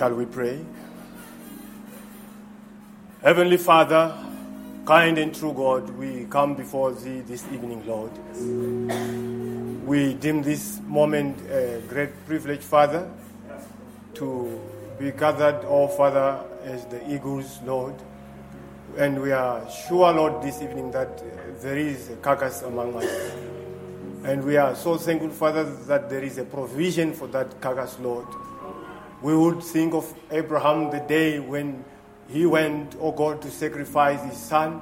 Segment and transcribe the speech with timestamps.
[0.00, 0.58] Shall we pray?
[3.22, 4.16] Heavenly Father,
[4.86, 8.10] kind and true God, we come before Thee this evening, Lord.
[9.86, 13.10] We deem this moment a great privilege, Father,
[14.14, 14.58] to
[14.98, 17.94] be gathered, oh Father, as the eagles, Lord.
[18.96, 21.22] And we are sure, Lord, this evening that
[21.60, 23.32] there is a carcass among us.
[24.24, 28.24] And we are so thankful, Father, that there is a provision for that carcass, Lord.
[29.22, 31.84] We would think of Abraham the day when
[32.28, 34.80] he went, oh God, to sacrifice his son.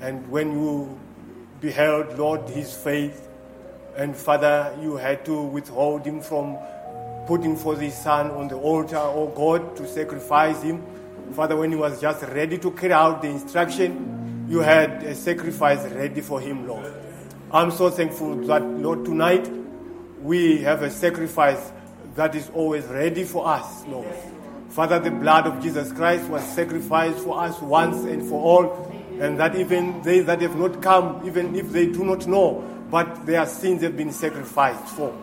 [0.00, 0.98] And when you
[1.60, 3.28] beheld, Lord, his faith,
[3.96, 6.58] and Father, you had to withhold him from
[7.26, 10.82] putting forth his son on the altar, oh God, to sacrifice him.
[11.32, 15.80] Father, when he was just ready to carry out the instruction, you had a sacrifice
[15.92, 16.92] ready for him, Lord.
[17.50, 19.48] I'm so thankful that, Lord, tonight
[20.20, 21.72] we have a sacrifice
[22.14, 24.14] that is always ready for us, Lord.
[24.68, 29.38] Father, the blood of Jesus Christ was sacrificed for us once and for all, and
[29.38, 33.46] that even they that have not come, even if they do not know, but their
[33.46, 35.14] sins have been sacrificed for.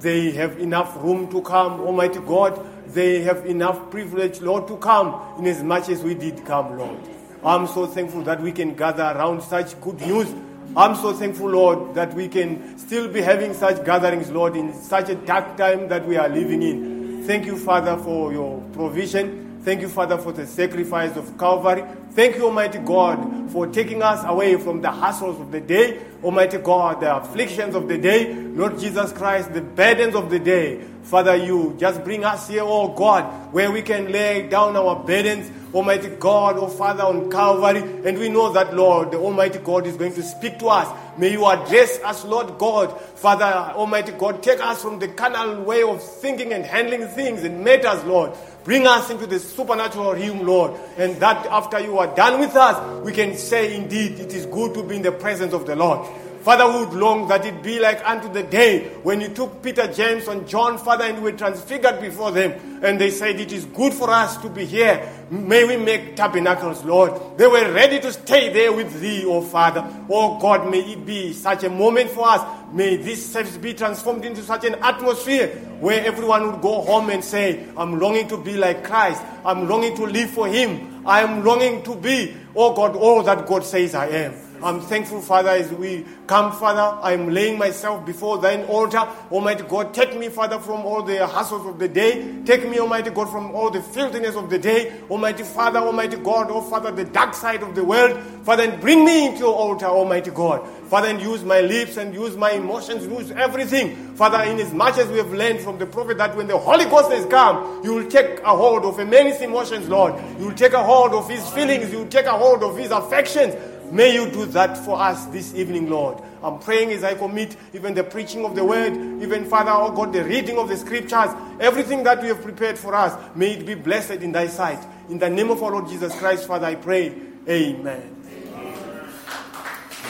[0.00, 2.66] They have enough room to come, Almighty God.
[2.88, 6.98] They have enough privilege, Lord, to come in as much as we did come, Lord.
[7.44, 10.32] I'm so thankful that we can gather around such good news.
[10.76, 15.08] I'm so thankful, Lord, that we can still be having such gatherings, Lord, in such
[15.08, 17.24] a dark time that we are living in.
[17.26, 19.60] Thank you, Father, for your provision.
[19.62, 21.82] Thank you, Father, for the sacrifice of Calvary.
[22.10, 26.02] Thank you, Almighty God, for taking us away from the hassles of the day.
[26.22, 28.34] Almighty God, the afflictions of the day.
[28.34, 30.82] Lord Jesus Christ, the burdens of the day.
[31.04, 35.50] Father, you just bring us here, oh God, where we can lay down our burdens,
[35.74, 37.82] Almighty God, oh Father, on Calvary.
[38.04, 40.88] And we know that, Lord, the Almighty God is going to speak to us.
[41.18, 43.00] May you address us, Lord God.
[43.00, 47.64] Father, Almighty God, take us from the carnal way of thinking and handling things and
[47.64, 48.32] matters, Lord.
[48.64, 50.80] Bring us into the supernatural realm, Lord.
[50.96, 54.74] And that after you are done with us, we can say, indeed, it is good
[54.74, 56.08] to be in the presence of the Lord.
[56.44, 60.28] Father, would long that it be like unto the day when you took Peter, James,
[60.28, 62.82] and John, Father, and were transfigured before them.
[62.84, 65.10] And they said, It is good for us to be here.
[65.30, 67.38] May we make tabernacles, Lord.
[67.38, 69.82] They were ready to stay there with thee, O Father.
[70.10, 72.42] Oh God, may it be such a moment for us.
[72.74, 75.48] May this service be transformed into such an atmosphere
[75.80, 79.22] where everyone would go home and say, I'm longing to be like Christ.
[79.46, 81.06] I'm longing to live for Him.
[81.06, 84.43] I am longing to be, oh God, all that God says I am.
[84.64, 86.98] I'm thankful, Father, as we come, Father.
[87.02, 89.06] I'm laying myself before thine altar.
[89.30, 92.42] Almighty God, take me, Father, from all the hassles of the day.
[92.46, 94.98] Take me, Almighty God, from all the filthiness of the day.
[95.10, 98.18] Almighty Father, Almighty God, oh Father, the dark side of the world.
[98.44, 100.66] Father, and bring me into your altar, Almighty God.
[100.88, 104.14] Father, and use my lips and use my emotions, use everything.
[104.14, 106.84] Father, in as much as we have learned from the prophet that when the Holy
[106.86, 110.14] Ghost has come, you will take a hold of a man's emotions, Lord.
[110.38, 111.90] You will take a hold of his feelings.
[111.92, 113.54] You will take a hold of his affections.
[113.94, 116.20] May you do that for us this evening, Lord.
[116.42, 118.92] I'm praying as I commit even the preaching of the word,
[119.22, 121.30] even Father, oh God, the reading of the scriptures,
[121.60, 124.84] everything that you have prepared for us, may it be blessed in thy sight.
[125.08, 127.14] In the name of our Lord Jesus Christ, Father, I pray.
[127.48, 128.16] Amen.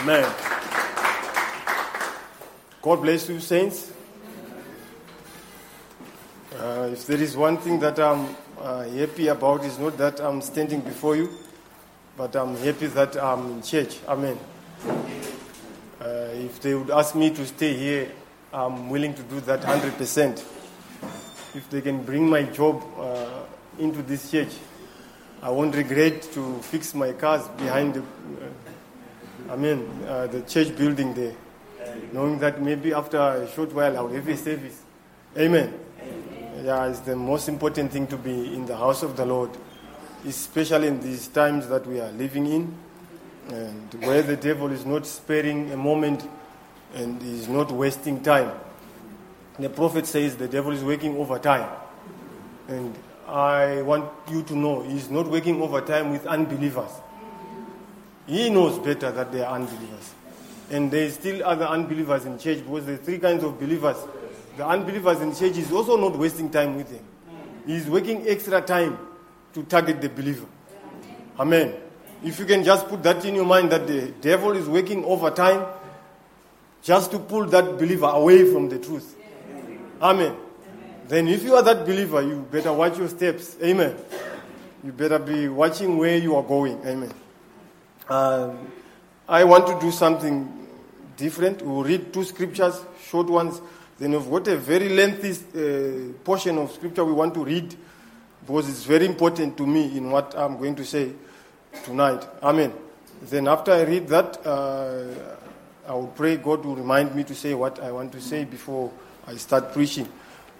[0.01, 0.33] Amen.
[2.81, 3.93] God bless you, saints.
[6.57, 10.41] Uh, if there is one thing that I'm uh, happy about, is not that I'm
[10.41, 11.29] standing before you
[12.17, 13.97] but I'm happy that I'm in church.
[14.07, 14.37] Amen.
[15.99, 18.11] Uh, if they would ask me to stay here,
[18.53, 20.43] I'm willing to do that 100%.
[21.55, 23.43] If they can bring my job uh,
[23.79, 24.53] into this church,
[25.41, 30.75] I won't regret to fix my cars behind the, uh, I mean, uh, the church
[30.75, 31.33] building there,
[32.13, 34.81] knowing that maybe after a short while I'll have a service.
[35.37, 35.73] Amen.
[36.01, 36.65] Amen.
[36.65, 39.51] Yeah, it's the most important thing to be in the house of the Lord
[40.25, 42.73] especially in these times that we are living in,
[43.49, 46.27] and where the devil is not sparing a moment
[46.95, 48.51] and is not wasting time.
[49.59, 51.69] The prophet says the devil is working overtime.
[52.67, 52.95] And
[53.27, 56.91] I want you to know he's not working overtime with unbelievers.
[58.27, 60.13] He knows better that they are unbelievers.
[60.71, 63.97] And there is still other unbelievers in church because there are three kinds of believers.
[64.57, 67.05] The unbelievers in church is also not wasting time with them.
[67.67, 68.97] He's working extra time
[69.55, 70.45] to target the believer.
[71.39, 71.73] Amen.
[72.23, 75.65] If you can just put that in your mind that the devil is working overtime
[76.83, 79.15] just to pull that believer away from the truth.
[80.01, 80.35] Amen.
[81.07, 83.55] Then if you are that believer, you better watch your steps.
[83.63, 83.95] Amen.
[84.83, 86.85] You better be watching where you are going.
[86.85, 87.13] Amen.
[88.09, 88.71] Um,
[89.27, 90.67] I want to do something
[91.15, 91.61] different.
[91.61, 93.61] We'll read two scriptures, short ones.
[93.97, 97.73] Then we've got a very lengthy uh, portion of scripture we want to read
[98.45, 101.11] because it's very important to me in what I'm going to say
[101.83, 102.25] tonight.
[102.43, 102.71] Amen.
[103.23, 105.05] Then after I read that, uh,
[105.87, 108.91] I will pray God will remind me to say what I want to say before
[109.25, 110.07] I start preaching.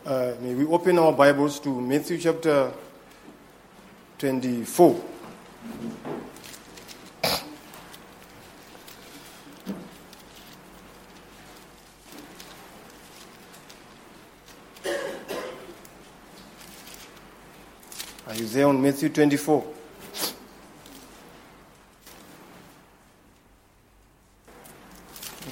[0.06, 2.72] Uh, may we open our Bibles to Matthew chapter
[4.18, 5.04] 24.
[18.28, 19.64] Are you there on Matthew 24?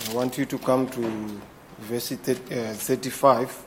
[0.09, 1.39] I want you to come to
[1.77, 3.65] verse uh, 35.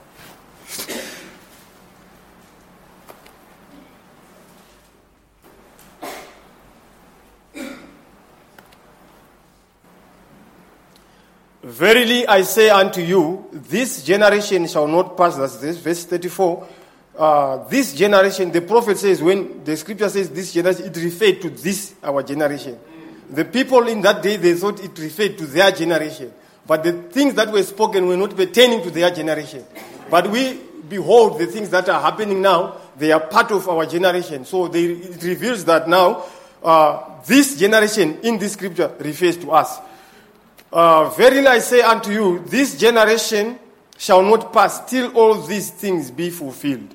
[11.62, 15.36] Verily I say unto you, this generation shall not pass.
[15.36, 16.66] That's this, verse 34.
[17.16, 21.50] Uh, this generation, the prophet says, when the scripture says this generation, it referred to
[21.50, 22.78] this, our generation.
[23.30, 26.32] The people in that day, they thought it referred to their generation.
[26.66, 29.64] But the things that were spoken were not pertaining to their generation.
[30.10, 34.44] But we behold the things that are happening now, they are part of our generation.
[34.44, 36.24] So they, it reveals that now,
[36.62, 39.78] uh, this generation in this scripture refers to us.
[40.72, 43.58] Uh, verily I say unto you, this generation
[43.96, 46.94] shall not pass till all these things be fulfilled.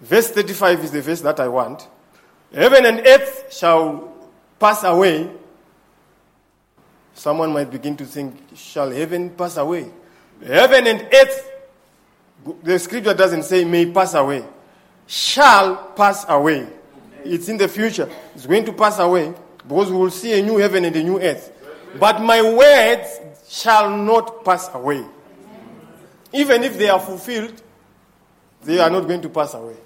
[0.00, 1.86] Verse 35 is the verse that I want.
[2.54, 4.12] Heaven and earth shall
[4.58, 5.30] pass away.
[7.14, 9.90] Someone might begin to think, shall heaven pass away?
[10.44, 11.50] Heaven and earth,
[12.62, 14.44] the scripture doesn't say may pass away,
[15.06, 16.66] shall pass away.
[17.22, 18.08] It's in the future.
[18.34, 19.34] It's going to pass away
[19.68, 21.52] because we will see a new heaven and a new earth.
[21.98, 25.04] But my words shall not pass away.
[26.32, 27.60] Even if they are fulfilled,
[28.62, 29.76] they are not going to pass away.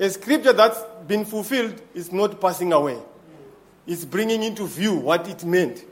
[0.00, 2.98] A scripture that's been fulfilled is not passing away.
[3.86, 5.84] It's bringing into view what it meant.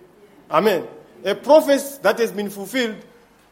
[0.50, 0.88] Amen.
[1.25, 2.97] A prophecy that has been fulfilled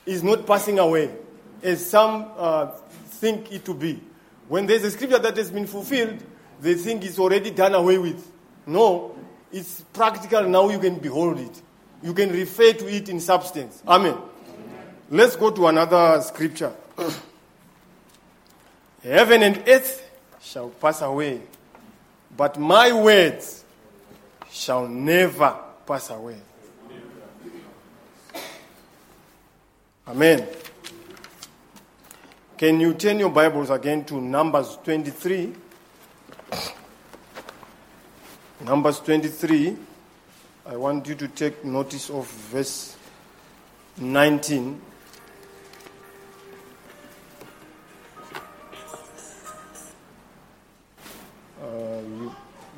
[0.06, 1.14] is not passing away,
[1.62, 2.68] as some uh,
[3.06, 4.00] think it to be.
[4.48, 6.22] When there's a scripture that has been fulfilled,
[6.60, 8.32] they think it's already done away with.
[8.64, 9.14] No,
[9.52, 11.62] it's practical now, you can behold it.
[12.02, 13.82] You can refer to it in substance.
[13.86, 14.16] Amen.
[15.10, 16.72] Let's go to another scripture.
[19.02, 20.05] Heaven and earth
[20.46, 21.40] shall pass away,
[22.36, 23.64] but my words
[24.48, 26.36] shall never pass away.
[30.06, 30.46] Amen.
[32.56, 35.52] Can you turn your Bibles again to Numbers 23?
[38.64, 39.76] Numbers 23.
[40.66, 42.96] I want you to take notice of verse
[43.98, 44.80] 19.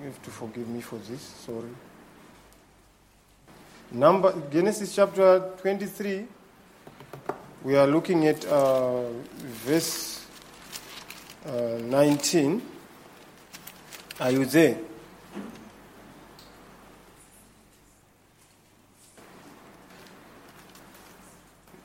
[0.01, 1.69] You, have to forgive me for this, sorry.
[3.91, 6.27] Number, Genesis chapter 23,
[7.65, 9.11] we are looking at uh,
[9.65, 10.27] verse
[11.47, 12.63] uh, 19.
[14.21, 14.79] Are you there?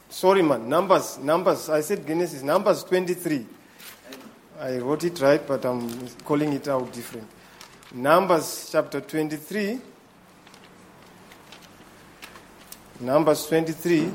[0.10, 0.70] Sorry, man.
[0.70, 1.70] Numbers, numbers.
[1.70, 2.44] I said Genesis.
[2.44, 3.46] Numbers 23.
[4.60, 7.28] I wrote it right, but I'm calling it out different.
[7.96, 9.80] Numbers chapter 23.
[13.02, 14.10] Numbers 23.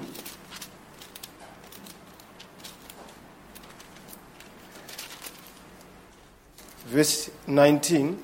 [6.86, 8.18] Verse 19.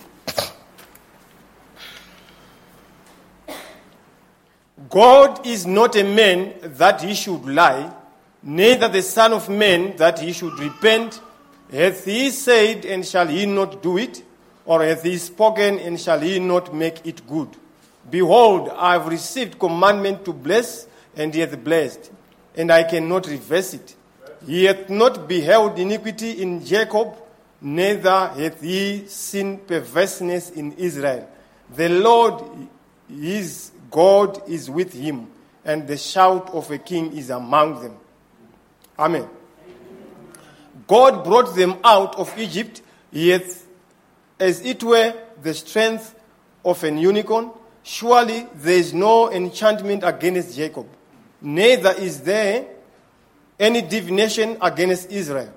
[4.90, 7.92] God is not a man that he should lie,
[8.42, 11.20] neither the Son of Man that he should repent.
[11.70, 14.24] Hath he said, and shall he not do it?
[14.66, 17.48] Or hath he spoken, and shall he not make it good?
[18.10, 22.10] Behold, I have received commandment to bless, and he hath blessed,
[22.56, 23.94] and I cannot reverse it.
[24.46, 27.14] He hath not beheld iniquity in Jacob,
[27.60, 31.28] neither hath he seen perverseness in Israel.
[31.74, 32.42] The Lord
[33.08, 35.28] his God is with him,
[35.64, 37.96] and the shout of a king is among them.
[38.98, 39.28] Amen.
[40.86, 43.44] God brought them out of Egypt, yet
[44.38, 46.14] as it were the strength
[46.64, 47.50] of an unicorn.
[47.82, 50.86] Surely there is no enchantment against Jacob,
[51.40, 52.66] neither is there
[53.58, 55.52] any divination against Israel.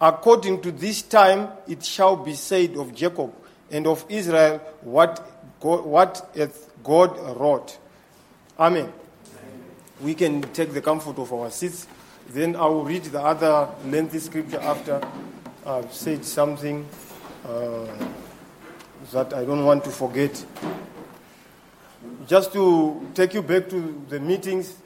[0.00, 3.32] According to this time, it shall be said of Jacob
[3.70, 7.78] and of Israel what God, what hath God wrought.
[8.58, 8.92] Amen.
[10.00, 11.86] We can take the comfort of our seats.
[12.28, 15.00] Then I will read the other lengthy scripture after
[15.64, 16.88] I've said something
[17.44, 17.86] uh,
[19.12, 20.44] that I don't want to forget.
[22.26, 24.76] Just to take you back to the meetings,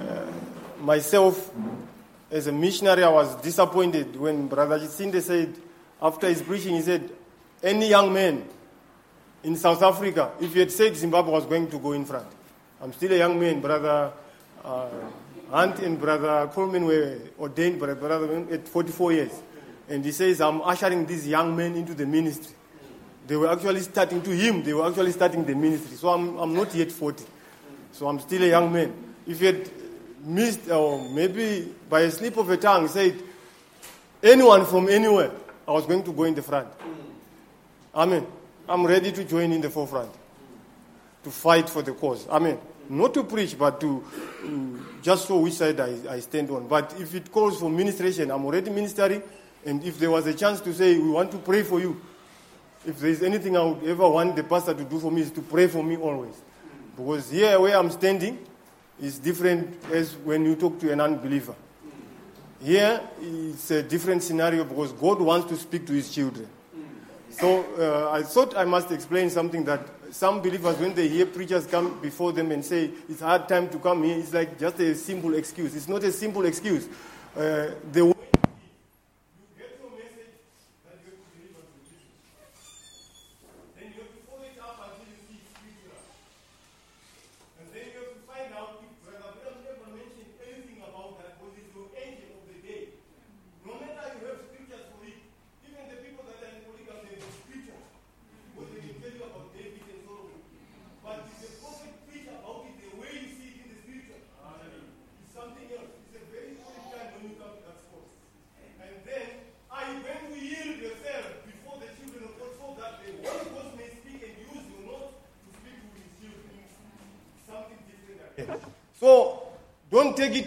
[0.00, 0.26] uh,
[0.80, 1.50] myself,
[2.30, 5.54] as a missionary, I was disappointed when Brother Sinde said,
[6.00, 7.10] after his preaching, he said,
[7.62, 8.44] any young man
[9.44, 12.26] in South Africa, if you had said Zimbabwe was going to go in front.
[12.80, 14.12] I'm still a young man, Brother
[14.64, 14.88] uh,
[15.50, 19.42] Hunt and Brother Coleman were ordained by Brother at 44 years.
[19.92, 22.54] And he says, I'm ushering these young men into the ministry.
[23.26, 25.98] They were actually starting to him, they were actually starting the ministry.
[25.98, 27.22] So I'm, I'm not yet 40.
[27.92, 28.94] So I'm still a young man.
[29.26, 29.70] If he had
[30.24, 33.22] missed, or maybe by a slip of a tongue, said,
[34.22, 35.30] anyone from anywhere,
[35.68, 36.68] I was going to go in the front.
[37.94, 38.26] Amen.
[38.66, 40.10] I'm ready to join in the forefront
[41.22, 42.26] to fight for the cause.
[42.28, 42.58] Amen.
[42.88, 44.02] Not to preach, but to
[44.44, 46.66] um, just show which side I, I stand on.
[46.66, 49.22] But if it calls for ministration, I'm already ministering.
[49.64, 52.00] And if there was a chance to say, we want to pray for you,
[52.84, 55.30] if there is anything I would ever want the pastor to do for me is
[55.32, 56.34] to pray for me always.
[56.96, 58.38] Because here where I'm standing
[59.00, 61.54] is different as when you talk to an unbeliever.
[62.62, 66.48] Here it's a different scenario because God wants to speak to his children.
[67.30, 71.66] So uh, I thought I must explain something that some believers, when they hear preachers
[71.66, 74.94] come before them and say it's hard time to come here, it's like just a
[74.94, 75.74] simple excuse.
[75.74, 76.86] It's not a simple excuse.
[77.34, 78.14] Uh, the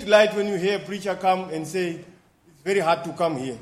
[0.07, 3.57] light when you hear a preacher come and say it's very hard to come here.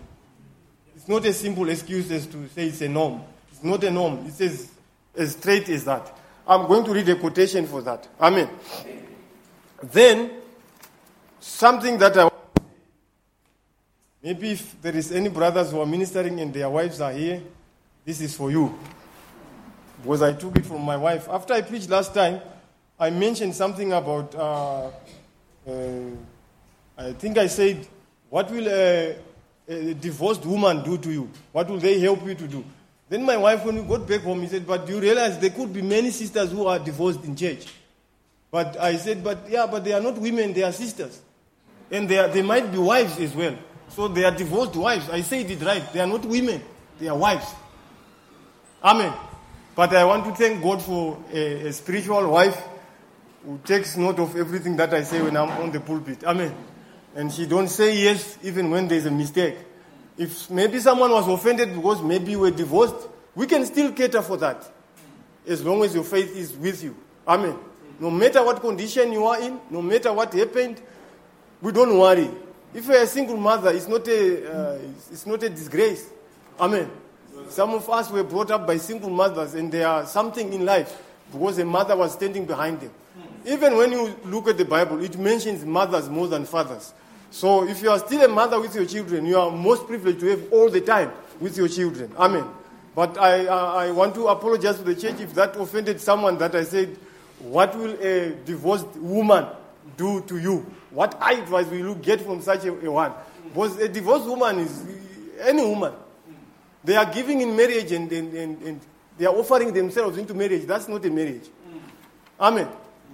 [0.95, 3.21] It's not a simple excuse as to say it's a norm.
[3.51, 4.25] It's not a norm.
[4.27, 4.71] It's as,
[5.15, 6.17] as straight as that.
[6.47, 8.07] I'm going to read a quotation for that.
[8.19, 8.49] Amen.
[9.81, 10.31] Then,
[11.39, 12.29] something that I
[14.23, 17.41] maybe if there is any brothers who are ministering and their wives are here,
[18.05, 18.77] this is for you.
[20.01, 21.27] Because I took it from my wife.
[21.29, 22.41] After I preached last time,
[22.99, 24.87] I mentioned something about, uh,
[25.67, 25.71] uh,
[26.97, 27.87] I think I said,
[28.29, 29.15] what will a,
[29.67, 31.29] a, divorced woman do to you?
[31.51, 32.63] What will they help you to do?
[33.09, 35.49] Then my wife, when we got back home, he said, but do you realize there
[35.49, 37.67] could be many sisters who are divorced in church?
[38.49, 41.19] But I said, but yeah, but they are not women, they are sisters.
[41.91, 43.55] And they, are, they might be wives as well.
[43.89, 45.09] So they are divorced wives.
[45.09, 45.91] I said it right.
[45.93, 46.61] They are not women,
[46.99, 47.47] they are wives.
[48.83, 49.13] Amen.
[49.75, 52.61] But I want to thank God for a, a spiritual wife
[53.45, 56.23] who takes note of everything that I say when I'm on the pulpit.
[56.23, 56.53] Amen.
[57.15, 59.57] And she don't say yes even when there's a mistake.
[60.17, 64.69] If maybe someone was offended because maybe we're divorced, we can still cater for that.
[65.47, 66.95] As long as your faith is with you.
[67.27, 67.57] Amen.
[67.99, 70.81] No matter what condition you are in, no matter what happened,
[71.61, 72.29] we don't worry.
[72.73, 74.79] If you're a single mother, it's not a, uh,
[75.11, 76.09] it's not a disgrace.
[76.59, 76.89] Amen.
[77.49, 81.01] Some of us were brought up by single mothers and they are something in life
[81.31, 82.91] because a mother was standing behind them.
[83.45, 86.93] Even when you look at the Bible, it mentions mothers more than fathers.
[87.33, 90.27] So if you are still a mother with your children, you are most privileged to
[90.27, 92.11] have all the time with your children.
[92.15, 92.45] Amen.
[92.93, 96.63] But I, I want to apologize to the church if that offended someone that I
[96.63, 96.95] said,
[97.39, 99.47] what will a divorced woman
[99.97, 100.71] do to you?
[100.91, 103.13] What advice will you get from such a, a one?
[103.45, 104.85] Because a divorced woman is
[105.41, 105.93] any woman.
[106.83, 108.81] They are giving in marriage and, and, and, and
[109.17, 110.67] they are offering themselves into marriage.
[110.67, 111.49] That's not a marriage.
[112.39, 112.67] Amen.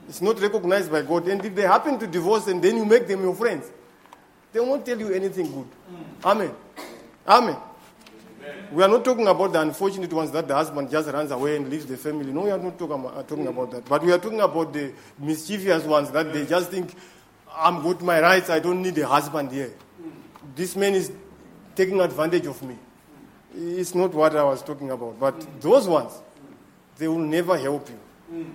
[0.10, 1.26] It's not recognized by God.
[1.30, 3.72] And if they happen to divorce and then you make them your friends,
[4.52, 5.68] they won't tell you anything good.
[6.24, 6.52] Amen.
[7.28, 7.58] Amen.
[8.72, 11.70] We are not talking about the unfortunate ones that the husband just runs away and
[11.70, 12.32] leaves the family.
[12.32, 13.86] No, we are not talking about, uh, about that.
[13.86, 16.94] But we are talking about the mischievous ones that they just think,
[17.52, 19.74] I'm got my rights, I don't need a husband here.
[20.56, 21.12] This man is
[21.76, 22.78] taking advantage of me.
[23.56, 25.20] It's not what I was talking about.
[25.20, 26.14] But those ones,
[26.98, 28.46] they will never help you.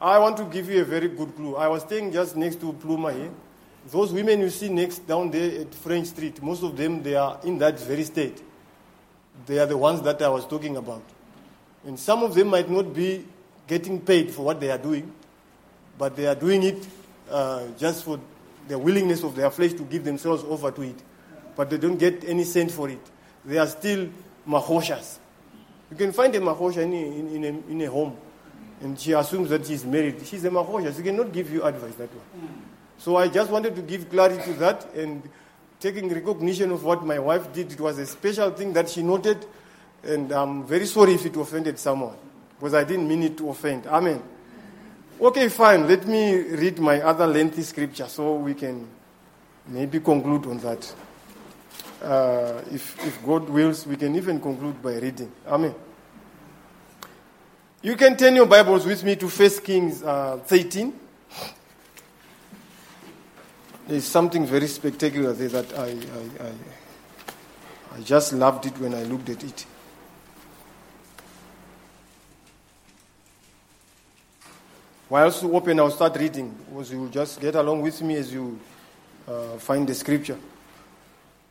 [0.00, 1.56] I want to give you a very good clue.
[1.56, 3.30] I was staying just next to Pluma here.
[3.90, 7.40] Those women you see next down there at French Street, most of them, they are
[7.42, 8.40] in that very state.
[9.46, 11.02] They are the ones that I was talking about.
[11.84, 13.24] And some of them might not be
[13.66, 15.12] getting paid for what they are doing,
[15.98, 16.86] but they are doing it
[17.30, 18.20] uh, just for
[18.68, 21.02] the willingness of their flesh to give themselves over to it.
[21.56, 23.00] But they don't get any cent for it.
[23.44, 24.08] They are still
[24.46, 25.18] mahoshas.
[25.90, 28.16] You can find a mahosha in in, in, a, in a home,
[28.80, 30.24] and she assumes that she's married.
[30.24, 30.96] She's a mahosha.
[30.96, 32.20] She cannot give you advice that way.
[33.00, 35.22] So I just wanted to give clarity to that and
[35.80, 37.72] taking recognition of what my wife did.
[37.72, 39.46] It was a special thing that she noted,
[40.02, 42.14] and I'm very sorry if it offended someone
[42.58, 43.86] because I didn't mean it to offend.
[43.86, 44.22] Amen.
[45.18, 45.88] Okay, fine.
[45.88, 48.86] Let me read my other lengthy scripture so we can
[49.66, 50.94] maybe conclude on that.
[52.02, 55.32] Uh, if, if God wills, we can even conclude by reading.
[55.46, 55.74] Amen.
[57.80, 61.00] You can turn your Bibles with me to 1 Kings uh, 13.
[63.90, 69.02] There's something very spectacular there that I, I, I, I just loved it when I
[69.02, 69.66] looked at it.
[75.08, 76.54] Whilst you open, I'll start reading.
[76.70, 78.60] Because you just get along with me as you
[79.26, 80.38] uh, find the scripture.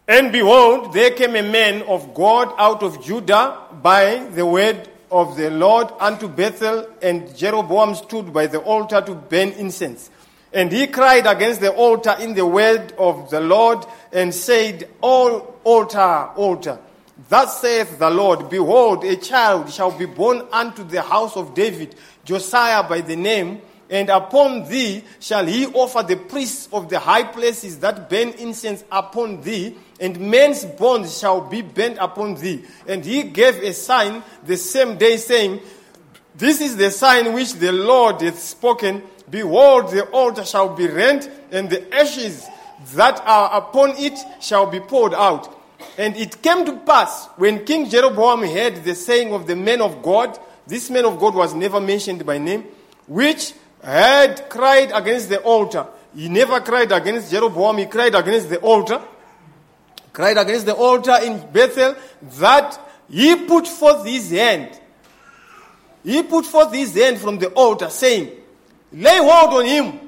[0.07, 5.35] And behold, there came a man of God out of Judah by the word of
[5.35, 10.09] the Lord unto Bethel, and Jeroboam stood by the altar to burn incense.
[10.51, 15.59] And he cried against the altar in the word of the Lord and said, All
[15.63, 16.79] altar, altar.
[17.27, 21.95] Thus saith the Lord, Behold, a child shall be born unto the house of David,
[22.23, 27.23] Josiah by the name, and upon thee shall he offer the priests of the high
[27.23, 32.63] places that burn incense upon thee, and men's bones shall be bent upon thee.
[32.87, 35.59] And he gave a sign the same day, saying,
[36.35, 39.03] This is the sign which the Lord hath spoken.
[39.29, 42.47] Behold, the altar shall be rent, and the ashes
[42.95, 45.55] that are upon it shall be poured out.
[45.97, 50.01] And it came to pass when King Jeroboam heard the saying of the man of
[50.01, 50.37] God,
[50.67, 52.65] this man of God was never mentioned by name,
[53.07, 55.85] which had cried against the altar.
[56.15, 59.01] He never cried against Jeroboam, he cried against the altar.
[60.11, 61.95] Cried against the altar in Bethel
[62.39, 64.79] that he put forth his hand.
[66.03, 68.31] He put forth his hand from the altar, saying,
[68.91, 69.99] Lay hold on him.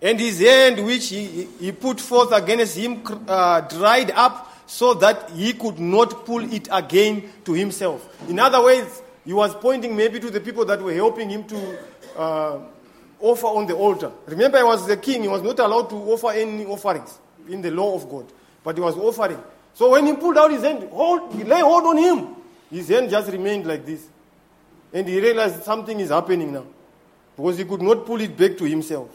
[0.00, 5.30] And his hand, which he, he put forth against him, uh, dried up so that
[5.30, 8.08] he could not pull it again to himself.
[8.28, 11.78] In other words, he was pointing maybe to the people that were helping him to
[12.16, 12.58] uh,
[13.20, 14.10] offer on the altar.
[14.26, 17.70] Remember, he was the king, he was not allowed to offer any offerings in the
[17.70, 18.26] law of God,
[18.64, 19.38] but he was offering.
[19.74, 22.34] So when he pulled out his hand, hold, he lay hold on him,
[22.70, 24.04] his hand just remained like this.
[24.92, 26.64] And he realized something is happening now
[27.36, 29.08] because he could not pull it back to himself.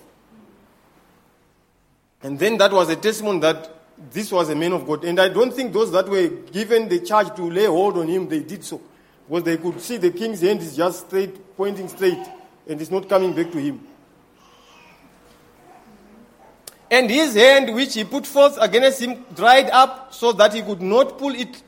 [2.23, 3.73] And then that was a testimony that
[4.11, 5.03] this was a man of God.
[5.03, 8.27] And I don't think those that were given the charge to lay hold on him,
[8.27, 8.81] they did so.
[9.27, 12.25] Because they could see the king's hand is just straight, pointing straight,
[12.67, 13.85] and it's not coming back to him.
[16.89, 20.81] And his hand, which he put forth against him, dried up so that he could
[20.81, 21.61] not pull it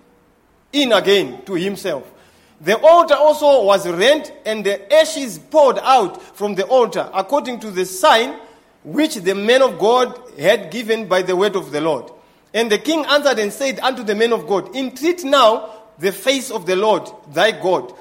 [0.72, 2.10] in again to himself.
[2.62, 7.72] The altar also was rent, and the ashes poured out from the altar, according to
[7.72, 8.38] the sign
[8.84, 12.12] which the man of God had given by the word of the Lord.
[12.54, 15.70] And the king answered and said unto the man of God, Entreat now
[16.00, 17.94] the face of the Lord thy God,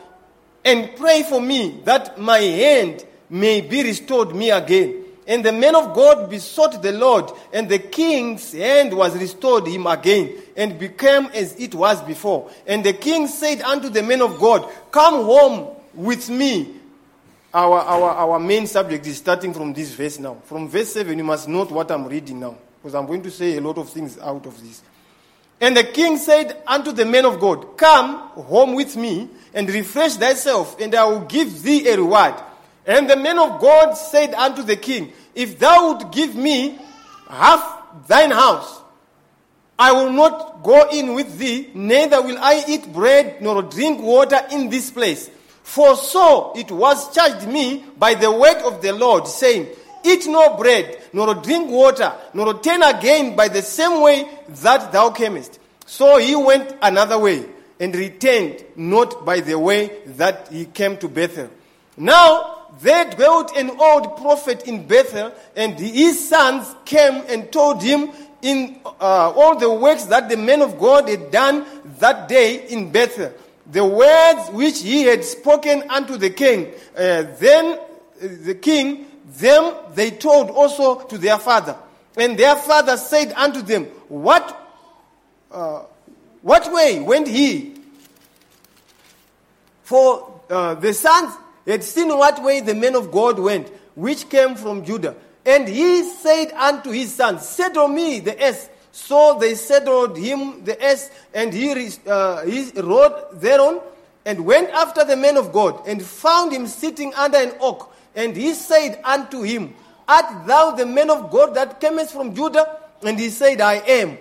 [0.64, 5.04] and pray for me that my hand may be restored me again.
[5.28, 9.86] And the man of God besought the Lord, and the king's hand was restored him
[9.86, 12.50] again, and became as it was before.
[12.66, 16.76] And the king said unto the man of God, Come home with me.
[17.52, 20.38] Our, our, our main subject is starting from this verse now.
[20.44, 23.58] From verse 7, you must note what I'm reading now, because I'm going to say
[23.58, 24.82] a lot of things out of this.
[25.60, 30.14] And the king said unto the man of God, Come home with me, and refresh
[30.14, 32.34] thyself, and I will give thee a reward.
[32.88, 36.78] And the man of God said unto the king, If thou would give me
[37.28, 38.80] half thine house,
[39.78, 44.40] I will not go in with thee, neither will I eat bread nor drink water
[44.50, 45.30] in this place.
[45.62, 49.68] For so it was charged me by the word of the Lord, saying,
[50.02, 55.10] Eat no bread, nor drink water, nor turn again by the same way that thou
[55.10, 55.58] camest.
[55.84, 57.44] So he went another way,
[57.78, 61.50] and returned not by the way that he came to Bethel.
[61.98, 68.10] Now there dwelt an old prophet in Bethel, and his sons came and told him
[68.42, 71.66] in uh, all the works that the man of God had done
[71.98, 73.32] that day in Bethel.
[73.70, 76.72] The words which he had spoken unto the king.
[76.96, 77.78] Uh, then uh,
[78.20, 81.76] the king, them they told also to their father.
[82.16, 84.70] And their father said unto them, What,
[85.50, 85.82] uh,
[86.42, 87.74] what way went he?
[89.82, 91.34] For uh, the sons
[91.68, 95.14] had seen what way the men of God went, which came from Judah.
[95.44, 100.74] And he said unto his son, Settle me the earth So they saddled him the
[100.82, 101.70] ass, and he,
[102.06, 103.80] uh, he rode thereon,
[104.24, 107.94] and went after the men of God, and found him sitting under an oak.
[108.16, 109.74] And he said unto him,
[110.08, 112.80] Art thou the man of God that camest from Judah?
[113.02, 114.18] And he said, I am.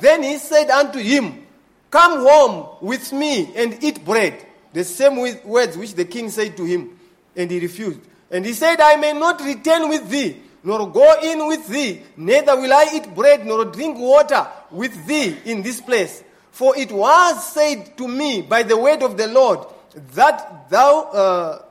[0.00, 1.46] Then he said unto him,
[1.90, 4.44] Come home with me and eat bread.
[4.78, 6.96] The same words which the king said to him.
[7.34, 7.98] And he refused.
[8.30, 12.54] And he said, I may not return with thee, nor go in with thee, neither
[12.54, 16.22] will I eat bread nor drink water with thee in this place.
[16.52, 19.66] For it was said to me by the word of the Lord
[20.14, 21.62] that thou, uh,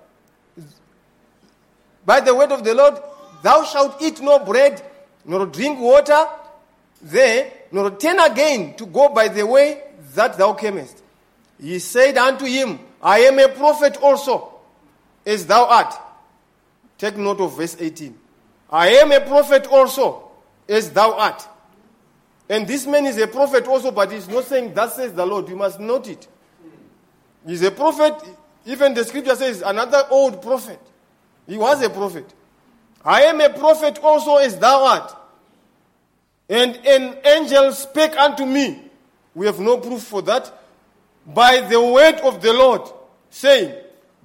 [2.06, 2.98] by the word of the Lord,
[3.42, 4.84] thou shalt eat no bread
[5.24, 6.26] nor drink water
[7.02, 9.82] there, nor return again to go by the way
[10.14, 11.04] that thou camest.
[11.58, 14.54] He said unto him, I am a prophet also,
[15.26, 15.94] as thou art.
[16.98, 18.18] Take note of verse 18.
[18.72, 20.32] I am a prophet also,
[20.68, 21.48] as thou art.
[22.50, 25.50] And this man is a prophet also, but he's not saying, Thus says the Lord.
[25.50, 26.28] You must note it.
[27.46, 28.16] He's a prophet.
[28.66, 30.80] Even the scripture says, another old prophet.
[31.48, 32.34] He was a prophet.
[33.04, 35.16] I am a prophet also, as thou art.
[36.50, 38.82] And an angel spake unto me.
[39.34, 40.52] We have no proof for that.
[41.28, 42.82] By the word of the Lord,
[43.30, 43.76] saying,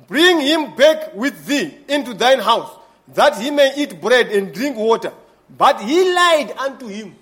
[0.06, 2.70] Bring him back with thee into thine house,
[3.08, 5.12] that he may eat bread and drink water.
[5.56, 7.16] But he lied unto him.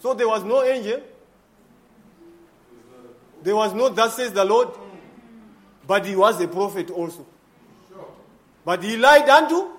[0.00, 1.02] So there was no angel.
[3.42, 4.68] There was no, thus says the Lord.
[5.86, 7.26] But he was a prophet also.
[8.64, 9.78] But he lied unto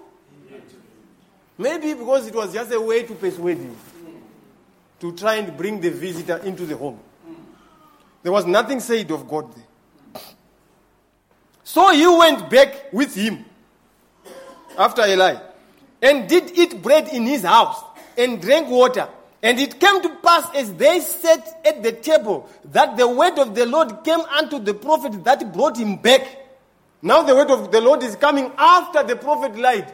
[1.59, 3.75] Maybe because it was just a way to persuade him
[5.01, 6.99] to try and bring the visitor into the home.
[8.23, 10.21] There was nothing said of God there.
[11.63, 13.45] So he went back with him
[14.77, 15.37] after Eli
[16.01, 17.83] and did eat bread in his house
[18.17, 19.07] and drank water.
[19.41, 23.55] And it came to pass as they sat at the table that the word of
[23.55, 26.21] the Lord came unto the prophet that brought him back.
[27.01, 29.93] Now the word of the Lord is coming after the prophet lied.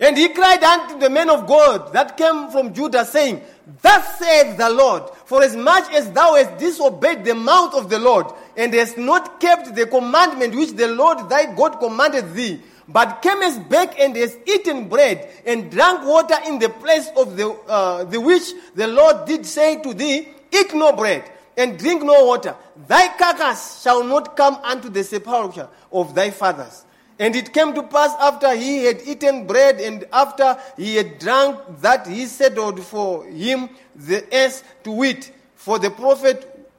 [0.00, 3.42] And he cried unto the men of God that came from Judah, saying,
[3.82, 7.98] Thus saith the Lord, for as much as thou hast disobeyed the mouth of the
[7.98, 13.20] Lord, and hast not kept the commandment which the Lord thy God commanded thee, but
[13.20, 18.04] camest back and hast eaten bread and drank water in the place of the, uh,
[18.04, 22.56] the which the Lord did say to thee, Eat no bread and drink no water,
[22.88, 26.84] thy carcass shall not come unto the sepulchre of thy fathers.
[27.20, 31.60] And it came to pass after he had eaten bread and after he had drunk
[31.82, 36.70] that he settled for him the ass to wit for the prophet,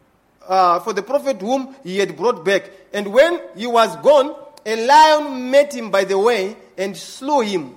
[0.47, 2.71] uh, for the prophet whom he had brought back.
[2.91, 7.75] And when he was gone, a lion met him by the way and slew him.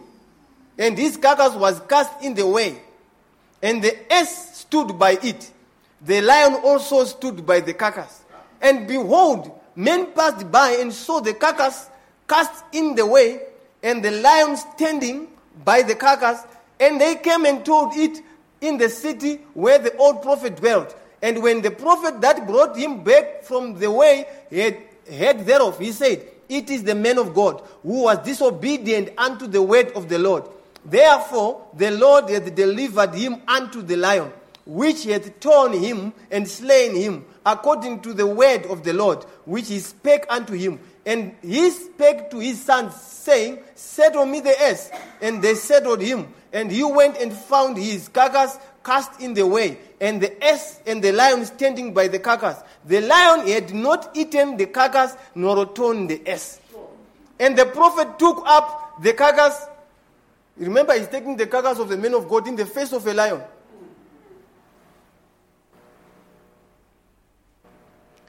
[0.79, 2.81] And his carcass was cast in the way.
[3.62, 5.50] And the ass stood by it.
[6.00, 8.24] The lion also stood by the carcass.
[8.62, 11.90] And behold, men passed by and saw the carcass
[12.29, 13.41] cast in the way,
[13.83, 15.29] and the lion standing
[15.65, 16.45] by the carcass,
[16.81, 18.23] and they came and told it
[18.61, 20.97] in the city where the old prophet dwelt.
[21.23, 24.77] And when the prophet that brought him back from the way had
[25.11, 29.63] heard thereof, he said, It is the man of God who was disobedient unto the
[29.63, 30.45] word of the Lord.
[30.85, 34.33] Therefore, the Lord hath delivered him unto the lion,
[34.67, 39.69] which hath torn him and slain him, according to the word of the Lord, which
[39.69, 40.79] he spake unto him.
[41.07, 44.90] And he spake to his sons, saying, Settle me the ass.
[45.21, 46.33] And they settled him.
[46.53, 51.03] And he went and found his carcass cast in the way, and the ass and
[51.03, 52.62] the lion standing by the carcass.
[52.85, 56.61] The lion had not eaten the carcass nor torn the ass.
[57.40, 59.67] And the prophet took up the carcass.
[60.57, 63.14] Remember, he's taking the carcass of the man of God in the face of a
[63.14, 63.43] lion.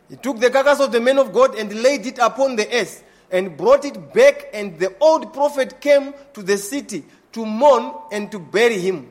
[0.10, 3.04] He took the carcass of the man of God and laid it upon the earth
[3.32, 8.32] and brought it back, and the old prophet came to the city to mourn and
[8.32, 9.10] to bury him.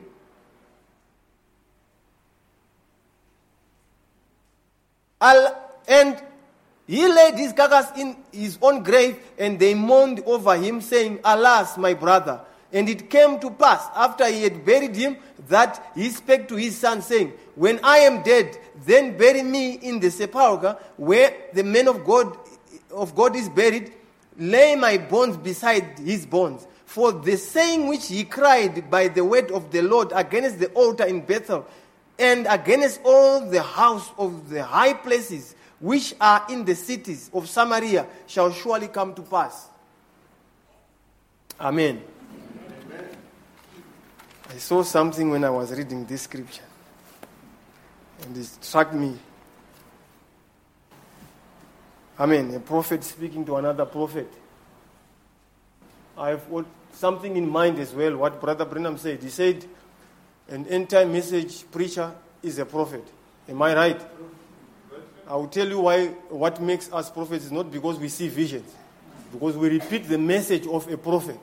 [5.87, 6.21] And
[6.87, 11.77] he laid his carcass in his own grave, and they mourned over him, saying, Alas,
[11.77, 12.41] my brother.
[12.71, 16.77] And it came to pass, after he had buried him, that he spake to his
[16.77, 21.87] son, saying, When I am dead, then bury me in the sepulchre where the man
[21.87, 22.37] of God
[22.91, 23.93] of God is buried,
[24.37, 26.67] lay my bones beside his bones.
[26.85, 31.05] For the saying which he cried by the word of the Lord against the altar
[31.05, 31.65] in Bethel,
[32.17, 37.49] and against all the house of the high places which are in the cities of
[37.49, 39.67] Samaria, shall surely come to pass.
[41.59, 42.01] Amen.
[42.85, 43.09] Amen.
[44.49, 46.63] I I saw something when I was reading this scripture,
[48.23, 49.17] and it struck me.
[52.17, 54.31] I mean, a prophet speaking to another prophet.
[56.17, 59.21] I have got something in mind as well, what Brother Branham said.
[59.21, 59.65] He said,
[60.47, 63.03] an end time message preacher is a prophet.
[63.49, 64.01] Am I right?
[65.27, 68.71] I will tell you why what makes us prophets is not because we see visions,
[69.31, 71.39] because we repeat the message of a prophet.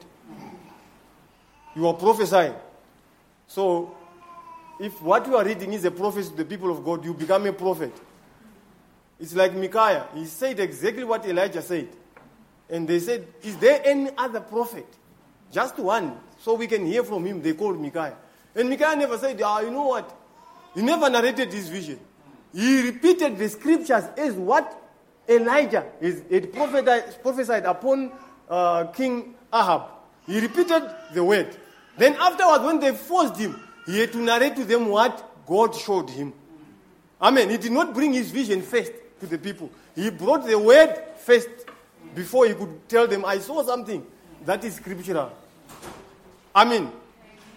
[1.75, 2.55] You are prophesying.
[3.49, 3.95] So,
[4.81, 7.47] if what you are reading is a prophecy to the people of God, you become
[7.47, 7.93] a prophet.
[9.21, 10.09] It's like Micaiah.
[10.15, 11.89] He said exactly what Elijah said.
[12.69, 14.87] And they said, Is there any other prophet?
[15.53, 16.19] Just one.
[16.41, 17.41] So we can hear from him.
[17.41, 18.17] They called Micaiah.
[18.55, 20.19] And Micaiah never said, Ah, you know what?
[20.75, 22.01] He never narrated his vision.
[22.53, 24.79] He repeated the scriptures as what
[25.29, 28.13] Elijah is, had prophesied, prophesied upon
[28.49, 29.83] uh, King Ahab.
[30.27, 30.83] He repeated
[31.15, 31.57] the word.
[31.97, 36.11] Then afterwards, when they forced him, he had to narrate to them what God showed
[36.11, 36.33] him.
[37.21, 37.51] Amen.
[37.51, 39.71] He did not bring his vision first to the people.
[39.95, 41.49] He brought the word first
[42.15, 44.05] before he could tell them, I saw something
[44.45, 45.33] that is scriptural.
[46.55, 46.91] Amen.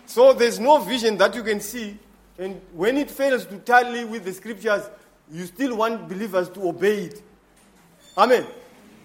[0.05, 1.97] So there's no vision that you can see.
[2.38, 4.83] And when it fails to tally with the scriptures,
[5.31, 7.21] you still want believers to obey it.
[8.17, 8.45] Amen.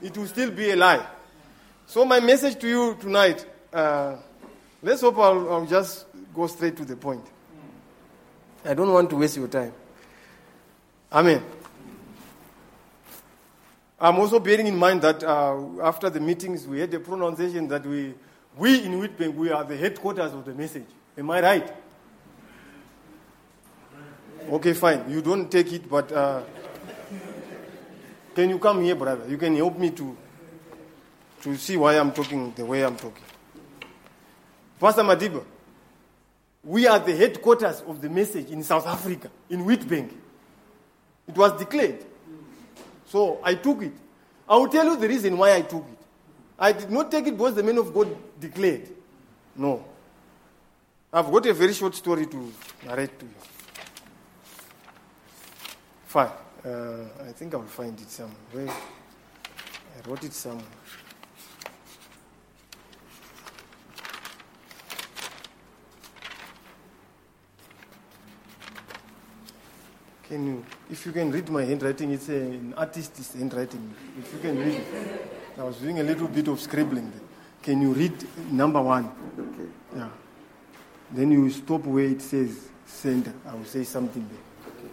[0.03, 1.05] It will still be a lie.
[1.87, 4.17] So, my message to you tonight uh,
[4.83, 7.25] let's hope I'll, I'll just go straight to the point.
[8.65, 9.73] I don't want to waste your time.
[11.13, 11.43] Amen.
[14.01, 17.85] I'm also bearing in mind that uh, after the meetings, we had a pronunciation that
[17.85, 18.15] we,
[18.57, 20.87] we in Witbank, we are the headquarters of the message.
[21.19, 21.75] Am I right?
[24.51, 25.11] Okay, fine.
[25.11, 26.43] You don't take it, but uh,
[28.35, 29.29] can you come here, brother?
[29.29, 30.17] You can help me to,
[31.43, 33.23] to see why I'm talking the way I'm talking.
[34.81, 35.45] Pastor Madiba,
[36.63, 40.13] we are the headquarters of the message in South Africa, in Witbank.
[41.27, 42.05] It was declared.
[43.07, 43.93] So I took it.
[44.49, 45.99] I will tell you the reason why I took it.
[46.59, 48.89] I did not take it because the man of God declared.
[49.57, 49.85] No.
[51.13, 52.53] I've got a very short story to
[52.85, 53.33] narrate to you.
[56.07, 56.31] Fine.
[56.65, 58.69] Uh, I think I will find it somewhere.
[58.69, 60.65] I wrote it somewhere.
[70.31, 73.93] Can you, if you can read my handwriting, it's an artist's handwriting.
[74.17, 74.87] If you can read it.
[75.59, 77.21] I was doing a little bit of scribbling there.
[77.61, 78.13] Can you read
[78.53, 79.11] number one?
[79.37, 79.69] Okay.
[79.97, 80.09] Yeah.
[81.11, 83.35] Then you stop where it says send.
[83.45, 84.73] I will say something there.
[84.73, 84.89] Okay.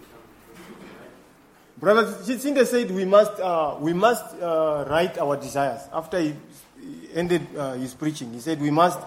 [1.77, 5.81] Brother Chinda said we must, uh, we must uh, write our desires.
[5.93, 6.33] After he
[6.81, 8.99] he ended uh, his preaching, he said we must,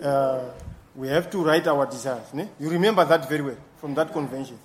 [0.00, 0.44] uh,
[0.94, 2.32] we have to write our desires.
[2.34, 2.48] Ne?
[2.60, 4.60] You remember that very well from that convention.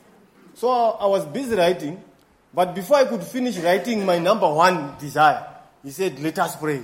[0.58, 2.04] So I was busy writing,
[2.52, 5.46] but before I could finish writing my number one desire,
[5.84, 6.82] he said, let us pray.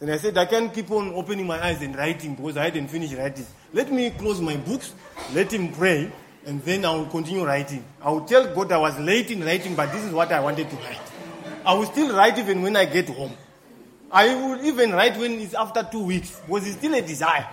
[0.00, 2.86] And I said, I can't keep on opening my eyes and writing because I hadn't
[2.86, 3.44] finished writing.
[3.72, 4.94] Let me close my books,
[5.34, 6.12] let him pray,
[6.46, 7.84] and then I will continue writing.
[8.00, 10.70] I will tell God I was late in writing, but this is what I wanted
[10.70, 11.00] to write.
[11.64, 13.32] I will still write even when I get home.
[14.12, 17.48] I will even write when it's after two weeks because it's still a desire.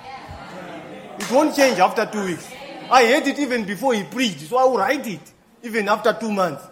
[1.17, 2.47] It won't change after two weeks.
[2.91, 5.33] I heard it even before he preached, so I will write it
[5.63, 6.63] even after two months.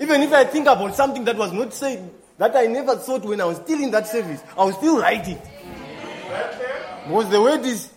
[0.00, 3.40] Even if I think about something that was not said, that I never thought when
[3.40, 5.40] I was still in that service, I will still write it.
[7.06, 7.90] Because the word is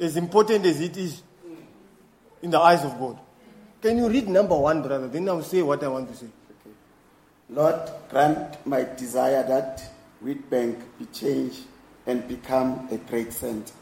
[0.00, 1.22] as important as it is
[2.42, 3.18] in the eyes of God.
[3.80, 5.08] Can you read number one, brother?
[5.08, 6.26] Then I'll say what I want to say.
[7.50, 9.82] Lord, grant my desire that
[10.22, 11.60] Witbank be changed
[12.06, 13.72] and become a great center.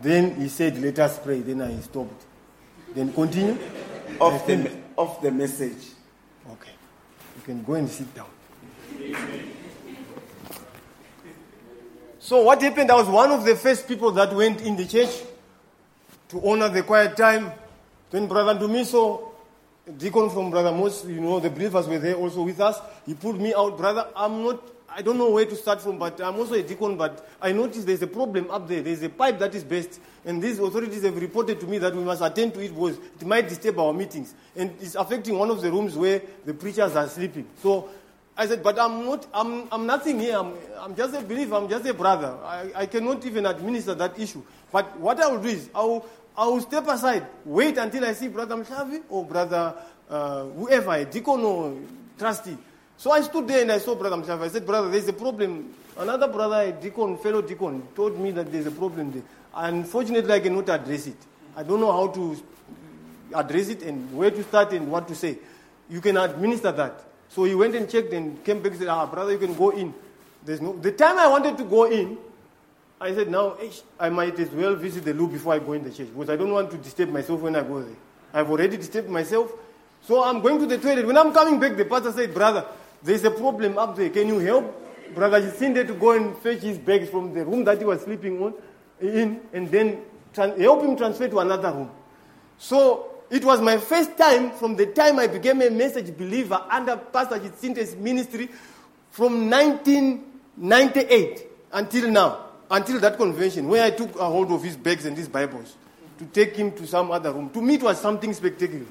[0.00, 1.40] Then he said, Let us pray.
[1.40, 2.26] Then I stopped.
[2.94, 3.58] Then continue.
[4.20, 5.88] Of the, of the message.
[6.50, 6.70] Okay.
[7.36, 8.26] You can go and sit down.
[12.18, 12.90] So, what happened?
[12.90, 15.10] I was one of the first people that went in the church
[16.28, 17.52] to honor the quiet time.
[18.10, 19.32] Then, Brother Dumiso,
[19.98, 22.78] deacon from Brother Mos, you know, the believers were there also with us.
[23.06, 24.06] He pulled me out, Brother.
[24.14, 24.62] I'm not,
[24.94, 26.96] I don't know where to start from, but I'm also a deacon.
[26.96, 28.82] But I noticed there's a problem up there.
[28.82, 30.00] There's a pipe that is burst.
[30.24, 33.26] And these authorities have reported to me that we must attend to it because it
[33.26, 34.34] might disturb our meetings.
[34.54, 37.46] And it's affecting one of the rooms where the preachers are sleeping.
[37.62, 37.88] So
[38.36, 40.36] I said, but I'm not, I'm, I'm nothing here.
[40.36, 41.54] I'm, I'm just a believer.
[41.56, 42.36] I'm just a brother.
[42.44, 44.42] I, I cannot even administer that issue.
[44.70, 48.14] But what I will do is, I will, I will step aside, wait until I
[48.14, 49.74] see Brother Mshavi or Brother
[50.08, 51.76] uh, whoever, a deacon or
[52.18, 52.56] trustee.
[53.02, 54.42] So I stood there and I saw Brother Mshavi.
[54.42, 55.74] I said, Brother, there's a problem.
[55.98, 59.24] Another brother, a deacon, fellow deacon, told me that there's a problem there.
[59.52, 61.16] Unfortunately, I cannot address it.
[61.56, 62.40] I don't know how to
[63.34, 65.36] address it and where to start and what to say.
[65.90, 67.02] You can administer that.
[67.28, 69.70] So he went and checked and came back and said, Ah, brother, you can go
[69.70, 69.92] in.
[70.44, 70.74] There's no.
[70.74, 72.16] The time I wanted to go in,
[73.00, 73.56] I said, now
[73.98, 76.36] I might as well visit the loo before I go in the church because I
[76.36, 77.96] don't want to disturb myself when I go there.
[78.32, 79.50] I've already disturbed myself.
[80.02, 81.04] So I'm going to the toilet.
[81.04, 82.64] When I'm coming back, the pastor said, brother,
[83.02, 84.10] there's a problem up there.
[84.10, 84.78] Can you help?
[85.14, 88.42] Brother Jacinda to go and fetch his bags from the room that he was sleeping
[88.42, 88.54] on,
[89.00, 90.02] in, and then
[90.34, 91.90] help him transfer to another room.
[92.56, 96.96] So it was my first time from the time I became a message believer under
[96.96, 98.48] Pastor Jacinta's ministry
[99.10, 105.04] from 1998 until now, until that convention, where I took a hold of his bags
[105.04, 105.76] and his Bibles
[106.18, 107.50] to take him to some other room.
[107.50, 108.86] To me, it was something spectacular.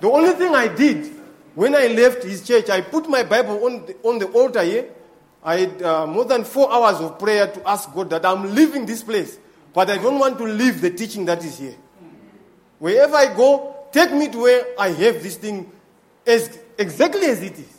[0.00, 1.10] The only thing I did
[1.56, 4.90] when I left his church, I put my Bible on the, on the altar here.
[5.42, 8.84] I had uh, more than four hours of prayer to ask God that I'm leaving
[8.84, 9.38] this place,
[9.72, 11.74] but I don't want to leave the teaching that is here.
[12.78, 15.72] Wherever I go, take me to where I have this thing
[16.26, 17.78] as, exactly as it is.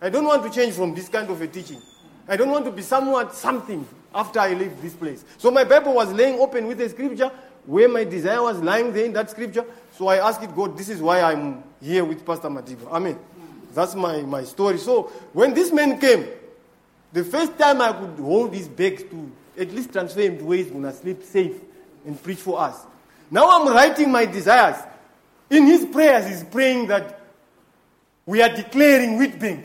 [0.00, 1.80] I don't want to change from this kind of a teaching.
[2.28, 5.24] I don't want to be somewhat something after I leave this place.
[5.38, 7.30] So my Bible was laying open with the scripture
[7.64, 9.64] where my desire was lying there in that scripture.
[9.96, 12.86] So I asked it, God, this is why I'm here with Pastor Madiba.
[12.92, 13.18] Amen.
[13.72, 14.76] That's my, my story.
[14.76, 16.26] So when this man came,
[17.12, 20.58] the first time I could hold his bags to at least transfer him to where
[20.58, 21.56] he's going to sleep safe
[22.04, 22.78] and preach for us.
[23.30, 24.76] Now I'm writing my desires.
[25.48, 27.20] In his prayers, he's praying that
[28.26, 29.64] we are declaring Witbank.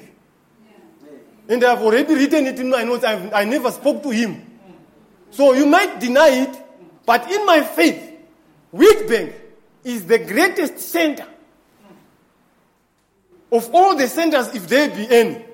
[1.49, 3.03] And I've already written it in my notes.
[3.03, 4.45] I've, I never spoke to him.
[5.31, 6.57] So you might deny it,
[7.05, 8.13] but in my faith,
[8.73, 9.40] Witbank
[9.83, 11.27] is the greatest center
[13.51, 15.45] of all the centers, if there be any,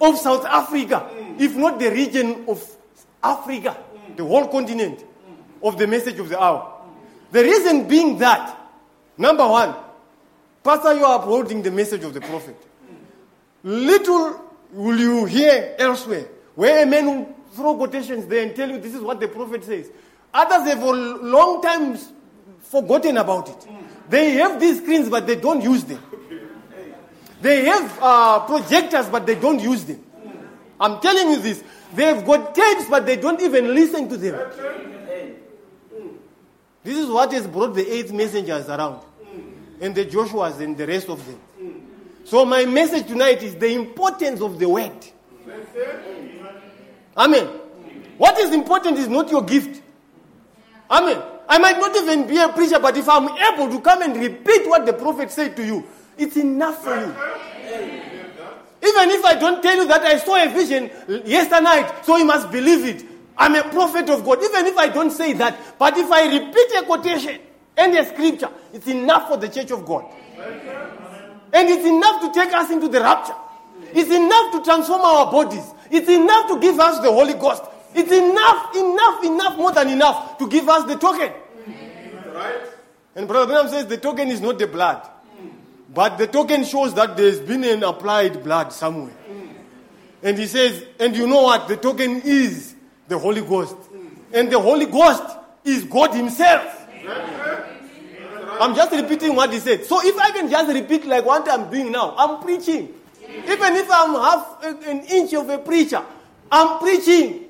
[0.00, 2.64] of South Africa, if not the region of
[3.22, 3.76] Africa,
[4.16, 5.04] the whole continent
[5.62, 6.80] of the message of the hour.
[7.32, 8.56] The reason being that,
[9.18, 9.74] number one,
[10.62, 12.56] Pastor, you are upholding the message of the prophet.
[13.62, 14.40] Little
[14.72, 18.94] will you hear elsewhere where a man will throw quotations there and tell you this
[18.94, 19.90] is what the prophet says.
[20.32, 21.98] Others have for long time
[22.62, 23.68] forgotten about it.
[24.08, 26.02] They have these screens, but they don't use them.
[27.40, 30.04] They have uh, projectors, but they don't use them.
[30.78, 31.62] I'm telling you this.
[31.94, 34.38] They've got tapes, but they don't even listen to them.
[36.82, 39.02] This is what has brought the eight messengers around,
[39.80, 41.40] and the Joshuas and the rest of them.
[42.24, 44.92] So, my message tonight is the importance of the word.
[47.16, 47.46] Amen.
[48.16, 49.82] What is important is not your gift.
[50.90, 51.22] Amen.
[51.50, 54.68] I might not even be a preacher, but if I'm able to come and repeat
[54.68, 55.84] what the prophet said to you,
[56.16, 57.12] it's enough for you.
[58.82, 60.88] Even if I don't tell you that I saw a vision
[61.26, 63.04] yesterday night, so you must believe it.
[63.36, 64.38] I'm a prophet of God.
[64.44, 67.40] Even if I don't say that, but if I repeat a quotation
[67.76, 70.04] and a scripture, it's enough for the church of God.
[71.52, 73.34] And it's enough to take us into the rapture.
[73.92, 75.64] It's enough to transform our bodies.
[75.90, 77.64] It's enough to give us the Holy Ghost.
[77.94, 81.32] It's enough, enough, enough, more than enough to give us the token.
[82.32, 82.60] Right?
[83.14, 85.08] And Brother Branham says the token is not the blood.
[85.92, 89.14] But the token shows that there's been an applied blood somewhere.
[90.22, 91.66] And he says, and you know what?
[91.66, 92.76] The token is
[93.08, 93.76] the Holy Ghost.
[94.32, 95.24] And the Holy Ghost
[95.64, 96.76] is God Himself.
[98.60, 99.86] I'm just repeating what he said.
[99.86, 102.92] So if I can just repeat like what I'm doing now, I'm preaching.
[103.26, 106.02] Even if I'm half an inch of a preacher,
[106.52, 107.49] I'm preaching.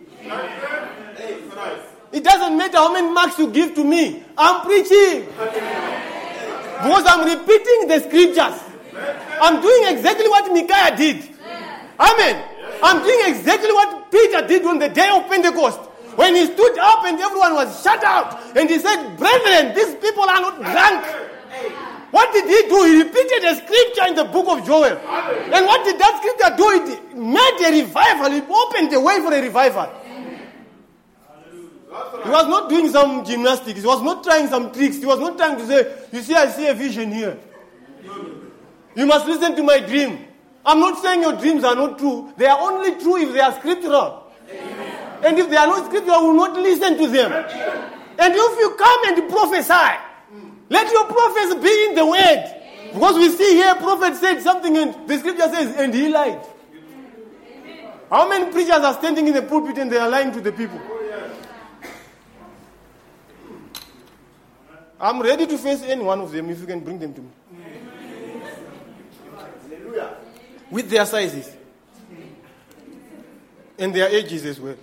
[2.12, 5.26] It doesn't matter how many marks you give to me, I'm preaching.
[5.26, 8.60] Because I'm repeating the scriptures.
[9.40, 11.28] I'm doing exactly what Micaiah did.
[11.98, 12.44] Amen.
[12.82, 15.78] I'm doing exactly what Peter did on the day of Pentecost.
[16.16, 18.56] When he stood up and everyone was shut out.
[18.56, 21.04] And he said, Brethren, these people are not drunk.
[22.10, 22.84] What did he do?
[22.84, 24.96] He repeated a scripture in the book of Joel.
[24.96, 26.66] And what did that scripture do?
[26.74, 28.32] It made a revival.
[28.32, 29.88] It opened the way for a revival.
[31.90, 33.80] He was not doing some gymnastics.
[33.80, 34.98] He was not trying some tricks.
[34.98, 37.36] He was not trying to say, You see, I see a vision here.
[38.94, 40.26] You must listen to my dream.
[40.64, 42.32] I'm not saying your dreams are not true.
[42.36, 44.30] They are only true if they are scriptural.
[45.24, 47.32] And if they are not scriptural, I will not listen to them.
[47.32, 49.98] And if you come and prophesy,
[50.68, 52.92] let your prophets be in the word.
[52.92, 56.44] Because we see here, prophet said something, and the scripture says, and he lied.
[58.10, 60.80] How many preachers are standing in the pulpit and they are lying to the people?
[65.00, 67.30] I'm ready to face any one of them if you can bring them to me.
[70.70, 71.50] With their sizes
[73.78, 74.76] and their ages as well.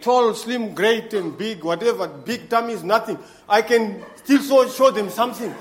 [0.00, 2.06] tall, slim, great, and big, whatever.
[2.06, 3.18] Big tummy is nothing.
[3.48, 5.52] I can still show, show them something.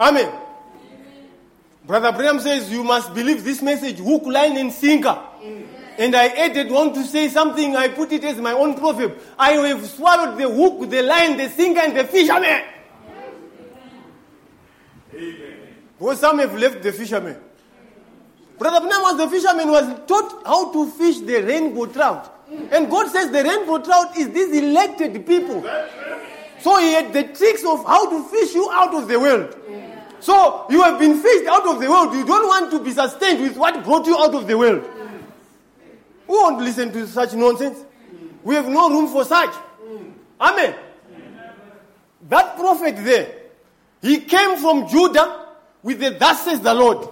[0.00, 0.32] Amen.
[1.86, 5.18] Brother Branham says you must believe this message, hook, line, and sinker.
[5.98, 9.18] And I added want to say something, I put it as my own proverb.
[9.36, 12.62] I have swallowed the hook, the line, the sinker, and the fisherman.
[15.12, 15.58] Amen.
[15.98, 17.36] Because some have left the fisherman.
[18.56, 22.32] Brother Branham was the fisherman was taught how to fish the rainbow trout.
[22.70, 25.62] And God says the rainbow trout is these elected people.
[26.60, 29.56] So he had the tricks of how to fish you out of the world.
[30.20, 32.14] So you have been fished out of the world.
[32.14, 34.88] You don't want to be sustained with what brought you out of the world.
[36.28, 37.84] Who won't listen to such nonsense?
[38.44, 39.52] We have no room for such.
[40.40, 40.74] Amen.
[42.28, 43.34] That prophet there,
[44.00, 45.46] he came from Judah
[45.82, 47.08] with the thus says the Lord.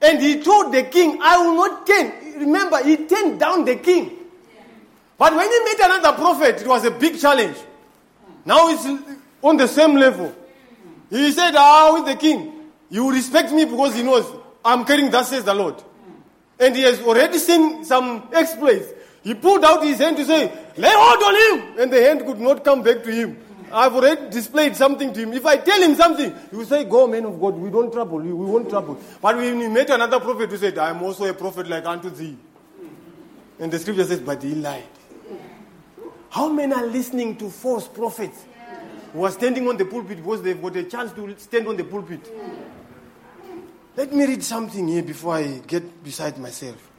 [0.00, 2.12] And he told the king, I will not turn.
[2.38, 4.18] Remember, he turned down the king.
[5.16, 7.56] But when he met another prophet, it was a big challenge.
[8.44, 8.84] Now it's
[9.42, 10.34] on the same level.
[11.10, 14.26] He said, Ah, with the king, you respect me because he knows
[14.64, 15.82] I'm carrying thus says the Lord.
[16.62, 18.86] And he has already seen some exploits.
[19.24, 20.44] He pulled out his hand to say,
[20.76, 21.80] Lay hold on him!
[21.80, 23.36] And the hand could not come back to him.
[23.72, 25.32] I've already displayed something to him.
[25.32, 28.24] If I tell him something, he will say, Go, man of God, we don't trouble
[28.24, 29.00] you, we won't trouble.
[29.20, 32.36] But when we met another prophet who said, I'm also a prophet like unto thee.
[33.58, 34.84] And the scripture says, But he lied.
[36.30, 38.44] How many are listening to false prophets
[39.12, 41.84] who are standing on the pulpit because they've got a chance to stand on the
[41.84, 42.32] pulpit?
[43.94, 46.90] Let me read something here before I get beside myself.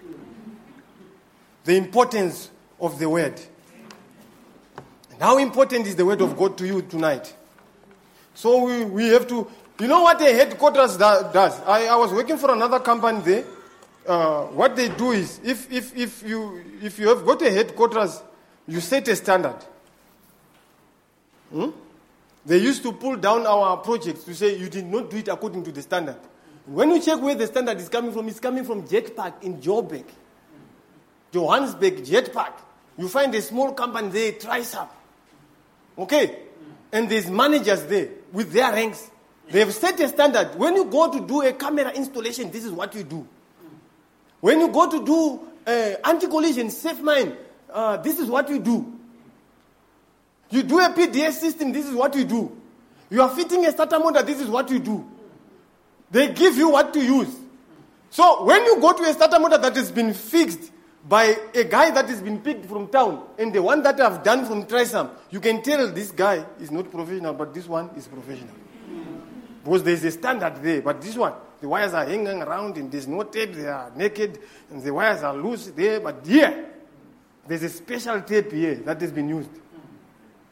[1.63, 3.39] The importance of the word.
[5.11, 7.35] And how important is the word of God to you tonight?
[8.35, 11.59] So we, we have to, you know what a headquarters does?
[11.61, 13.45] I, I was working for another company there.
[14.05, 18.21] Uh, what they do is, if, if, if, you, if you have got a headquarters,
[18.67, 19.57] you set a standard.
[21.51, 21.69] Hmm?
[22.45, 25.63] They used to pull down our projects to say you did not do it according
[25.63, 26.17] to the standard.
[26.65, 29.59] When you check where the standard is coming from, it's coming from Jet Park in
[29.59, 30.05] Joburg.
[31.31, 32.53] Johannesburg Jet Park.
[32.97, 34.87] You find a small company there, Trisap.
[35.97, 36.39] Okay?
[36.91, 39.09] And there's managers there with their ranks.
[39.49, 40.55] They have set a standard.
[40.55, 43.27] When you go to do a camera installation, this is what you do.
[44.39, 47.35] When you go to do uh, anti-collision, safe mine,
[47.71, 48.99] uh, this is what you do.
[50.49, 52.55] You do a PDS system, this is what you do.
[53.09, 55.09] You are fitting a starter motor, this is what you do.
[56.13, 57.35] They give you what to use.
[58.11, 60.71] So when you go to a starter motor that has been fixed
[61.09, 64.45] by a guy that has been picked from town and the one that I've done
[64.45, 68.53] from Trisam, you can tell this guy is not professional, but this one is professional.
[69.63, 73.07] Because there's a standard there, but this one, the wires are hanging around and there's
[73.07, 74.37] no tape, they are naked,
[74.69, 76.69] and the wires are loose there, but here,
[77.47, 79.49] there's a special tape here that has been used.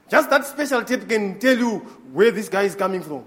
[0.10, 1.78] Just that special tape can tell you
[2.14, 3.26] where this guy is coming from.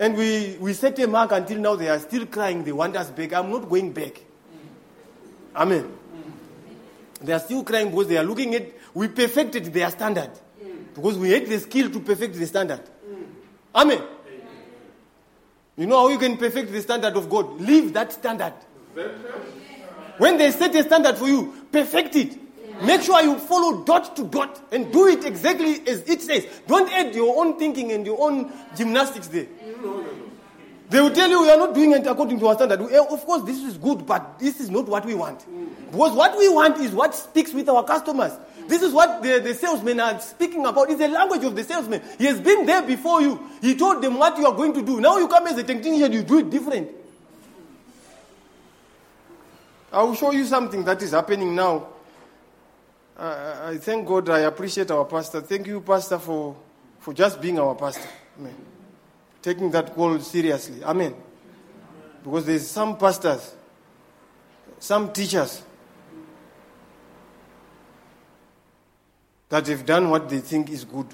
[0.00, 3.10] And we, we set a mark until now they are still crying, they want us
[3.10, 3.34] back.
[3.34, 4.18] I'm not going back.
[5.54, 5.92] Amen.
[7.20, 10.30] They are still crying because they are looking at, we perfected their standard.
[10.94, 12.80] Because we had the skill to perfect the standard.
[13.74, 14.02] Amen.
[15.76, 17.60] You know how you can perfect the standard of God?
[17.60, 18.54] Leave that standard.
[20.16, 22.38] When they set a standard for you, perfect it.
[22.82, 26.46] Make sure you follow dot to dot and do it exactly as it says.
[26.66, 29.46] Don't add your own thinking and your own gymnastics there.
[30.88, 32.80] They will tell you we are not doing it according to our standard.
[32.80, 35.44] Eh, Of course, this is good, but this is not what we want.
[35.92, 38.32] Because what we want is what speaks with our customers.
[38.66, 40.90] This is what the, the salesmen are speaking about.
[40.90, 42.02] It's the language of the salesman.
[42.18, 43.40] He has been there before you.
[43.60, 45.00] He told them what you are going to do.
[45.00, 46.88] Now you come as a technician, you do it different.
[49.92, 51.86] I will show you something that is happening now.
[53.20, 54.30] I, thank God.
[54.30, 55.42] I appreciate our pastor.
[55.42, 56.56] Thank you, pastor, for,
[56.98, 58.08] for just being our pastor.
[58.38, 58.54] Amen.
[59.42, 60.82] Taking that call seriously.
[60.82, 61.14] Amen.
[62.24, 63.54] Because there's some pastors,
[64.78, 65.62] some teachers
[69.50, 71.06] that have done what they think is good.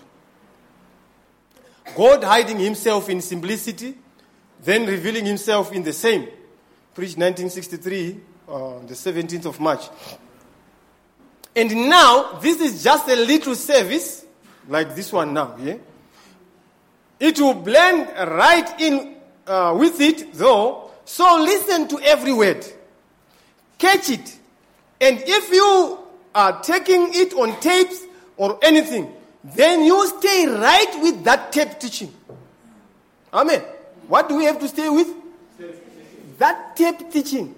[1.97, 3.95] God hiding himself in simplicity,
[4.63, 6.29] then revealing himself in the same.
[6.95, 9.89] Preached 1963, uh, the 17th of March.
[11.57, 14.27] And now, this is just a little service,
[14.69, 15.79] like this one now, yeah?
[17.19, 20.91] It will blend right in uh, with it, though.
[21.07, 22.67] So listen to every word,
[23.79, 24.39] catch it,
[25.01, 25.99] and if you
[26.35, 28.03] are taking it on tapes
[28.37, 29.11] or anything,
[29.43, 32.13] then you stay right with that tape teaching.
[33.33, 33.63] Amen.
[34.09, 35.09] What do we have to stay with?
[36.39, 37.55] That tape teaching.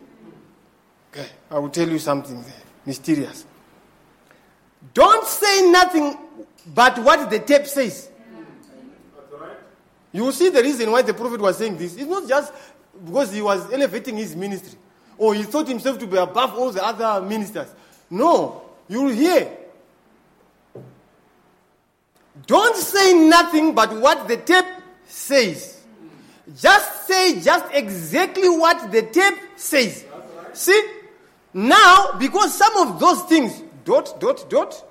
[1.12, 2.62] Okay, I will tell you something there.
[2.86, 3.44] mysterious.
[4.94, 6.16] Don't say nothing
[6.74, 8.10] but what the tape says.
[10.12, 11.96] You will see the reason why the prophet was saying this.
[11.96, 12.52] It's not just
[13.04, 14.78] because he was elevating his ministry
[15.16, 17.68] or he thought himself to be above all the other ministers.
[18.10, 19.50] No, you will hear.
[22.46, 24.64] Don't say nothing but what the tape
[25.06, 25.82] says.
[26.56, 30.04] Just say just exactly what the tape says.
[30.54, 30.82] See?
[31.52, 34.84] Now, because some of those things, dot, dot, dot,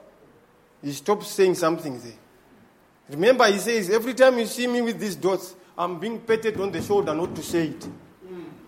[0.81, 2.13] he stops saying something there.
[3.09, 6.71] Remember, he says, every time you see me with these dots, I'm being patted on
[6.71, 7.87] the shoulder not to say it.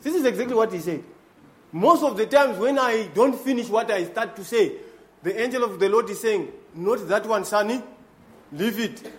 [0.04, 1.04] This is exactly what he said.
[1.72, 4.74] Most of the times when I don't finish what I start to say,
[5.24, 7.82] the angel of the Lord is saying, Not that one, sonny,
[8.54, 9.12] leave it.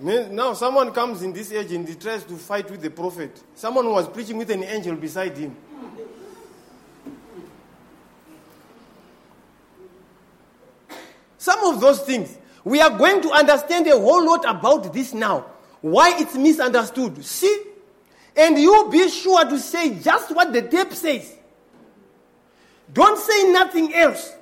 [0.00, 3.40] Now, someone comes in this age and he tries to fight with the prophet.
[3.54, 5.56] Someone was preaching with an angel beside him.
[11.40, 15.46] Some of those things, we are going to understand a whole lot about this now.
[15.80, 17.24] Why it's misunderstood.
[17.24, 17.62] See?
[18.36, 21.34] And you be sure to say just what the tape says.
[22.92, 24.34] Don't say nothing else.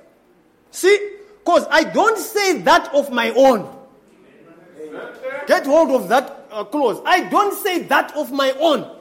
[0.71, 1.11] See?
[1.37, 3.73] Because I don't say that of my own.
[5.47, 7.01] Get hold of that uh, clause.
[7.05, 8.93] I don't say that of my own.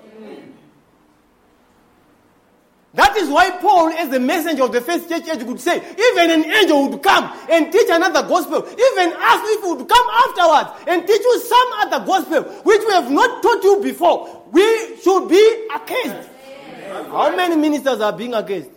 [2.98, 6.30] That is why Paul, as the messenger of the first church age, could say, even
[6.32, 8.58] an angel would come and teach another gospel.
[8.58, 13.08] Even us, if would come afterwards and teach you some other gospel, which we have
[13.08, 16.28] not taught you before, we should be accused.
[17.06, 18.70] How many ministers are being accused?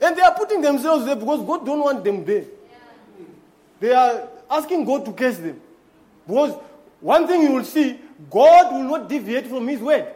[0.00, 2.46] And they are putting themselves there because God don't want them there.
[3.78, 5.60] They are asking God to curse them.
[6.26, 6.60] Because
[6.98, 7.96] one thing you will see,
[8.28, 10.12] God will not deviate from His word.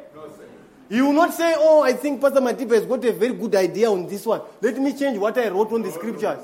[0.88, 3.90] He will not say, Oh, I think Pastor Matiba has got a very good idea
[3.90, 4.40] on this one.
[4.60, 6.38] Let me change what I wrote on the scriptures.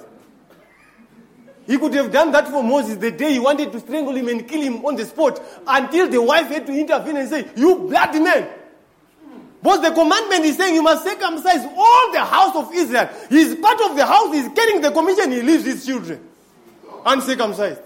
[1.67, 4.49] He could have done that for Moses the day he wanted to strangle him and
[4.49, 8.21] kill him on the spot until the wife had to intervene and say, You bloody
[8.21, 8.49] man.
[9.63, 13.09] But the commandment is saying you must circumcise all the house of Israel.
[13.29, 16.29] He's part of the house, he's getting the commission, he leaves his children
[17.05, 17.81] uncircumcised.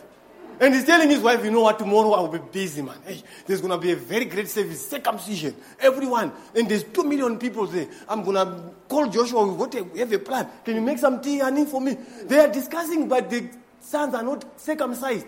[0.59, 2.97] And he's telling his wife, you know what, tomorrow I'll be busy, man.
[3.05, 5.55] Hey, there's going to be a very great service, circumcision.
[5.79, 6.33] Everyone.
[6.55, 7.89] And there's two million people there.
[8.09, 9.47] I'm going to call Joshua.
[9.47, 10.49] We've got a, we have a plan.
[10.65, 11.97] Can you make some tea, honey, for me?
[12.25, 13.49] They are discussing, but the
[13.81, 15.27] sons are not circumcised.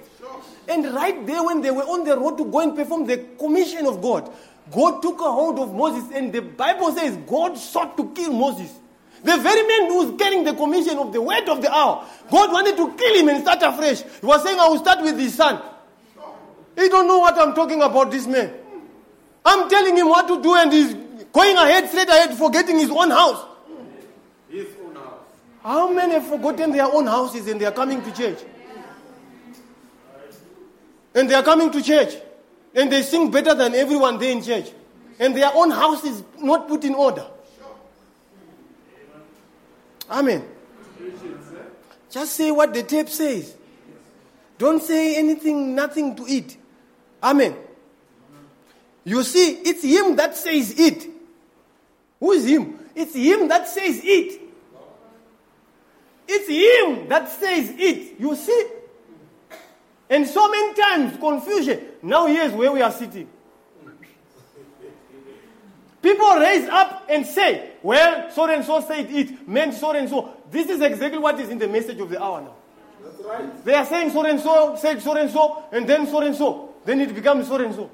[0.66, 3.86] And right there, when they were on the road to go and perform the commission
[3.86, 4.32] of God,
[4.70, 6.10] God took a hold of Moses.
[6.12, 8.72] And the Bible says God sought to kill Moses.
[9.22, 12.52] The very man who was carrying the commission of the word of the hour, God
[12.52, 14.02] wanted to kill him and start afresh.
[14.02, 15.60] He was saying, I will start with his son.
[16.76, 18.54] He don't know what I'm talking about, this man.
[19.44, 20.94] I'm telling him what to do and he's
[21.32, 23.44] going ahead, straight ahead, forgetting his own house.
[24.48, 25.20] His own house.
[25.62, 28.38] How many have forgotten their own houses and they are coming to church?
[31.14, 32.14] And they are coming to church.
[32.74, 34.70] And they sing better than everyone there in church.
[35.18, 37.26] And their own house is not put in order.
[40.10, 40.44] Amen.
[42.10, 43.54] Just say what the tape says.
[44.56, 46.56] Don't say anything, nothing to it.
[47.22, 47.56] Amen.
[49.04, 51.06] You see, it's him that says it.
[52.20, 52.78] Who is him?
[52.94, 54.40] It's him that says it.
[56.26, 58.20] It's him that says it.
[58.20, 58.66] You see?
[60.10, 61.80] And so many times, confusion.
[62.02, 63.28] Now here's where we are sitting.
[66.00, 70.34] People raise up and say, well, so and so said it, meant so and so.
[70.50, 72.54] This is exactly what is in the message of the hour now.
[73.02, 73.64] That's right.
[73.64, 76.74] They are saying so and so, said so and so, and then so and so.
[76.84, 77.90] Then it becomes so and so.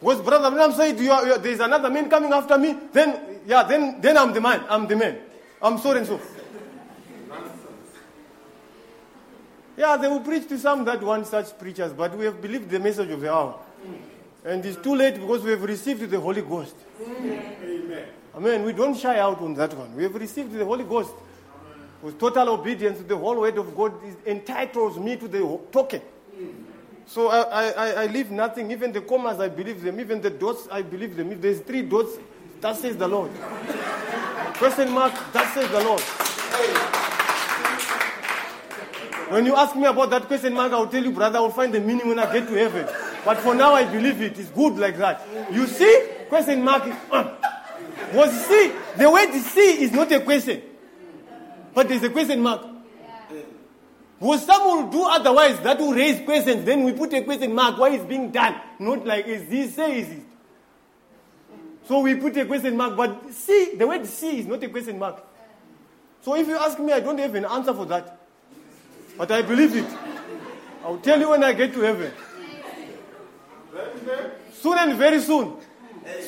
[0.00, 2.76] Was Brother Branham said, you are, you are, there is another man coming after me,
[2.92, 4.64] then, yeah, then, then I'm the man.
[4.68, 5.18] I'm the man.
[5.60, 6.20] I'm so and so.
[9.76, 12.80] Yeah, they will preach to some that want such preachers, but we have believed the
[12.80, 13.58] message of the hour.
[14.44, 16.74] And it's too late because we have received the Holy Ghost.
[17.02, 18.04] Amen.
[18.34, 18.64] Amen.
[18.64, 19.94] We don't shy out on that one.
[19.96, 21.12] We have received the Holy Ghost.
[22.00, 26.00] With total obedience to the whole word of God it entitles me to the token.
[27.06, 28.70] So I, I, I leave nothing.
[28.70, 29.98] Even the commas, I believe them.
[29.98, 31.32] Even the dots, I believe them.
[31.32, 32.16] If there's three dots,
[32.60, 33.32] that says the Lord.
[34.54, 36.00] Question mark, that says the Lord.
[39.32, 41.80] When you ask me about that question mark, I'll tell you, brother, I'll find the
[41.80, 42.86] meaning when I get to heaven.
[43.24, 44.38] But for now, I believe it.
[44.38, 45.26] It's good like that.
[45.52, 46.84] You see, question mark.
[47.10, 47.34] Uh.
[48.14, 50.62] Was see, the word see is not a question,
[51.74, 52.64] but there's a question mark.
[54.20, 56.64] Was some will do otherwise that will raise questions.
[56.64, 57.78] Then we put a question mark.
[57.78, 58.60] Why is being done?
[58.78, 60.22] Not like is this say, is it.
[61.86, 64.98] So we put a question mark, but see, the word see is not a question
[64.98, 65.24] mark.
[66.22, 68.18] So if you ask me, I don't have an answer for that.
[69.16, 69.86] But I believe it.
[70.84, 72.12] I'll tell you when I get to heaven.
[74.52, 75.56] Soon and very soon.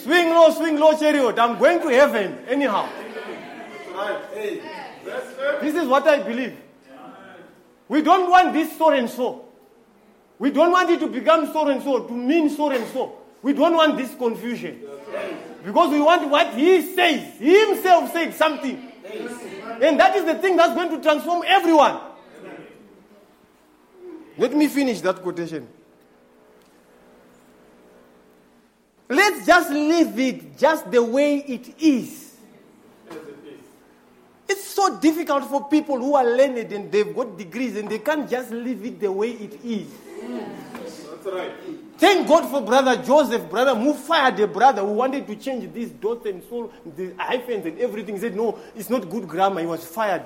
[0.03, 1.39] Swing low, swing low, chariot.
[1.39, 2.89] I'm going to heaven anyhow.
[5.61, 6.57] This is what I believe.
[7.89, 9.47] We don't want this so and so.
[10.39, 13.19] We don't want it to become so and so, to mean so and so.
[13.43, 14.83] We don't want this confusion.
[15.65, 17.39] Because we want what he says.
[17.39, 18.93] He himself said something.
[19.83, 22.01] And that is the thing that's going to transform everyone.
[24.39, 25.69] Let me finish that quotation.
[29.11, 32.37] Let's just leave it just the way it is.
[34.49, 38.31] It's so difficult for people who are learned and they've got degrees and they can't
[38.31, 39.89] just leave it the way it is.
[40.23, 41.53] That's right.
[41.99, 45.91] Thank God for brother Joseph, brother who fired a brother who wanted to change these
[45.91, 48.15] dots and so the hyphens and everything.
[48.15, 49.61] He said, No, it's not good grammar.
[49.61, 50.25] He was fired.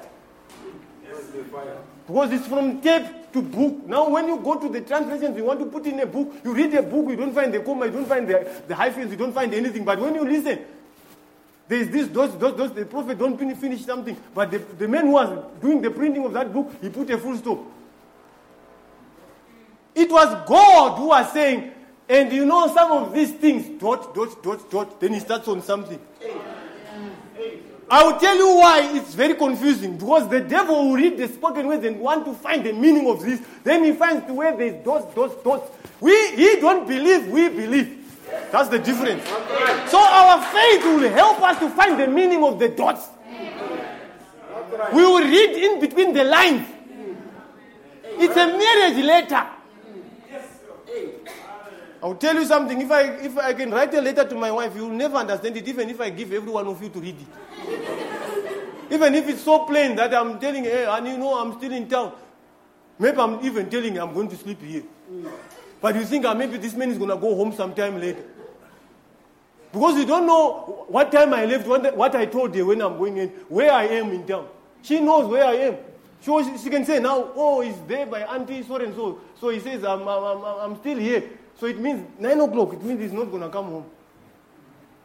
[1.25, 1.77] Yes, the fire.
[2.07, 3.87] Because it's from tape to book.
[3.87, 6.55] Now, when you go to the translations, you want to put in a book, you
[6.55, 9.16] read a book, you don't find the comma, you don't find the, the hyphens, you
[9.16, 9.85] don't find anything.
[9.85, 10.61] But when you listen,
[11.66, 14.16] there's this, those, those, those, the prophet don't finish something.
[14.35, 17.18] But the, the man who was doing the printing of that book, he put a
[17.18, 17.61] full stop.
[19.95, 21.72] It was God who was saying,
[22.09, 25.62] and you know some of these things, dot, dot, dot, dot, then he starts on
[25.62, 25.99] something.
[27.91, 29.99] I will tell you why it's very confusing.
[29.99, 33.22] Because the devil will read the spoken words and want to find the meaning of
[33.22, 33.41] this.
[33.62, 35.70] Then he finds the where there's dots, dots, dots.
[36.01, 38.01] We, he don't believe, we believe.
[38.51, 39.24] That's the difference.
[39.91, 43.09] So our faith will help us to find the meaning of the dots.
[44.93, 46.66] We will read in between the lines.
[48.16, 49.47] It's a marriage letter.
[52.03, 52.80] I'll tell you something.
[52.80, 55.57] If I, if I can write a letter to my wife, you will never understand
[55.57, 57.26] it, even if I give every one of you to read it.
[58.91, 61.89] Even if it's so plain that I'm telling her, and you know I'm still in
[61.89, 62.12] town.
[62.99, 64.83] Maybe I'm even telling her I'm going to sleep here.
[65.81, 68.25] But you think uh, maybe this man is going to go home sometime later.
[69.73, 73.17] Because you don't know what time I left, what, I told her when I'm going
[73.17, 74.49] in, where I am in town.
[74.83, 75.77] She knows where I am.
[76.21, 79.21] She, she can say now, oh, he's there by auntie so and so.
[79.41, 81.25] So he says, I'm, I'm, I'm still here.
[81.59, 82.73] So it means 9 o'clock.
[82.75, 83.87] It means he's not going to come home.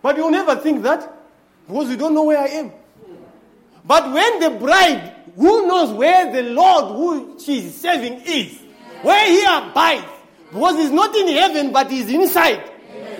[0.01, 1.18] But you never think that
[1.69, 2.71] because you don't know where I am.
[3.85, 8.57] But when the bride, who knows where the Lord who she is serving is,
[9.03, 10.03] where he abides,
[10.51, 12.63] because he's not in heaven but he's inside,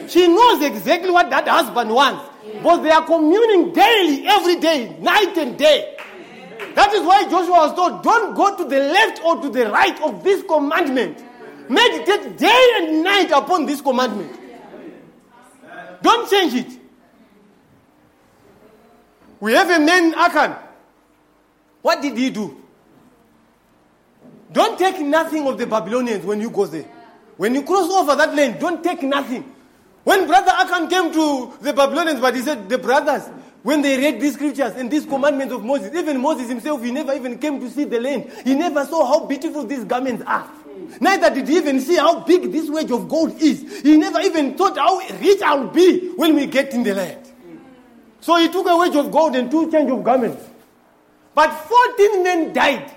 [0.07, 2.25] she knows exactly what that husband wants.
[2.63, 5.95] But they are communing daily, every day, night and day.
[6.73, 10.01] That is why Joshua was told, don't go to the left or to the right
[10.01, 11.23] of this commandment.
[11.69, 14.35] Meditate day and night upon this commandment.
[16.01, 16.78] Don't change it.
[19.39, 20.55] We have a man, Achan.
[21.81, 22.57] What did he do?
[24.51, 26.85] Don't take nothing of the Babylonians when you go there.
[27.37, 29.55] When you cross over that land, don't take nothing.
[30.03, 33.23] When Brother Achan came to the Babylonians, but he said, the brothers,
[33.63, 37.13] when they read these scriptures and these commandments of Moses, even Moses himself, he never
[37.13, 38.31] even came to see the land.
[38.43, 40.49] He never saw how beautiful these garments are.
[40.99, 43.81] Neither did he even see how big this wedge of gold is.
[43.83, 47.28] He never even thought how rich I'll be when we get in the land.
[48.21, 50.43] So he took a wedge of gold and two change of garments.
[51.33, 52.91] But 14 men died.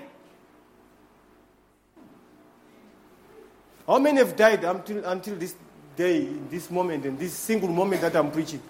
[3.87, 5.55] How many have died until, until this
[5.95, 8.61] day, in this moment, and this single moment that I'm preaching?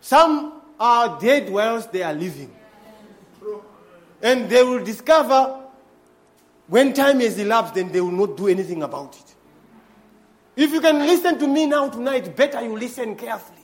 [0.00, 2.50] Some are dead whilst they are living.
[4.22, 5.60] And they will discover
[6.68, 9.34] when time has elapsed, then they will not do anything about it.
[10.56, 13.59] If you can listen to me now tonight, better you listen carefully.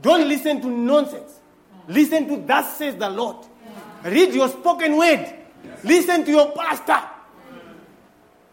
[0.00, 1.40] Don't listen to nonsense.
[1.88, 3.36] Listen to thus says the Lord.
[4.04, 5.32] Read your spoken word.
[5.84, 7.08] Listen to your pastor.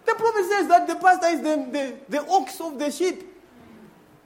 [0.06, 3.24] The prophet says that the pastor is the, the, the ox of the sheep.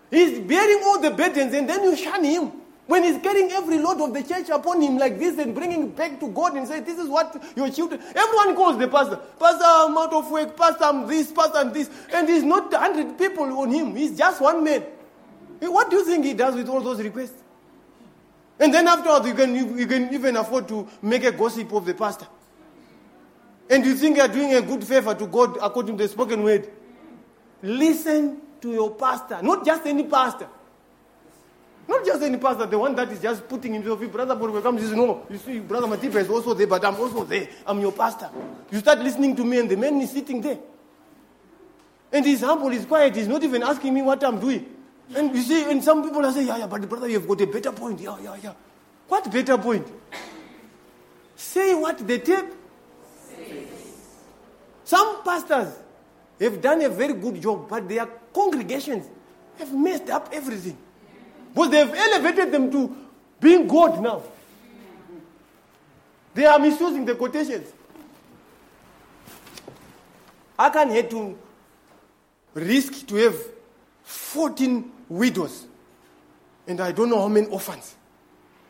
[0.09, 2.51] He's bearing all the burdens and then you shun him.
[2.86, 6.20] When he's carrying every load of the church upon him like this and bringing back
[6.20, 8.01] to God and say, This is what your children.
[8.14, 9.16] Everyone calls the pastor.
[9.39, 10.55] Pastor, I'm out of work.
[10.57, 11.89] Pastor, I'm this, Pastor, I'm this.
[12.14, 13.95] And he's not 100 people on him.
[13.95, 14.84] He's just one man.
[15.72, 17.41] What do you think he does with all those requests?
[18.59, 21.93] And then afterwards, you can, you can even afford to make a gossip of the
[21.93, 22.28] pastor.
[23.70, 26.70] And you think you're doing a good favor to God according to the spoken word.
[27.61, 30.47] Listen to your pastor, not just any pastor.
[31.88, 34.82] Not just any pastor, the one that is just putting himself, if brother Borwe comes,
[34.82, 37.49] says, no, you see, brother Matipa is also there, but I'm also there.
[37.66, 38.30] I'm your pastor.
[38.72, 40.59] You start listening to me, and the man is sitting there.
[42.11, 44.72] And he's humble, he's quiet, he's not even asking me what I'm doing.
[45.16, 47.47] And you see, and some people are saying, yeah, yeah, but brother, you've got a
[47.47, 47.99] better point.
[47.99, 48.54] Yeah, yeah, yeah.
[49.08, 49.88] What better point?
[51.36, 52.45] Say what the tape.
[54.86, 55.74] Some pastors
[56.39, 59.08] have done a very good job, but their congregations
[59.58, 60.78] have messed up everything.
[61.54, 62.95] But they've elevated them to
[63.39, 64.24] being God now.
[66.34, 67.72] They are misusing the quotations.
[70.58, 71.38] I can't hate to
[72.54, 73.36] risk to have
[74.04, 75.66] 14 widows.
[76.68, 77.95] And I don't know how many orphans.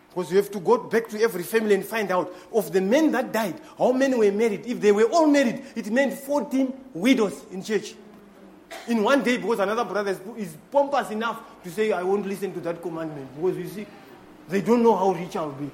[0.09, 3.11] Because you have to go back to every family and find out of the men
[3.11, 4.65] that died, how many were married.
[4.65, 7.95] If they were all married, it meant 14 widows in church.
[8.87, 12.59] In one day, because another brother is, pompous enough to say, I won't listen to
[12.61, 13.35] that commandment.
[13.35, 13.87] Because you see,
[14.49, 15.69] they don't know how rich I'll be.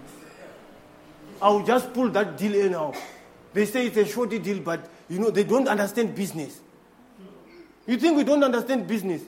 [1.41, 2.93] I'll just pull that deal in now.
[3.53, 6.59] They say it's a shorty deal, but you know, they don't understand business.
[7.87, 9.23] You think we don't understand business?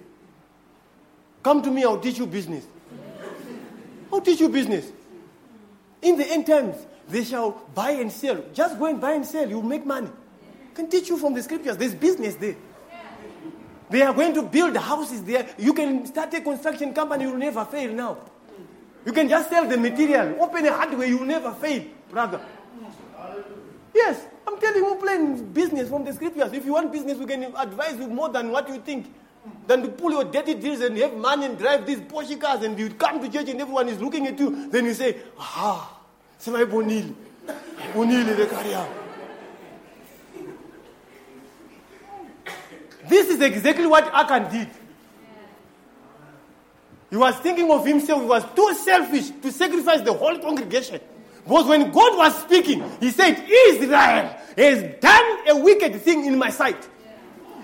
[1.43, 2.65] Come to me, I'll teach you business.
[4.11, 4.91] I'll teach you business.
[6.01, 6.75] In the end times,
[7.07, 8.43] they shall buy and sell.
[8.53, 10.09] Just go and buy and sell, you'll make money.
[10.73, 11.77] Can teach you from the scriptures.
[11.77, 12.55] There's business there.
[13.89, 15.49] They are going to build houses there.
[15.57, 18.17] You can start a construction company, you'll never fail now.
[19.05, 20.41] You can just sell the material.
[20.41, 22.39] Open a hardware, you'll never fail, brother.
[23.93, 26.53] Yes, I'm telling you, plain business from the scriptures.
[26.53, 29.13] If you want business, we can advise you more than what you think.
[29.67, 32.77] Than to pull your dirty deals and have money and drive these Porsche cars and
[32.77, 34.69] you come to church and everyone is looking at you.
[34.69, 35.99] Then you say, ah,
[36.39, 37.13] Semai Bonili.
[37.93, 38.87] Bonili the career.
[43.07, 44.69] This is exactly what Achan did.
[47.09, 48.21] He was thinking of himself.
[48.21, 51.01] He was too selfish to sacrifice the whole congregation.
[51.43, 56.49] Because when God was speaking, He said, Israel has done a wicked thing in my
[56.49, 56.87] sight.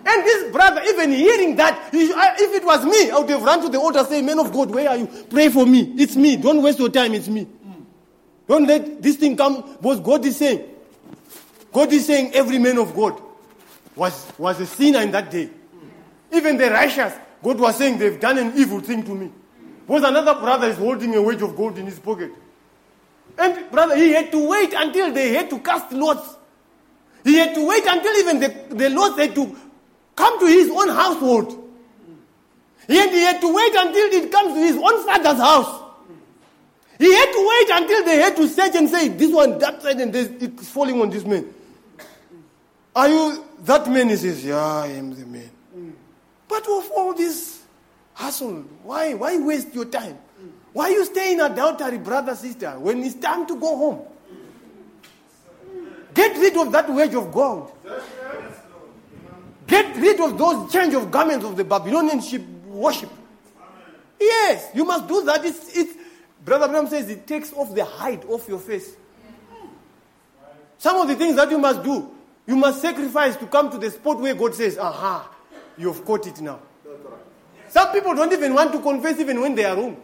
[0.09, 3.67] And this brother, even hearing that, if it was me, I would have run to
[3.67, 5.07] the altar and say, Man of God, where are you?
[5.29, 5.93] Pray for me.
[5.97, 6.37] It's me.
[6.37, 7.13] Don't waste your time.
[7.13, 7.45] It's me.
[8.47, 9.63] Don't let this thing come.
[9.81, 10.63] Because God is saying,
[11.73, 13.21] God is saying, every man of God
[13.95, 15.49] was, was a sinner in that day.
[16.31, 19.29] Even the righteous, God was saying they've done an evil thing to me.
[19.85, 22.31] Because another brother is holding a wedge of gold in his pocket.
[23.37, 26.35] And brother, he had to wait until they had to cast lots.
[27.25, 29.55] He had to wait until even the, the lots had to
[30.17, 31.63] come to his own household.
[32.87, 35.83] He had, he had to wait until it comes to his own father's house.
[36.97, 40.01] He had to wait until they had to search and say, this one, that side,
[40.01, 41.53] and this, it's falling on this man.
[42.95, 44.09] Are you that man?
[44.09, 45.51] He says, yeah, I am the man.
[46.47, 47.61] But of all this
[48.13, 50.17] hassle, why, why waste your time?
[50.73, 54.01] Why you stay in adultery, brother, sister, when it's time to go home?
[56.13, 57.71] Get rid of that wedge of gold.
[59.67, 62.21] Get rid of those change of garments of the Babylonian
[62.67, 63.09] worship.
[64.19, 65.43] Yes, you must do that.
[65.45, 65.93] It's, it's,
[66.43, 68.95] Brother Branham says it takes off the hide off your face.
[70.77, 72.09] Some of the things that you must do,
[72.45, 75.29] you must sacrifice to come to the spot where God says, aha,
[75.77, 76.59] you've caught it now.
[77.67, 79.97] Some people don't even want to confess even when they are wrong.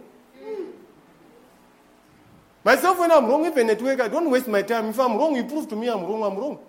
[2.63, 4.87] Myself, when I'm wrong, even at work, I don't waste my time.
[4.87, 6.59] If I'm wrong, you prove to me I'm wrong, I'm wrong.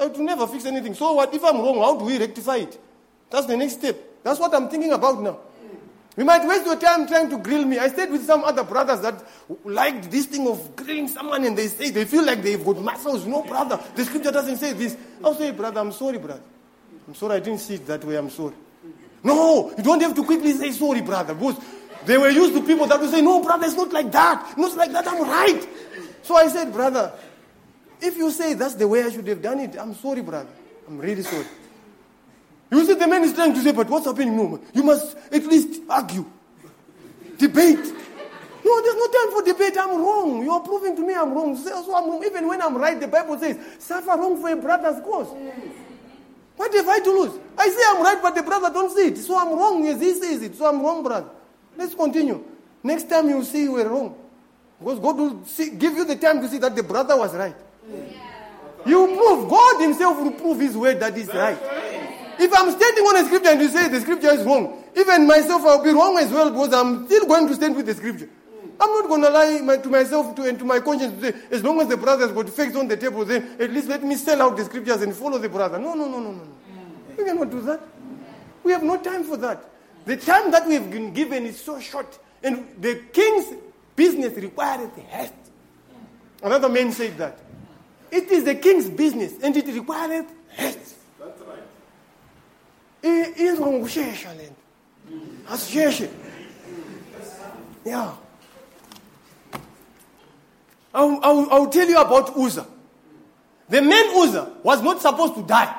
[0.00, 0.94] I will never fix anything.
[0.94, 1.32] So what?
[1.34, 2.80] If I'm wrong, how do we rectify it?
[3.30, 3.96] That's the next step.
[4.22, 5.38] That's what I'm thinking about now.
[6.16, 7.78] You might waste your time trying to grill me.
[7.78, 9.24] I stayed with some other brothers that
[9.64, 13.26] liked this thing of grilling someone and they say they feel like they've got muscles.
[13.26, 14.96] No, brother, the scripture doesn't say this.
[15.24, 16.42] I'll say, brother, I'm sorry, brother.
[17.08, 18.16] I'm sorry, I didn't see it that way.
[18.16, 18.54] I'm sorry.
[19.24, 21.56] No, you don't have to quickly say sorry, brother, because
[22.06, 24.56] they were used to people that would say, No, brother, it's not like that.
[24.56, 25.68] Not like that, I'm right.
[26.22, 27.12] So I said, Brother,
[28.04, 30.48] if you say that's the way I should have done it, I'm sorry, brother.
[30.86, 31.46] I'm really sorry.
[32.70, 34.36] You see, the man is trying to say, But what's happening?
[34.36, 36.24] No, you must at least argue,
[37.38, 37.84] debate.
[38.64, 39.76] No, there's no time for debate.
[39.78, 40.42] I'm wrong.
[40.42, 41.56] You're proving to me I'm wrong.
[41.56, 42.22] So I'm.
[42.24, 45.28] Even when I'm right, the Bible says, suffer wrong for a brother's cause.
[46.56, 47.38] What have I to lose?
[47.58, 49.18] I say I'm right, but the brother don't see it.
[49.18, 50.56] So I'm wrong as he says it.
[50.56, 51.28] So I'm wrong, brother.
[51.76, 52.42] Let's continue.
[52.82, 54.16] Next time you'll see you were wrong.
[54.78, 57.56] Because God will see, give you the time to see that the brother was right.
[57.88, 58.00] Yeah.
[58.86, 61.58] You prove, God Himself will prove His word that is right.
[62.38, 65.62] If I'm standing on a scripture and you say the scripture is wrong, even myself
[65.62, 68.28] I'll be wrong as well because I'm still going to stand with the scripture.
[68.80, 71.38] I'm not going to lie my, to myself to, and to my conscience to say,
[71.52, 74.16] as long as the brother's got facts on the table, then at least let me
[74.16, 75.78] sell out the scriptures and follow the brother.
[75.78, 76.42] No, no, no, no, no.
[77.16, 77.80] We cannot do that.
[78.64, 79.64] We have no time for that.
[80.06, 83.54] The time that we've been given is so short, and the king's
[83.94, 85.32] business required haste.
[86.42, 87.38] Another man said that.
[88.14, 90.94] It is the king's business, and it required haste.
[91.18, 91.64] That's right.
[95.48, 96.10] Association.
[97.84, 98.14] Yeah.
[100.94, 102.68] I'll, I'll, I'll tell you about Uzzah.
[103.68, 105.74] The man Uzzah was not supposed to die.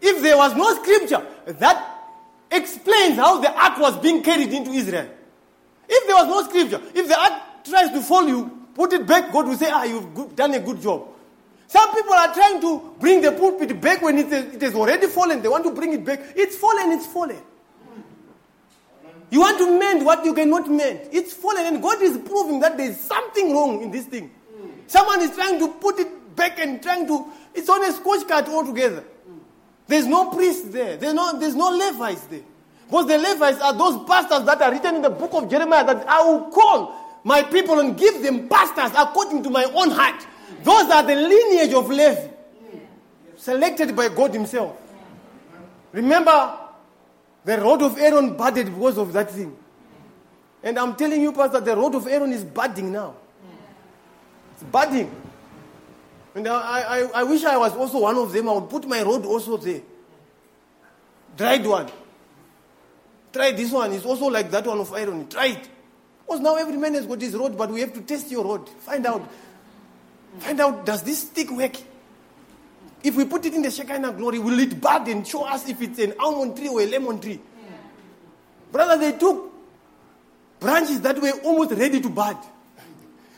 [0.00, 2.08] If there was no scripture that
[2.50, 5.08] explains how the ark was being carried into Israel,
[5.88, 9.30] if there was no scripture, if the ark tries to fall you, put it back,
[9.32, 11.11] God will say, ah, you've done a good job.
[11.72, 15.40] Some people are trying to bring the pulpit back when it it has already fallen.
[15.40, 16.20] They want to bring it back.
[16.36, 17.40] It's fallen, it's fallen.
[19.30, 21.08] You want to mend what you cannot mend.
[21.12, 24.30] It's fallen, and God is proving that there's something wrong in this thing.
[24.86, 27.32] Someone is trying to put it back and trying to.
[27.54, 29.02] It's on a scotch cart altogether.
[29.86, 30.98] There's no priest there.
[30.98, 32.42] There's no, there's no Levites there.
[32.86, 36.06] Because the Levites are those pastors that are written in the book of Jeremiah that
[36.06, 36.94] I will call
[37.24, 40.26] my people and give them pastors according to my own heart.
[40.62, 42.28] Those are the lineage of Levi,
[43.36, 44.76] selected by God Himself.
[45.92, 46.58] Remember,
[47.44, 49.56] the rod of Aaron budded because of that thing.
[50.62, 53.14] And I'm telling you, Pastor, the rod of Aaron is budding now.
[54.54, 55.10] It's budding.
[56.34, 58.48] And I, I, I wish I was also one of them.
[58.48, 59.82] I would put my rod also there.
[61.36, 61.90] Dried one.
[63.32, 63.92] Try this one.
[63.92, 65.28] It's also like that one of Aaron.
[65.28, 65.68] Try it.
[66.24, 68.68] Because now every man has got his rod, but we have to test your rod.
[68.68, 69.28] Find out.
[70.38, 71.76] Find out, does this stick work?
[73.02, 75.80] If we put it in the Shekinah glory, will it bud and show us if
[75.82, 77.40] it's an almond tree or a lemon tree?
[78.70, 79.52] Brother, they took
[80.60, 82.36] branches that were almost ready to bud.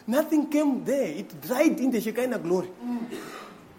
[0.06, 1.08] Nothing came there.
[1.08, 2.68] It dried in the Shekinah glory.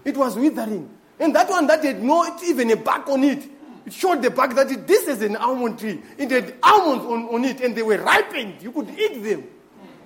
[0.04, 0.90] It was withering.
[1.20, 3.48] And that one that had not even a bark on it,
[3.86, 6.02] it showed the bark that it, this is an almond tree.
[6.18, 8.62] It had almonds on, on it and they were ripened.
[8.62, 9.48] You could eat them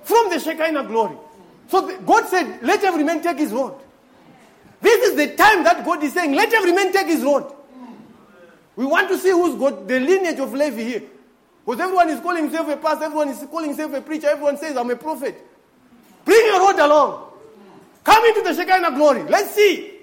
[0.04, 1.16] from the Shekinah glory.
[1.70, 3.76] So the, God said, let every man take his rod.
[4.82, 7.54] This is the time that God is saying, let every man take his rod.
[8.76, 11.04] We want to see who's got the lineage of Levi here.
[11.66, 14.76] Because everyone is calling himself a pastor, everyone is calling himself a preacher, everyone says,
[14.76, 15.46] I'm a prophet.
[16.26, 17.32] Bring your rod along.
[18.04, 19.24] Come into the Shekinah glory.
[19.24, 19.94] Let's see.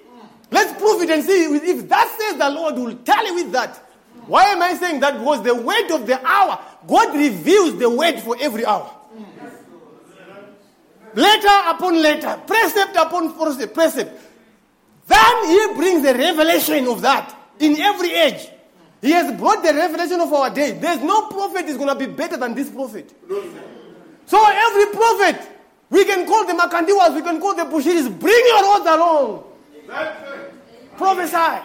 [0.51, 3.77] Let's prove it and see if that says the Lord will tally with that.
[4.27, 5.19] Why am I saying that?
[5.19, 8.96] Because the word of the hour, God reveals the word for every hour.
[11.17, 13.33] Letter upon letter, precept upon
[13.73, 14.21] precept.
[15.07, 18.49] Then he brings the revelation of that in every age.
[19.01, 20.73] He has brought the revelation of our day.
[20.73, 23.15] There's no prophet is going to be better than this prophet.
[24.27, 25.49] So every prophet,
[25.89, 29.45] we can call the Makandiwas, we can call the Bushiris, bring your rods along.
[30.99, 31.65] Prophesy.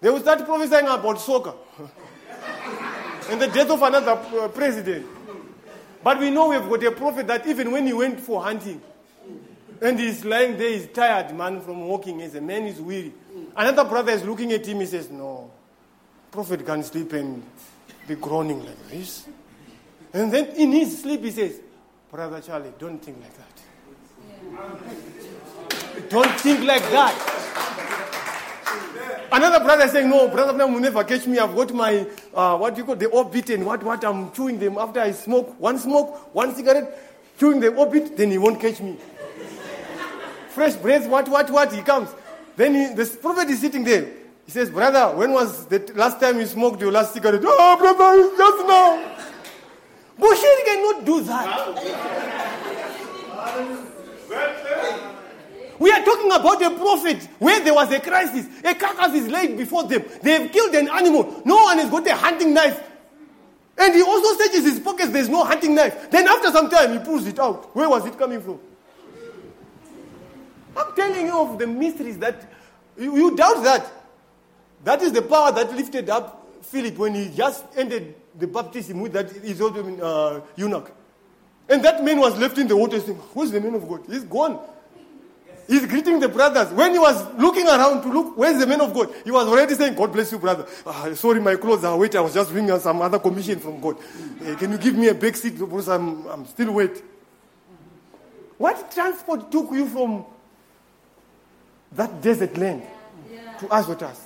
[0.00, 1.52] They will start prophesying about soccer
[3.30, 5.06] and the death of another uh, president.
[6.02, 8.80] But we know we've got a prophet that even when he went for hunting,
[9.80, 12.22] and he's lying there, he's tired, man, from walking.
[12.22, 13.12] As a man is weary.
[13.56, 15.50] Another brother is looking at him, he says, No,
[16.30, 17.42] prophet can't sleep and
[18.06, 19.26] be groaning like this.
[20.12, 21.60] And then in his sleep, he says,
[22.10, 23.48] Brother Charlie, don't think like that.
[26.08, 27.14] Don't think like that.
[29.30, 31.38] Another brother saying, No, brother will never catch me.
[31.38, 34.78] I've got my, uh, what you call the orbit and what, what I'm chewing them
[34.78, 35.58] after I smoke.
[35.58, 38.98] One smoke, one cigarette, chewing the orbit, then he won't catch me
[40.52, 42.10] fresh breath, what, what, what, he comes.
[42.56, 44.06] Then he, the prophet is sitting there.
[44.44, 47.40] He says, Brother, when was the last time you smoked your last cigarette?
[47.44, 48.98] Oh, brother, it's just now.
[50.18, 51.48] Bushiri cannot do that.
[55.82, 58.46] We are talking about a prophet where there was a crisis.
[58.62, 60.04] A carcass is laid before them.
[60.22, 61.42] They have killed an animal.
[61.44, 62.80] No one has got a hunting knife.
[63.76, 66.08] And he also searches his pockets, there's no hunting knife.
[66.08, 67.74] Then after some time, he pulls it out.
[67.74, 68.60] Where was it coming from?
[70.76, 72.48] I'm telling you of the mysteries that
[72.96, 73.92] you, you doubt that.
[74.84, 79.14] That is the power that lifted up Philip when he just ended the baptism with
[79.14, 80.92] that Ethiopian uh, eunuch.
[81.68, 84.02] And that man was left in the water saying, Who's the man of God?
[84.08, 84.60] He's gone.
[85.72, 86.70] He's greeting the brothers.
[86.70, 89.08] When he was looking around to look, where's the man of God?
[89.24, 90.66] He was already saying, God bless you, brother.
[90.86, 92.14] Ah, sorry, my clothes are wet.
[92.14, 93.96] I was just bringing some other commission from God.
[94.46, 97.02] Uh, can you give me a back seat because I'm, I'm still wet?
[98.58, 100.26] What transport took you from
[101.92, 102.82] that desert land
[103.32, 103.56] yeah.
[103.56, 104.20] to Azotus?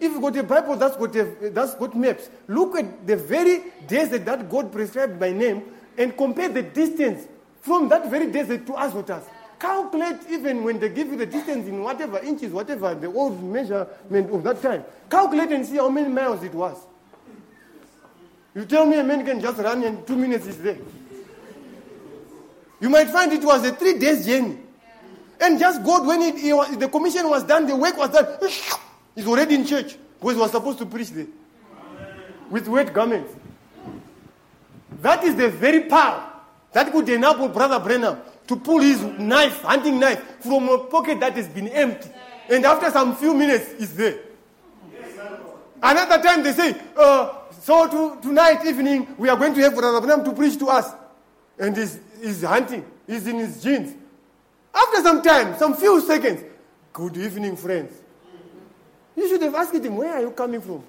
[0.00, 3.64] If you got a Bible that's got, a, that's got maps, look at the very
[3.86, 5.62] desert that God prescribed by name
[5.98, 7.28] and compare the distance
[7.60, 9.24] from that very desert to Azotus.
[9.58, 14.30] Calculate even when they give you the distance in whatever inches, whatever the old measurement
[14.30, 14.84] of that time.
[15.10, 16.76] Calculate and see how many miles it was.
[18.54, 20.78] You tell me a man can just run in two minutes is there.
[22.80, 24.58] You might find it was a three days journey.
[25.40, 28.26] And just God, when it, it, the commission was done, the work was done,
[29.14, 31.26] he's already in church because he was supposed to preach there.
[32.50, 33.32] with wet garments.
[35.02, 36.32] That is the very power
[36.72, 41.34] that could enable Brother Branham to pull his knife, hunting knife, from a pocket that
[41.34, 42.10] has been empty.
[42.48, 44.18] And after some few minutes, it's there.
[45.82, 50.24] Another time they say, uh, so to, tonight evening, we are going to have Brother
[50.24, 50.92] to preach to us.
[51.58, 53.94] And he's, he's hunting, he's in his jeans.
[54.74, 56.44] After some time, some few seconds,
[56.92, 57.92] good evening, friends.
[59.16, 60.82] You should have asked him, where are you coming from?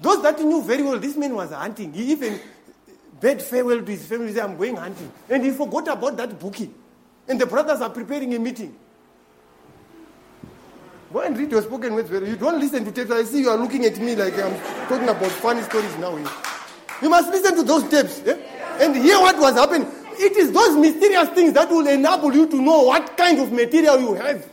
[0.00, 1.92] Those that knew very well, this man was hunting.
[1.92, 2.38] He even
[3.22, 5.10] bade farewell to his family, said, I'm going hunting.
[5.30, 6.74] And he forgot about that booking.
[7.28, 8.76] And the brothers are preparing a meeting.
[11.12, 12.10] Go and read your spoken words.
[12.10, 13.10] You don't listen to tapes.
[13.10, 14.58] I see you are looking at me like I'm
[14.88, 16.16] talking about funny stories now.
[17.00, 18.36] You must listen to those tapes eh?
[18.80, 19.86] and hear what was happening.
[20.14, 24.00] It is those mysterious things that will enable you to know what kind of material
[24.00, 24.48] you have.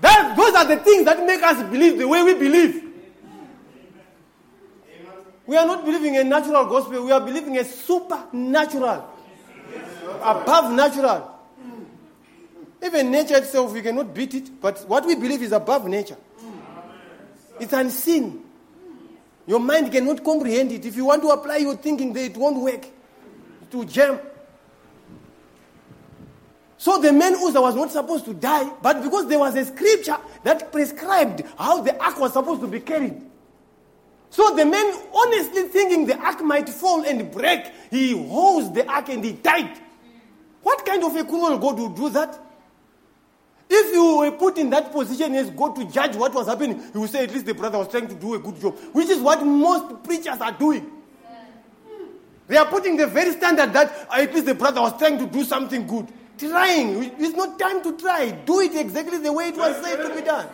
[0.00, 2.85] That, those are the things that make us believe the way we believe.
[5.46, 9.08] We are not believing a natural gospel, we are believing a supernatural,
[10.22, 11.32] above natural.
[12.82, 16.16] Even nature itself, we cannot beat it, but what we believe is above nature.
[17.58, 18.42] It's unseen.
[19.46, 20.84] Your mind cannot comprehend it.
[20.84, 22.84] If you want to apply your thinking there, it won't work.
[22.84, 24.18] It will jam.
[26.78, 30.18] So the man Uzzah was not supposed to die, but because there was a scripture
[30.42, 33.22] that prescribed how the ark was supposed to be carried.
[34.36, 39.08] So the man, honestly thinking the ark might fall and break, he holds the ark
[39.08, 39.80] and he died.
[40.62, 42.38] What kind of a cruel God would do that?
[43.70, 47.00] If you were put in that position as God to judge what was happening, you
[47.00, 49.22] would say at least the brother was trying to do a good job, which is
[49.22, 50.86] what most preachers are doing.
[52.46, 55.44] They are putting the very standard that at least the brother was trying to do
[55.44, 56.08] something good.
[56.36, 57.04] Trying.
[57.18, 58.32] It's not time to try.
[58.32, 60.46] Do it exactly the way it was said to be done.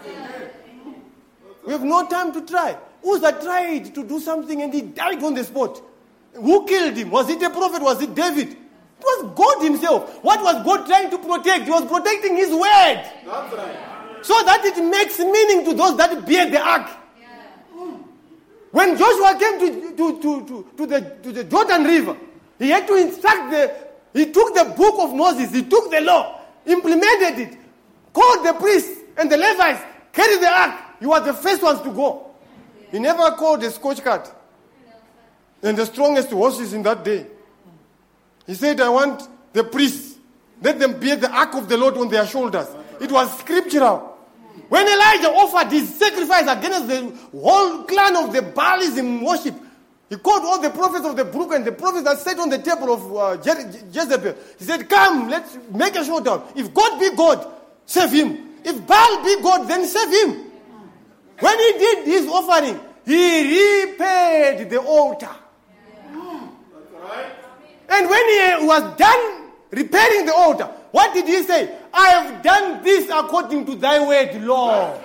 [1.67, 2.77] We have no time to try.
[3.07, 5.83] Uzzah tried to do something and he died on the spot.
[6.35, 7.11] Who killed him?
[7.11, 7.83] Was it a prophet?
[7.83, 8.49] Was it David?
[8.49, 8.59] It
[9.01, 10.23] was God Himself.
[10.23, 11.65] What was God trying to protect?
[11.65, 12.63] He was protecting His word.
[13.27, 13.77] That's right.
[14.23, 16.89] So that it makes meaning to those that bear the ark.
[18.71, 22.17] When Joshua came to, to, to, to, to, the, to the Jordan River,
[22.59, 23.75] he had to instruct the,
[24.15, 27.59] he took the book of Moses, he took the law, implemented it,
[28.15, 29.83] called the priests and the Levites,
[30.13, 30.81] carried the ark.
[31.01, 32.32] You are the first ones to go.
[32.93, 34.31] He never called the scotch cart
[35.63, 37.27] and the strongest horses in that day.
[38.47, 39.23] He said, I want
[39.53, 40.19] the priests,
[40.61, 42.69] let them bear the ark of the Lord on their shoulders.
[43.01, 44.11] It was scriptural.
[44.69, 49.55] When Elijah offered his sacrifice against the whole clan of the Baalis in worship,
[50.11, 52.59] he called all the prophets of the brook and the prophets that sat on the
[52.59, 54.35] table of uh, Je- Jezebel.
[54.59, 56.47] He said, Come, let's make a showdown.
[56.55, 57.47] If God be God,
[57.87, 58.51] save him.
[58.63, 60.52] If Baal be God, then save him.
[61.43, 65.35] When he did his offering, he repaid the altar.
[67.89, 71.77] And when he was done repairing the altar, what did he say?
[71.93, 75.01] I have done this according to thy word, Lord.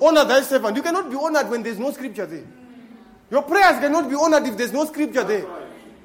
[0.00, 0.76] Honor thy servant.
[0.76, 2.44] You cannot be honored when there's no scripture there.
[3.30, 5.46] Your prayers cannot be honored if there's no scripture there.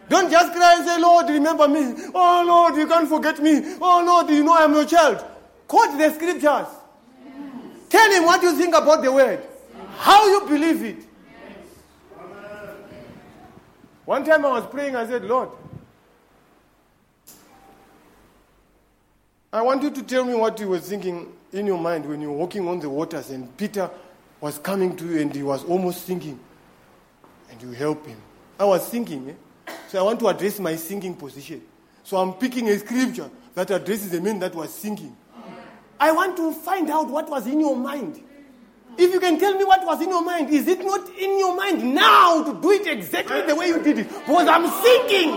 [0.09, 1.95] Don't just cry and say, Lord, remember me.
[2.13, 3.77] Oh, Lord, you can't forget me.
[3.81, 5.25] Oh, Lord, you know I'm your child.
[5.67, 6.67] Quote the scriptures.
[7.93, 9.39] Tell him what you think about the word,
[9.99, 11.05] how you believe it.
[14.03, 15.49] One time I was praying, I said, Lord,
[19.53, 22.31] I want you to tell me what you were thinking in your mind when you
[22.31, 23.87] were walking on the waters and Peter
[24.41, 26.39] was coming to you and he was almost sinking.
[27.51, 28.17] And you help him.
[28.59, 29.71] I was thinking, eh?
[29.87, 31.61] so I want to address my sinking position.
[32.03, 35.15] So I'm picking a scripture that addresses the man that was sinking.
[35.99, 38.21] I want to find out what was in your mind.
[38.97, 41.55] If you can tell me what was in your mind, is it not in your
[41.55, 44.07] mind now to do it exactly the way you did it?
[44.09, 45.31] Because I'm sinking.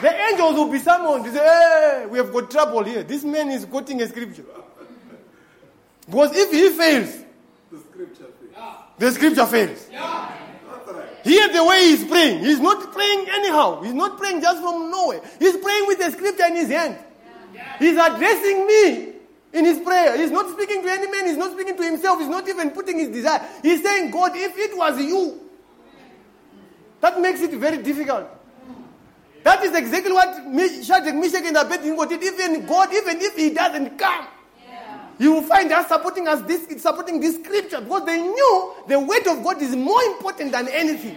[0.00, 1.24] The angels will be summoned.
[1.26, 3.02] They say, hey, we have got trouble here.
[3.02, 4.44] This man is quoting a scripture.
[6.06, 7.24] Because if he fails,
[7.70, 8.74] The scripture says.
[8.98, 9.88] the scripture fails.
[9.92, 10.32] Right.
[11.24, 12.44] Hear the way he's praying.
[12.44, 13.82] He's not praying anyhow.
[13.82, 15.20] He's not praying just from nowhere.
[15.40, 16.96] He's praying with the scripture in his hand.
[17.78, 19.12] He's addressing me
[19.52, 20.16] in his prayer.
[20.16, 21.26] He's not speaking to any man.
[21.26, 22.20] He's not speaking to himself.
[22.20, 23.40] He's not even putting his desire.
[23.62, 25.40] He's saying, God, if it was you,
[27.00, 28.28] that makes it very difficult.
[29.44, 30.34] That is exactly what
[30.84, 32.22] Shadrach, Meshach, and Abednego did.
[32.22, 34.26] Even God, even if he doesn't come,
[35.18, 39.26] you will find us supporting us this supporting this scripture because they knew the word
[39.28, 41.16] of God is more important than anything.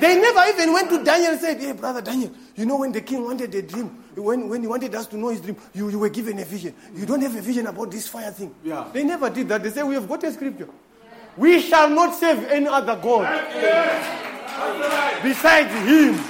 [0.00, 3.00] They never even went to Daniel and said, Hey, brother Daniel, you know when the
[3.00, 5.98] king wanted a dream, when, when he wanted us to know his dream, you, you
[5.98, 6.74] were given a vision.
[6.94, 8.54] You don't have a vision about this fire thing.
[8.62, 8.88] Yeah.
[8.92, 9.62] They never did that.
[9.62, 10.68] They say, We have got a scripture.
[11.36, 13.22] We shall not serve any other God
[15.22, 16.22] besides him.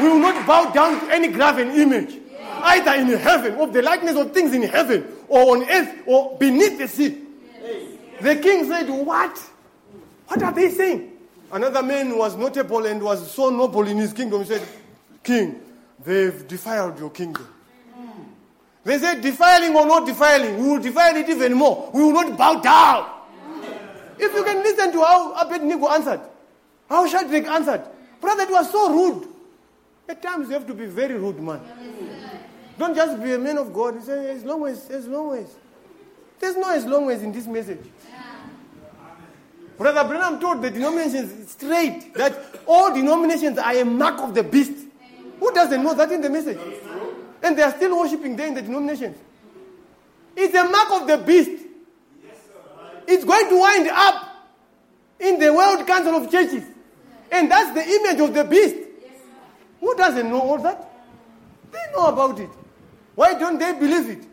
[0.00, 4.16] We will not bow down to any graven image, either in heaven, of the likeness
[4.16, 7.18] of things in heaven, or on earth, or beneath the sea.
[8.20, 9.38] The king said, What?
[10.28, 11.10] What are they saying?
[11.52, 14.40] Another man was notable and was so noble in his kingdom.
[14.42, 14.66] He said,
[15.24, 15.60] King,
[16.04, 17.46] they've defiled your kingdom.
[18.84, 21.90] They said, Defiling or not defiling, we will defile it even more.
[21.92, 23.10] We will not bow down.
[24.18, 26.20] If you can listen to how Abednego answered,
[26.88, 27.82] how Shadrach answered,
[28.20, 29.28] brother, it was so rude.
[30.08, 31.60] At times you have to be very rude, man.
[32.78, 33.94] Don't just be a man of God.
[33.96, 35.54] He said, as long as, as long as.
[36.40, 37.84] There's no as long as in this message.
[39.76, 42.34] Brother Branham told the denominations straight that
[42.66, 44.86] all denominations are a mark of the beast.
[45.40, 46.58] Who doesn't know that in the message?
[47.42, 49.16] And they are still worshiping there in the denominations.
[50.36, 51.66] It's a mark of the beast.
[53.06, 54.46] It's going to wind up
[55.18, 56.64] in the World Council of Churches.
[57.32, 58.76] And that's the image of the beast.
[59.80, 60.90] Who doesn't know all that?
[61.72, 62.50] They know about it.
[63.14, 64.26] Why don't they believe it?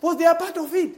[0.00, 0.96] Because they are part of it.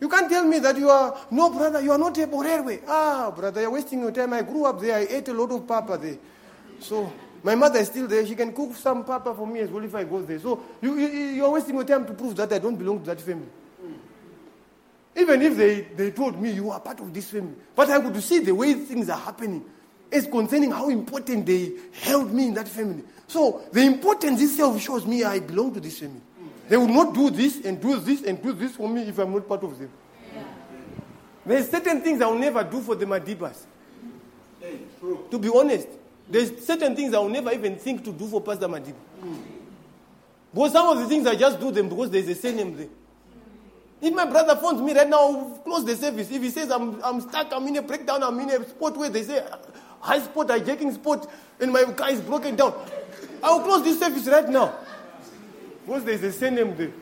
[0.00, 2.82] You can't tell me that you are, no, brother, you are not a Borerwe.
[2.86, 4.32] Ah, brother, you're wasting your time.
[4.32, 4.96] I grew up there.
[4.96, 6.18] I ate a lot of papa there.
[6.78, 7.12] So,
[7.42, 8.26] my mother is still there.
[8.26, 10.38] She can cook some papa for me as well if I go there.
[10.38, 13.20] So, you, you, you're wasting your time to prove that I don't belong to that
[13.20, 13.48] family.
[15.16, 17.54] Even if they, they told me you are part of this family.
[17.74, 19.64] But I could see the way things are happening.
[20.10, 23.02] It's concerning how important they held me in that family.
[23.26, 26.20] So the importance itself shows me I belong to this family.
[26.68, 29.32] They will not do this and do this and do this for me if I'm
[29.32, 29.90] not part of them.
[31.44, 33.64] There's certain things I will never do for the Madibas.
[35.30, 35.88] To be honest,
[36.30, 38.94] there's certain things I will never even think to do for Pastor Madiba.
[40.52, 42.88] Because some of the things I just do them because there's a surname there.
[44.00, 46.30] If my brother phones me right now, close the service.
[46.30, 49.10] If he says I'm, I'm stuck, I'm in a breakdown, I'm in a spot where
[49.10, 49.44] they say
[50.00, 51.28] high spot, hijacking spot,
[51.60, 52.74] and my car is broken down,
[53.42, 54.74] I'll close this service right now.
[55.84, 56.92] Because there's a surname there.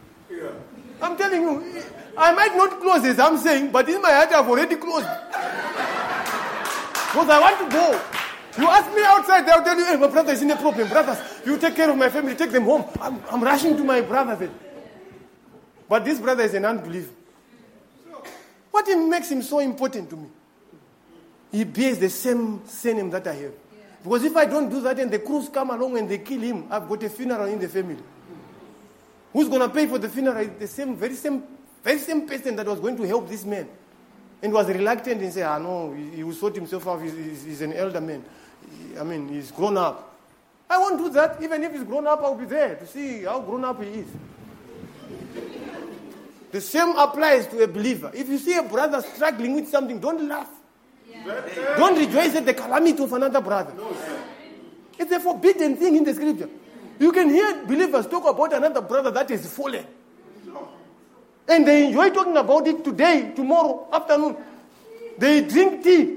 [1.02, 1.82] I'm telling you,
[2.16, 5.06] I might not close as I'm saying, but in my heart I've already closed.
[7.12, 8.00] Because I want to go.
[8.58, 10.88] You ask me outside, they'll tell you, hey, my brother is in a problem.
[10.88, 12.84] Brothers, you take care of my family, take them home.
[13.00, 14.54] I'm, I'm rushing to my brother then.
[15.88, 17.10] But this brother is an unbeliever.
[18.70, 20.28] What makes him so important to me?
[21.52, 23.52] He bears the same surname that I have.
[24.02, 26.66] Because if I don't do that and the crews come along and they kill him,
[26.70, 28.02] I've got a funeral in the family.
[29.32, 30.48] Who's going to pay for the funeral?
[30.58, 31.42] The same, very same,
[31.82, 33.68] very same person that was going to help this man.
[34.42, 37.02] And was reluctant and said, ah, no, he, will sort himself out.
[37.02, 38.24] He's, he's, he's an elder man.
[38.98, 40.14] I mean, he's grown up.
[40.68, 41.42] I won't do that.
[41.42, 44.06] Even if he's grown up, I'll be there to see how grown up he is.
[46.50, 48.10] The same applies to a believer.
[48.14, 50.48] If you see a brother struggling with something, don't laugh.
[51.76, 53.72] Don't rejoice at the calamity of another brother.
[54.98, 56.48] It's a forbidden thing in the scripture.
[56.98, 59.84] You can hear believers talk about another brother that is fallen.
[61.48, 64.36] And they enjoy talking about it today, tomorrow, afternoon.
[65.18, 66.16] They drink tea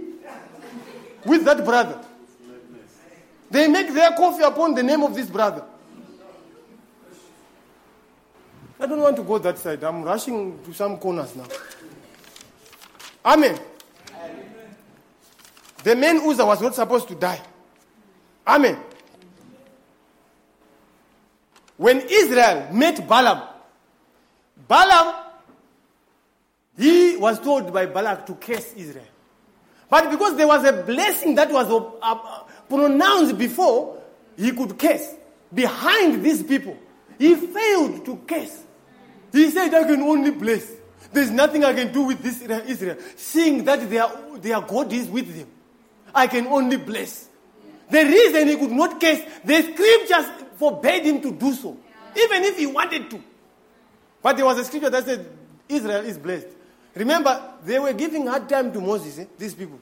[1.26, 2.04] with that brother.
[3.52, 5.64] They make their coffee upon the name of this brother.
[8.80, 9.84] I don't want to go that side.
[9.84, 11.46] I'm rushing to some corners now.
[13.26, 13.60] Amen.
[15.84, 17.42] The man Uzzah was not supposed to die.
[18.48, 18.78] Amen.
[21.78, 23.48] When Israel met Balaam,
[24.68, 25.16] Balaam,
[26.78, 29.06] he was told by Balak to curse Israel.
[29.90, 31.68] But because there was a blessing that was
[32.70, 34.02] pronounced before,
[34.38, 35.16] he could curse.
[35.54, 36.78] Behind these people,
[37.18, 38.64] he failed to curse.
[39.32, 40.72] He said, I can only bless.
[41.12, 45.36] There's nothing I can do with this Israel, seeing that their, their God is with
[45.36, 45.48] them.
[46.14, 47.28] I can only bless.
[47.90, 50.26] The reason he could not curse, the scriptures
[50.58, 51.76] forbade him to do so,
[52.16, 53.24] even if he wanted to.
[54.22, 55.26] But there was a scripture that said,
[55.68, 56.48] Israel is blessed.
[56.96, 59.80] Remember, they were giving hard time to Moses, eh, these people.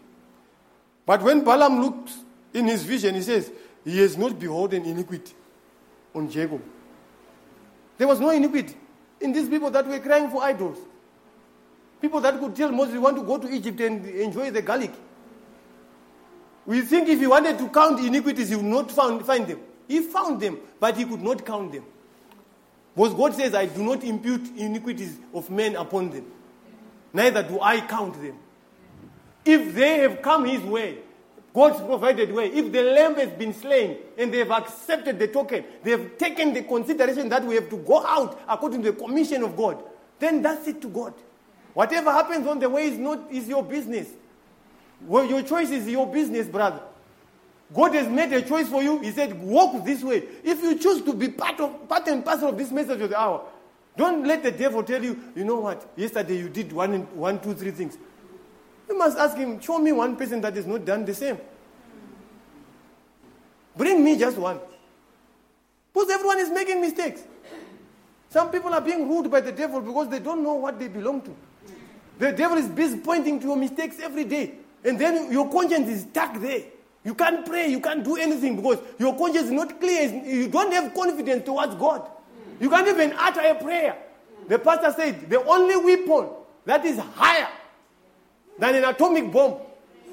[1.05, 2.11] But when Balaam looked
[2.53, 3.51] in his vision, he says,
[3.83, 5.33] He has not beholden iniquity
[6.13, 6.61] on Jacob.
[7.97, 8.75] There was no iniquity
[9.21, 10.77] in these people that were crying for idols.
[12.01, 14.91] People that could tell Moses, want to go to Egypt and enjoy the garlic.
[16.65, 19.59] We think if he wanted to count iniquities, he would not found, find them.
[19.87, 21.85] He found them, but he could not count them.
[22.95, 26.25] Because God says, I do not impute iniquities of men upon them,
[27.13, 28.37] neither do I count them.
[29.45, 30.97] If they have come his way,
[31.57, 32.49] God's provided way.
[32.49, 36.53] If the lamb has been slain and they have accepted the token, they have taken
[36.53, 39.83] the consideration that we have to go out according to the commission of God,
[40.19, 41.15] then that's it to God.
[41.73, 44.07] Whatever happens on the way is not is your business.
[45.01, 46.79] Well, your choice is your business, brother.
[47.73, 48.99] God has made a choice for you.
[48.99, 50.25] He said, walk this way.
[50.43, 53.19] If you choose to be part of part and parcel of this message of the
[53.19, 53.41] hour,
[53.95, 57.55] don't let the devil tell you, you know what, yesterday you did one, one, two,
[57.55, 57.97] three things.
[58.89, 61.37] You must ask him, show me one person that has not done the same.
[63.75, 64.59] Bring me just one.
[65.93, 67.23] Because everyone is making mistakes.
[68.29, 71.21] Some people are being ruled by the devil because they don't know what they belong
[71.21, 71.35] to.
[72.19, 74.53] The devil is busy pointing to your mistakes every day.
[74.83, 76.63] And then your conscience is stuck there.
[77.03, 80.09] You can't pray, you can't do anything because your conscience is not clear.
[80.25, 82.07] You don't have confidence towards God.
[82.59, 83.97] You can't even utter a prayer.
[84.47, 86.29] The pastor said the only weapon
[86.65, 87.47] that is higher
[88.59, 89.57] than an atomic bomb,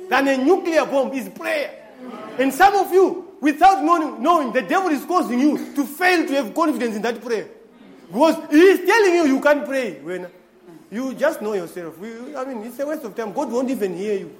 [0.08, 1.70] than a nuclear bomb, is prayer.
[2.38, 6.34] And some of you, without knowing, knowing, the devil is causing you to fail to
[6.34, 7.48] have confidence in that prayer.
[8.08, 10.00] Because he is telling you you can't pray.
[10.00, 10.26] When
[10.90, 11.98] you just know yourself.
[11.98, 13.32] I mean, it's a waste of time.
[13.32, 14.36] God won't even hear you.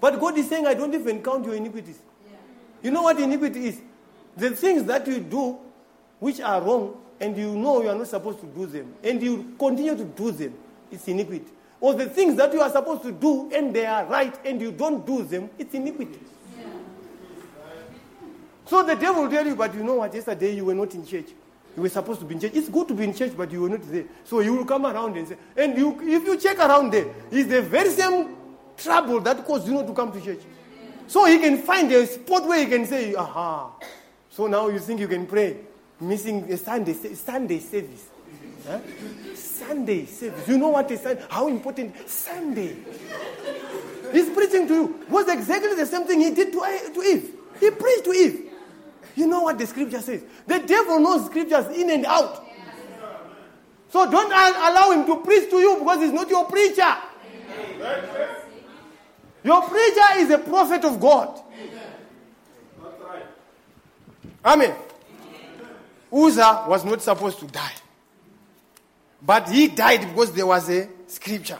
[0.00, 1.98] But God is saying, I don't even count your iniquities.
[2.82, 3.80] You know what iniquity is?
[4.36, 5.58] The things that you do
[6.20, 9.54] which are wrong and you know you are not supposed to do them and you
[9.58, 10.54] continue to do them,
[10.90, 11.52] it's iniquity.
[11.80, 14.72] Or the things that you are supposed to do and they are right and you
[14.72, 16.18] don't do them, it's iniquity.
[16.58, 16.64] Yeah.
[18.66, 21.06] So the devil will tell you, but you know what, yesterday you were not in
[21.06, 21.26] church.
[21.76, 22.52] You were supposed to be in church.
[22.54, 24.04] It's good to be in church, but you were not there.
[24.24, 27.50] So you will come around and say, and you, if you check around there, it's
[27.50, 28.34] the very same
[28.78, 30.40] trouble that caused you not to come to church.
[31.06, 33.70] So he can find a spot where he can say, aha.
[34.30, 35.58] So now you think you can pray
[36.00, 38.06] missing a Sunday, Sunday service.
[38.66, 38.80] Huh?
[39.34, 40.48] Sunday service.
[40.48, 41.24] You know what is Sunday?
[41.28, 42.76] How important Sunday?
[44.12, 45.04] He's preaching to you.
[45.08, 46.58] Was exactly the same thing he did to,
[46.94, 47.30] to Eve.
[47.60, 48.50] He preached to Eve.
[49.14, 50.22] You know what the scripture says?
[50.46, 52.44] The devil knows scriptures in and out.
[53.90, 56.94] So don't allow him to preach to you because he's not your preacher.
[59.44, 61.40] Your preacher is a prophet of God.
[64.44, 64.74] Amen.
[66.12, 67.72] Uzzah was not supposed to die.
[69.22, 71.58] But he died because there was a scripture.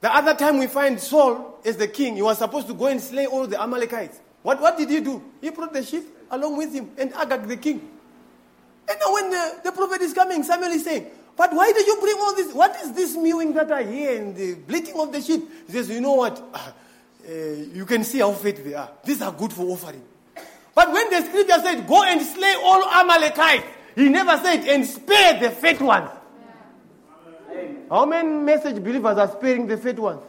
[0.00, 3.00] The other time we find Saul as the king, he was supposed to go and
[3.00, 4.20] slay all the Amalekites.
[4.42, 5.22] What, what did he do?
[5.40, 7.90] He brought the sheep along with him and Agag the king.
[8.88, 11.06] And now when the, the prophet is coming, Samuel is saying,
[11.36, 12.54] But why did you bring all this?
[12.54, 15.48] What is this mewing that I hear and the bleating of the sheep?
[15.66, 16.40] He says, You know what?
[16.54, 17.32] Uh,
[17.72, 18.88] you can see how fit they are.
[19.04, 20.02] These are good for offering.
[20.72, 23.66] But when the scripture said, Go and slay all Amalekites,
[23.96, 26.10] he never said, And spare the fat ones.
[27.90, 30.20] How many message believers are sparing the fat ones?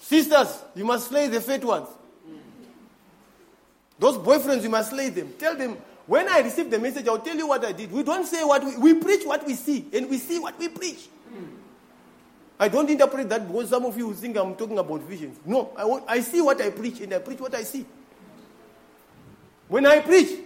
[0.00, 1.88] Sisters, you must slay the fat ones.
[3.98, 5.32] Those boyfriends, you must slay them.
[5.38, 5.76] Tell them,
[6.06, 7.92] when I receive the message, I'll tell you what I did.
[7.92, 10.68] We don't say what we, we preach what we see, and we see what we
[10.68, 11.08] preach.
[12.58, 15.38] I don't interpret that because some of you think I'm talking about visions.
[15.44, 17.86] No, I, I see what I preach and I preach what I see.
[19.68, 20.40] When I preach,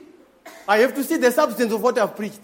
[0.66, 2.40] I have to see the substance of what I've preached.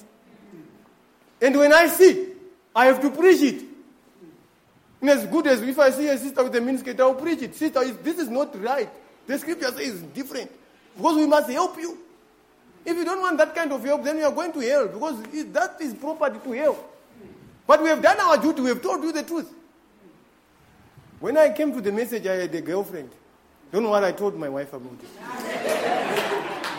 [1.41, 2.29] And when I see,
[2.75, 3.65] I have to preach it.
[5.01, 7.55] And as good as if I see a sister with a miniskirt, I'll preach it.
[7.55, 8.89] Sister, this is not right.
[9.27, 10.51] The scripture says different.
[10.97, 11.99] Because we must help you.
[12.85, 15.23] If you don't want that kind of help, then you are going to hell because
[15.53, 16.85] that is property to hell.
[17.67, 19.53] But we have done our duty, we have told you the truth.
[21.21, 23.11] When I came to the message, I had a girlfriend.
[23.71, 26.08] Don't know what I told my wife about it.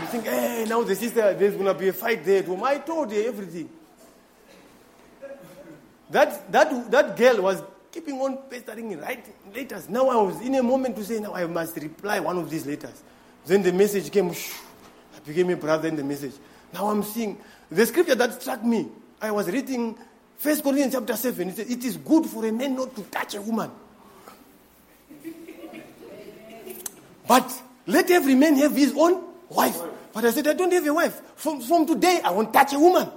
[0.02, 2.44] You think, hey, now the sister, there's going to be a fight there.
[2.64, 3.70] I told her everything.
[6.10, 7.62] That, that, that girl was
[7.92, 9.90] keeping on pestering writing letters.
[9.90, 12.66] Now I was in a moment to say, now I must reply one of these
[12.66, 13.04] letters.
[13.46, 14.54] Then the message came, shh,
[15.16, 16.34] I became a brother in the message.
[16.74, 17.38] Now I'm seeing
[17.72, 18.88] the scripture that struck me.
[19.22, 19.98] I was reading
[20.38, 21.50] First Corinthians chapter 7.
[21.50, 23.70] It says, It is good for a man not to touch a woman.
[27.28, 29.80] But let every man have his own wife.
[30.14, 31.22] But I said, I don't have a wife.
[31.36, 33.10] From, from today, I won't touch a woman.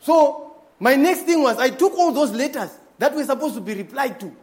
[0.00, 3.74] So, my next thing was, I took all those letters that were supposed to be
[3.74, 4.34] replied to,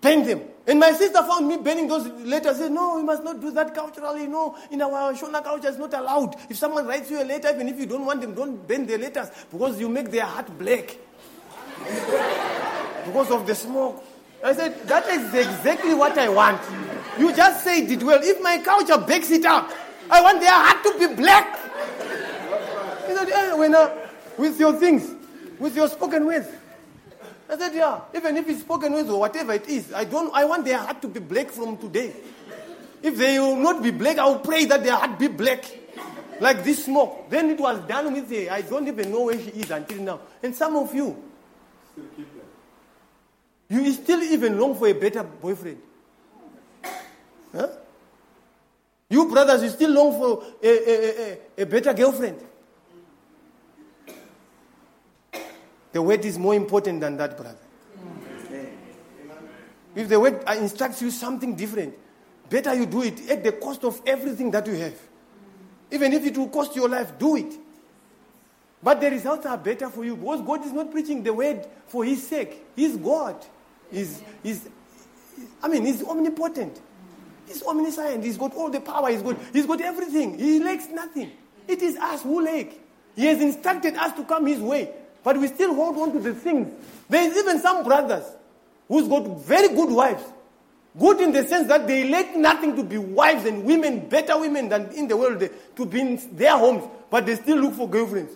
[0.00, 0.42] burned them.
[0.66, 2.58] And my sister found me burning those letters.
[2.58, 4.26] Said, no, we must not do that culturally.
[4.26, 6.34] No, in our Shona culture, it's not allowed.
[6.48, 8.98] If someone writes you a letter, even if you don't want them, don't burn their
[8.98, 10.96] letters because you make their heart black
[13.06, 14.04] because of the smoke.
[14.44, 16.60] I said, that is exactly what I want.
[17.18, 18.20] You just said it well.
[18.22, 19.70] If my culture bakes it up,
[20.10, 21.58] I want their heart to be black.
[23.06, 23.94] He said, eh, when, uh,
[24.36, 25.14] with your things,
[25.58, 26.48] with your spoken words.
[27.48, 30.44] I said, yeah, even if it's spoken words or whatever it is, I don't, I
[30.44, 32.12] want their heart to be black from today.
[33.02, 35.64] If they will not be black, I will pray that their heart be black.
[36.40, 37.30] Like this smoke.
[37.30, 38.52] Then it was done with her.
[38.52, 40.20] I don't even know where she is until now.
[40.42, 41.16] And some of you,
[41.92, 42.28] Still keep
[43.70, 43.84] them.
[43.84, 45.80] you still even long for a better boyfriend.
[47.56, 47.68] Huh?
[49.08, 52.38] You brothers, you still long for a, a, a, a better girlfriend.
[55.92, 57.56] The word is more important than that, brother.
[59.94, 61.94] If the word uh, instructs you something different,
[62.50, 64.98] better you do it at the cost of everything that you have.
[65.90, 67.54] Even if it will cost your life, do it.
[68.82, 72.04] But the results are better for you because God is not preaching the word for
[72.04, 72.62] His sake.
[72.76, 73.42] He's God.
[73.90, 74.68] He's, he's,
[75.62, 76.78] I mean, He's omnipotent.
[77.46, 78.24] He's omniscient.
[78.24, 79.10] He's got all the power.
[79.10, 80.38] He's got, he's got everything.
[80.38, 81.30] He lacks nothing.
[81.68, 82.68] It is us who lack.
[83.14, 84.90] He has instructed us to come His way,
[85.24, 86.72] but we still hold on to the things.
[87.08, 88.24] There is even some brothers
[88.88, 90.22] who's got very good wives.
[90.98, 94.68] Good in the sense that they lack nothing to be wives and women, better women
[94.68, 95.46] than in the world,
[95.76, 98.32] to be in their homes, but they still look for girlfriends.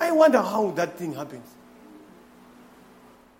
[0.00, 1.46] I wonder how that thing happens.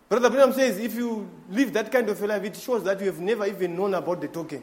[0.08, 3.06] Brother Branham says if you live that kind of a life, it shows that you
[3.06, 4.62] have never even known about the token.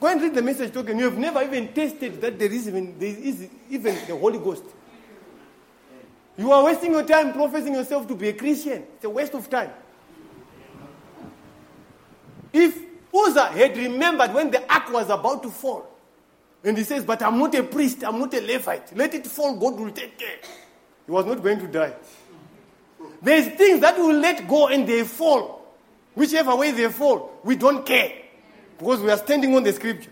[0.00, 0.98] Go and read the message token.
[0.98, 4.64] You have never even tasted that there is even, there is even the Holy Ghost.
[6.36, 8.84] You are wasting your time professing yourself to be a Christian.
[8.96, 9.70] It's a waste of time.
[12.52, 12.78] If
[13.14, 15.86] Uzzah had remembered when the ark was about to fall,
[16.62, 19.56] and he says, But I'm not a priest, I'm not a Levite, let it fall,
[19.56, 20.38] God will take care.
[21.06, 21.94] He was not going to die.
[23.22, 25.66] There's things that will let go and they fall.
[26.14, 28.12] Whichever way they fall, we don't care.
[28.78, 30.10] Because we are standing on the scripture.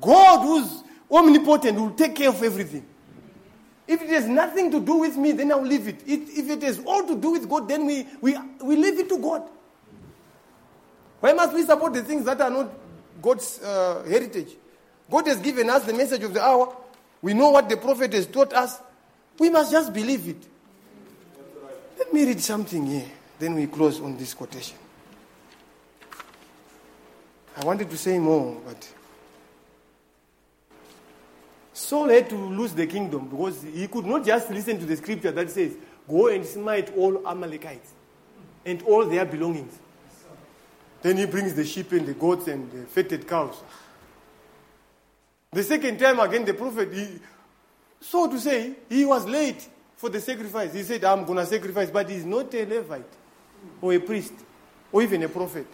[0.00, 2.86] God, who's omnipotent, will take care of everything.
[3.86, 6.00] If it has nothing to do with me, then I'll leave it.
[6.06, 6.20] it.
[6.28, 9.18] If it has all to do with God, then we, we, we leave it to
[9.18, 9.42] God.
[11.20, 12.72] Why must we support the things that are not
[13.20, 14.48] God's uh, heritage?
[15.10, 16.74] God has given us the message of the hour.
[17.20, 18.80] We know what the prophet has taught us.
[19.38, 20.48] We must just believe it.
[22.12, 23.06] Let me read something here.
[23.38, 24.76] Then we close on this quotation.
[27.56, 28.86] I wanted to say more, but
[31.72, 35.30] Saul had to lose the kingdom because he could not just listen to the scripture
[35.30, 35.74] that says,
[36.06, 37.94] Go and smite all Amalekites
[38.66, 39.78] and all their belongings.
[41.00, 43.56] Then he brings the sheep and the goats and the fatted cows.
[45.50, 47.20] The second time again, the prophet, he,
[48.02, 49.66] so to say, he was late
[50.02, 50.74] for the sacrifice.
[50.74, 53.04] He said, I'm going to sacrifice, but he's not a Levite
[53.80, 54.32] or a priest
[54.90, 55.64] or even a prophet.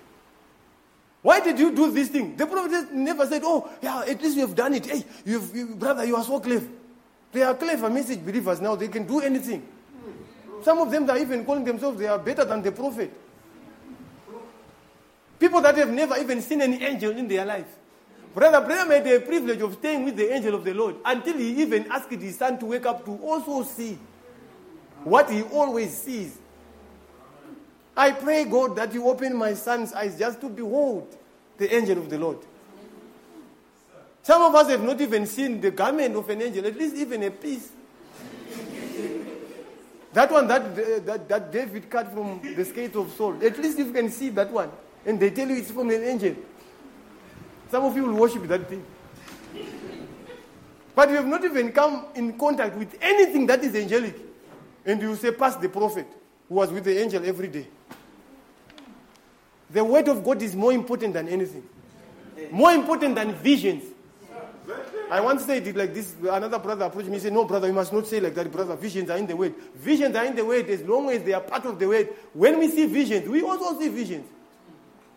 [1.22, 2.36] Why did you do this thing?
[2.36, 4.84] The prophet never said, Oh, yeah, at least you have done it.
[4.84, 6.66] Hey, you've, you, brother, you are so clever.
[7.32, 8.76] They are clever message believers now.
[8.76, 9.66] They can do anything.
[10.60, 13.10] Some of them are even calling themselves they are better than the prophet.
[15.40, 17.78] People that have never even seen any angel in their life.
[18.34, 21.62] Brother Branham had the privilege of staying with the angel of the Lord until he
[21.62, 23.98] even asked his son to wake up to also see
[25.04, 26.36] what he always sees.
[27.96, 31.16] I pray, God, that you open my son's eyes just to behold
[31.56, 32.38] the angel of the Lord.
[34.22, 37.22] Some of us have not even seen the garment of an angel, at least even
[37.22, 37.70] a piece.
[40.12, 43.90] that one that, that, that David cut from the skate of Saul, at least you
[43.92, 44.70] can see that one.
[45.04, 46.36] And they tell you it's from an angel.
[47.70, 48.84] Some of you will worship that thing.
[50.94, 54.27] But you have not even come in contact with anything that is angelic.
[54.88, 56.06] And you say, past the prophet
[56.48, 57.68] who was with the angel every day.
[59.70, 61.62] The word of God is more important than anything,
[62.50, 63.84] more important than visions.
[65.10, 66.14] I once said it like this.
[66.22, 68.76] Another brother approached me and said, No, brother, you must not say like that, brother.
[68.76, 69.54] Visions are in the word.
[69.74, 72.08] Visions are in the word as long as they are part of the word.
[72.32, 74.26] When we see visions, we also see visions.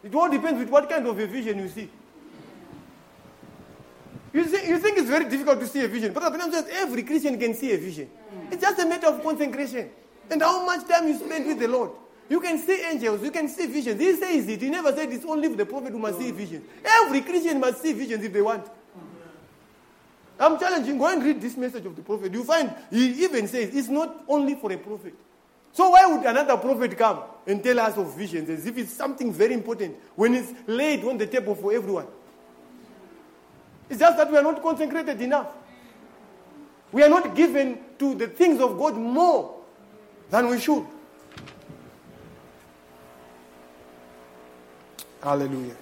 [0.04, 1.90] It all depends with what kind of a vision you see.
[4.34, 6.14] You, see, you think it's very difficult to see a vision.
[6.14, 8.10] But Abraham says every Christian can see a vision.
[8.50, 9.90] It's just a matter of consecration.
[10.30, 11.92] And how much time you spend with the Lord.
[12.30, 14.00] You can see angels, you can see visions.
[14.00, 14.62] He says it.
[14.62, 16.66] He never said it's only for the prophet who must see visions.
[16.84, 18.66] Every Christian must see visions if they want.
[20.40, 20.98] I'm challenging.
[20.98, 22.34] Go and read this message of the prophet.
[22.34, 25.14] You find he even says it's not only for a prophet.
[25.74, 29.32] So why would another prophet come and tell us of visions as if it's something
[29.34, 32.08] very important when it's laid on the table for everyone?
[33.92, 35.48] It's just that we are not consecrated enough.
[36.94, 39.54] We are not given to the things of God more
[40.30, 40.86] than we should.
[45.22, 45.76] Hallelujah.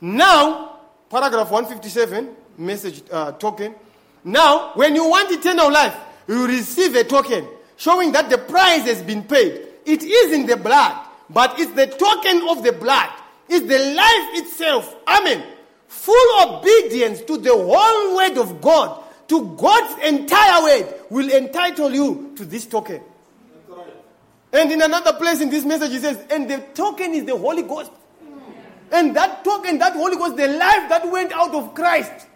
[0.00, 0.78] Now,
[1.10, 3.74] paragraph 157, message uh, token.
[4.22, 5.96] Now, when you want eternal life,
[6.28, 9.66] you receive a token showing that the price has been paid.
[9.84, 10.96] It is in the blood,
[11.28, 13.10] but it's the token of the blood.
[13.54, 14.96] It's the life itself.
[15.06, 15.44] Amen.
[15.86, 22.32] Full obedience to the whole word of God, to God's entire word, will entitle you
[22.36, 23.02] to this token.
[24.54, 27.62] And in another place in this message, he says, and the token is the Holy
[27.62, 27.90] Ghost.
[28.90, 32.26] And that token, that Holy Ghost, the life that went out of Christ.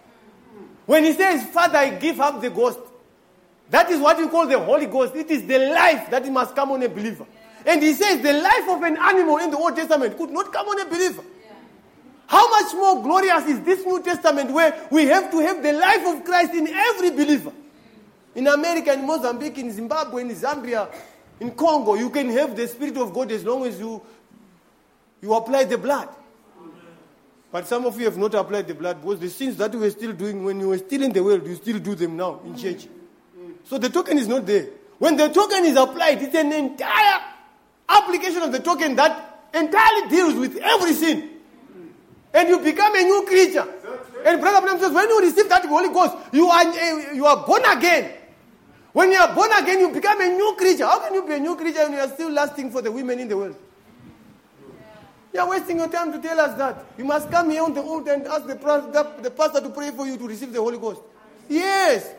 [0.84, 2.78] When he says, Father, I give up the ghost,
[3.70, 5.16] that is what we call the Holy Ghost.
[5.16, 7.26] It is the life that must come on a believer.
[7.66, 10.68] And he says, the life of an animal in the Old Testament could not come
[10.68, 11.22] on a believer.
[12.28, 16.06] How much more glorious is this New Testament where we have to have the life
[16.06, 17.52] of Christ in every believer?
[18.34, 20.88] In America, in Mozambique, in Zimbabwe, in Zambia,
[21.40, 24.00] in Congo, you can have the Spirit of God as long as you,
[25.20, 26.08] you apply the blood.
[27.50, 29.90] But some of you have not applied the blood because the sins that you were
[29.90, 32.56] still doing when you were still in the world, you still do them now in
[32.56, 32.86] church.
[33.64, 34.66] So the token is not there.
[34.98, 37.20] When the token is applied, it's an entire
[37.88, 41.30] application of the token that entirely deals with every sin.
[42.34, 43.66] And you become a new creature.
[44.24, 47.62] And Brother Branham says, when you receive that Holy Ghost, you are, you are born
[47.64, 48.12] again.
[48.92, 50.84] When you are born again, you become a new creature.
[50.84, 53.20] How can you be a new creature when you are still lasting for the women
[53.20, 53.56] in the world?
[55.32, 56.84] You are wasting your time to tell us that.
[56.96, 59.90] You must come here on the altar and ask the, the, the pastor to pray
[59.90, 61.02] for you to receive the Holy Ghost.
[61.48, 62.14] Yes.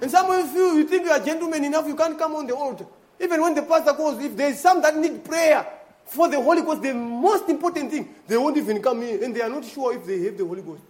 [0.00, 2.54] And some of you, you think you are gentlemen enough, you can't come on the
[2.54, 2.86] altar.
[3.24, 5.66] Even when the pastor calls, if there's some that need prayer
[6.04, 9.40] for the Holy Ghost, the most important thing, they won't even come here and they
[9.40, 10.82] are not sure if they have the Holy Ghost.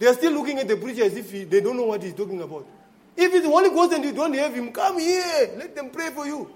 [0.00, 2.14] They are still looking at the preacher as if he, they don't know what he's
[2.14, 2.66] talking about.
[3.16, 5.50] If it's the Holy Ghost and you don't have him, come here.
[5.56, 6.50] Let them pray for you.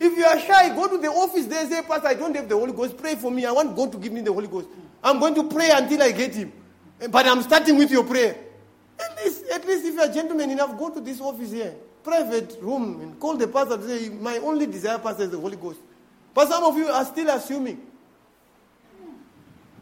[0.00, 2.56] If you are shy, go to the office there, say, Pastor, I don't have the
[2.56, 2.96] Holy Ghost.
[2.96, 3.46] Pray for me.
[3.46, 4.66] I want God to give me the Holy Ghost.
[5.04, 6.52] I'm going to pray until I get him.
[7.08, 8.36] But I'm starting with your prayer.
[8.98, 12.56] At least, at least if you are gentleman enough, go to this office here, private
[12.60, 15.78] room, and call the pastor and say, My only desire, Pastor, is the Holy Ghost.
[16.34, 17.80] But some of you are still assuming.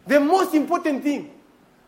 [0.06, 1.30] The most important thing.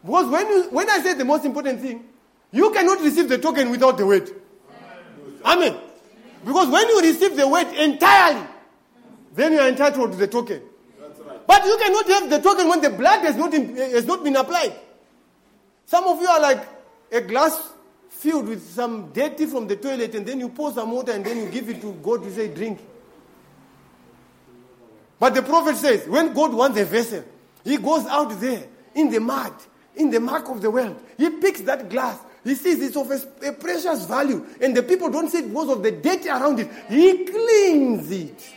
[0.05, 2.05] Because when, you, when I say the most important thing,
[2.53, 4.31] you cannot receive the token without the word.
[5.45, 5.77] Amen.
[6.45, 8.47] Because when you receive the word entirely,
[9.35, 10.63] then you are entitled to the token.
[11.47, 14.75] But you cannot have the token when the blood has not, has not been applied.
[15.87, 16.65] Some of you are like
[17.11, 17.73] a glass
[18.21, 21.39] filled with some dirty from the toilet, and then you pour some water and then
[21.39, 22.81] you give it to God to say, drink.
[25.19, 27.25] But the prophet says, when God wants a vessel,
[27.65, 28.65] he goes out there
[28.95, 29.53] in the mud,
[29.97, 31.03] in the mark of the world.
[31.19, 35.11] He picks that glass he sees it's of a, a, precious value, and the people
[35.11, 36.71] don't see it because of the dirt around it.
[36.89, 38.55] He cleans it.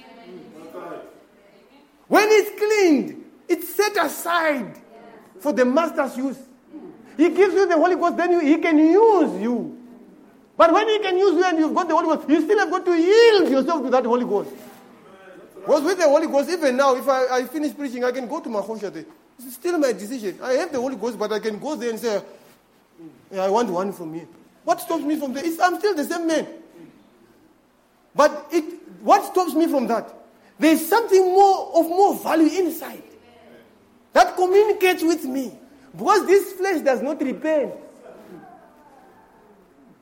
[2.07, 4.77] When it's cleaned, it's set aside
[5.39, 6.37] for the master's use.
[7.17, 9.77] He gives you the Holy Ghost, then you, he can use you.
[10.57, 12.69] But when he can use you and you've got the Holy Ghost, you still have
[12.69, 14.49] got to yield yourself to that Holy Ghost.
[15.55, 18.39] Because with the Holy Ghost, even now, if I, I finish preaching, I can go
[18.39, 19.05] to Mahosha there.
[19.39, 20.37] It's still my decision.
[20.41, 22.21] I have the Holy Ghost, but I can go there and say,
[23.37, 24.27] I want one from you.
[24.63, 25.43] What stops me from that?
[25.45, 26.47] Is I'm still the same man.
[28.15, 28.63] But it,
[29.01, 30.13] what stops me from that?
[30.59, 33.03] There's something more of more value inside
[34.13, 35.57] that communicates with me.
[35.95, 37.73] Because this flesh does not repent.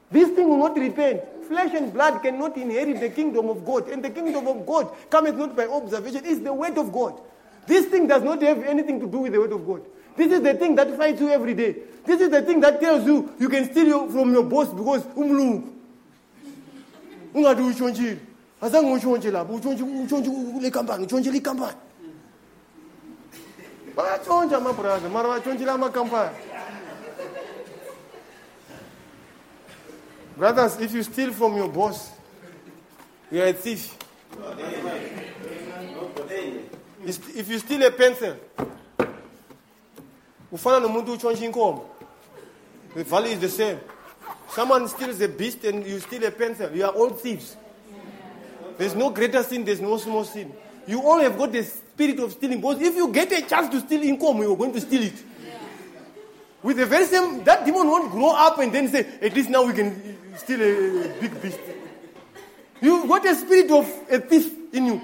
[0.10, 1.22] This thing will not repent.
[1.48, 3.90] Flesh and blood cannot inherit the kingdom of God.
[3.90, 7.20] And the kingdom of God cometh not by observation, it's the word of God.
[7.68, 9.82] This thing does not have anything to do with the word of God.
[10.18, 11.76] This is the thing that fights you every day.
[12.06, 15.72] This is the thing that tells you you can steal from your boss because umlungu.
[23.92, 23.96] Ikampani.
[23.96, 26.34] Bayatshontsha amabrother, mara batshontshile amakhampani.
[30.38, 32.12] Brothers, if you steal from your boss,
[33.32, 33.98] you are a thief.
[37.06, 38.36] If you steal a pencil,
[40.52, 41.86] ufana nomuntu utshontsha inkomo
[42.96, 43.80] the value is the same
[44.50, 47.56] someone steals a beast and you steal a pencil you are all thieves
[48.78, 50.52] there's no greater sin there's no small sin
[50.88, 51.64] you all have got the
[52.02, 54.82] spirit of stealing because if you get a chance to steal income you're going to
[54.82, 55.24] steal it
[56.64, 59.64] with the very same that demon won't grow up and then say at least now
[59.64, 61.60] we can steal a big beast
[62.82, 65.02] you got a spirit of a thief in you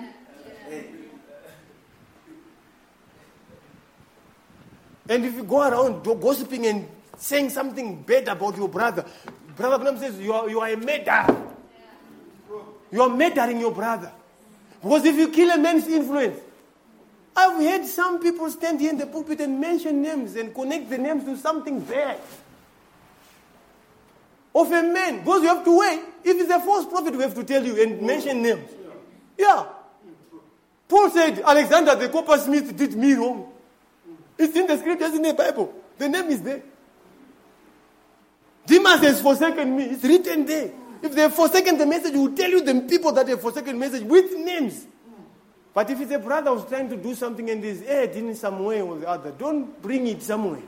[5.10, 6.86] And if you go around gossiping and
[7.18, 9.06] saying something bad about your brother,
[9.56, 11.48] Brother Branham says you are, you are a murderer.
[12.92, 14.12] You are murdering your brother.
[14.82, 16.38] Because if you kill a man's influence,
[17.38, 20.98] I've heard some people stand here in the pulpit and mention names and connect the
[20.98, 22.20] names to something bad.
[24.60, 25.20] of a man.
[25.20, 26.00] Because you have to wait.
[26.24, 28.70] If it's a false prophet, we have to tell you and mention names.
[29.38, 29.66] Yeah.
[30.88, 33.52] Paul said, Alexander the coppersmith did me wrong.
[34.38, 35.74] It's in the scriptures in the Bible.
[35.98, 36.62] The name is there.
[38.66, 39.84] Demas has forsaken me.
[39.86, 40.72] It's written there.
[41.02, 43.80] If they have forsaken the message, we will tell you the people that have forsaken
[43.80, 44.86] the message with names.
[45.78, 48.66] But if it's a brother who's trying to do something and is head in some
[48.66, 50.64] way or the other, don't bring it somewhere.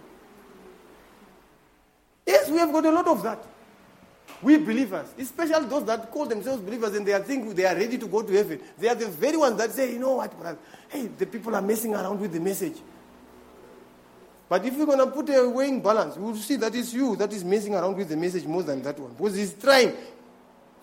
[2.27, 3.43] Yes, we have got a lot of that.
[4.43, 8.05] We believers, especially those that call themselves believers and they think they are ready to
[8.05, 8.61] go to heaven.
[8.77, 10.59] They are the very ones that say, you know what, brother?
[10.87, 12.77] Hey, the people are messing around with the message.
[14.47, 17.15] But if you're going to put a weighing balance, we will see that it's you
[17.15, 19.13] that is messing around with the message more than that one.
[19.13, 19.91] Because he's trying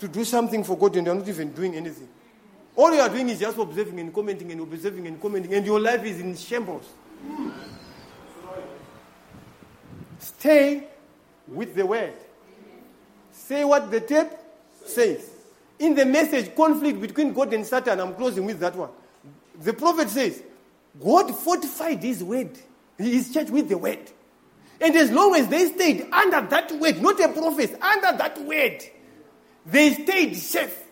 [0.01, 2.09] to do something for God and you're not even doing anything.
[2.77, 5.81] All you are doing is just observing and commenting and observing and commenting, and your
[5.81, 6.87] life is in shambles.
[10.19, 10.87] Stay
[11.49, 12.13] with the word.
[13.33, 14.29] Say what the tape
[14.85, 15.31] says.
[15.79, 18.91] In the message, conflict between God and Satan, I'm closing with that one.
[19.63, 20.43] The prophet says,
[21.03, 22.59] God fortified his word,
[22.99, 24.11] his church with the word.
[24.81, 28.83] And as long as they stayed under that word, not a prophet, under that word,
[29.65, 30.83] they stayed safe.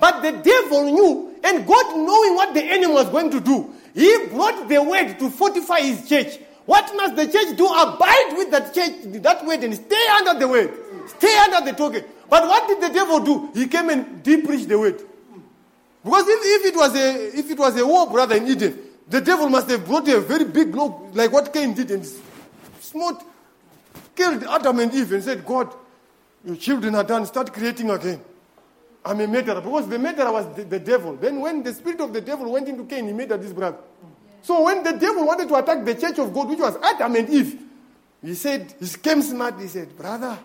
[0.00, 4.26] But the devil knew, and God knowing what the enemy was going to do, he
[4.28, 6.38] brought the word to fortify his church.
[6.64, 7.66] What must the church do?
[7.66, 10.72] Abide with that church, that word, and stay under the word.
[11.18, 12.04] Stay under the token.
[12.28, 13.50] But what did the devil do?
[13.54, 15.02] He came and deep preached the word.
[16.02, 18.78] Because if, if, it was a if it was a war, brother, in Eden,
[19.08, 22.08] the devil must have brought a very big blow, like what Cain did, and
[22.80, 23.22] smote,
[24.14, 25.74] killed Adam and Eve, and said, God,
[26.44, 28.22] your children are done, start creating again.
[29.04, 29.60] I'm a murderer.
[29.60, 31.16] Because the murderer was the, the, devil.
[31.16, 33.78] Then when the spirit of the devil went into Cain, he murdered his brother.
[34.42, 37.28] So when the devil wanted to attack the church of God, which was Adam and
[37.28, 37.62] Eve,
[38.22, 40.38] he said, he came smart, he said, brother,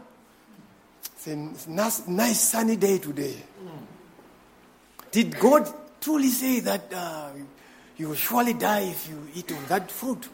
[1.13, 1.35] it's a
[1.69, 3.35] nice, nice sunny day today.
[5.11, 5.71] Did God
[6.01, 7.29] truly say that uh,
[7.97, 10.27] you will surely die if you eat of that fruit?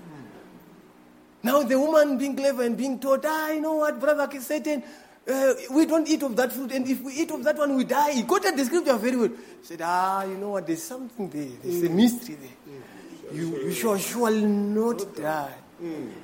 [1.43, 4.83] Now the woman being clever and being taught, ah, you know what, brother Satan,
[5.31, 7.83] uh, we don't eat of that fruit, and if we eat of that one, we
[7.85, 8.11] die.
[8.13, 9.29] He quoted the scripture very well.
[9.29, 11.49] He said, ah, you know what, there's something there.
[11.63, 13.33] There's a mystery there.
[13.33, 15.53] You, you shall surely not die.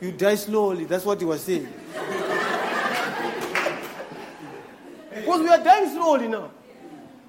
[0.01, 0.85] You die slowly.
[0.85, 1.67] That's what he was saying.
[5.15, 6.51] because we are dying slowly now.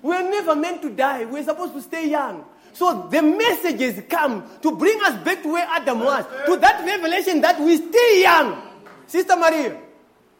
[0.03, 1.25] We are never meant to die.
[1.25, 2.45] We're supposed to stay young.
[2.73, 7.41] So the messages come to bring us back to where Adam was, to that revelation
[7.41, 8.63] that we stay young.
[9.07, 9.81] Sister Maria,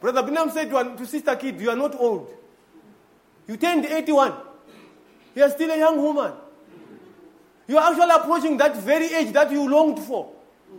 [0.01, 2.33] Brother Branham said to, to Sister Kidd, You are not old.
[3.47, 4.35] You turned 81.
[5.35, 6.33] You are still a young woman.
[7.67, 10.33] You are actually approaching that very age that you longed for.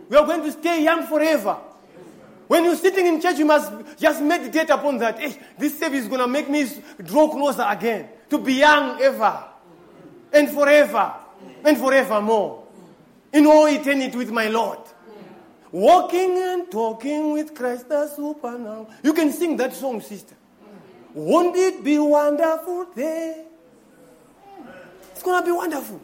[0.08, 1.56] We are going to stay young forever.
[2.48, 5.20] When you're sitting in church, you must just meditate upon that.
[5.20, 6.66] Hey, this service is going to make me
[7.04, 8.08] draw closer again.
[8.30, 9.44] To be young ever.
[10.32, 11.14] And forever.
[11.64, 12.64] And forevermore.
[13.32, 14.80] In all eternity with my Lord.
[15.72, 18.88] Walking and talking with Christ the super now.
[19.02, 20.34] You can sing that song, sister.
[21.14, 23.44] Won't it be wonderful there?
[25.12, 26.00] It's going to be wonderful.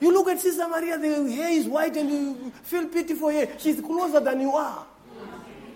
[0.00, 3.46] You look at Sister Maria, the hair is white and you feel pity for her.
[3.58, 4.84] She's closer than you are.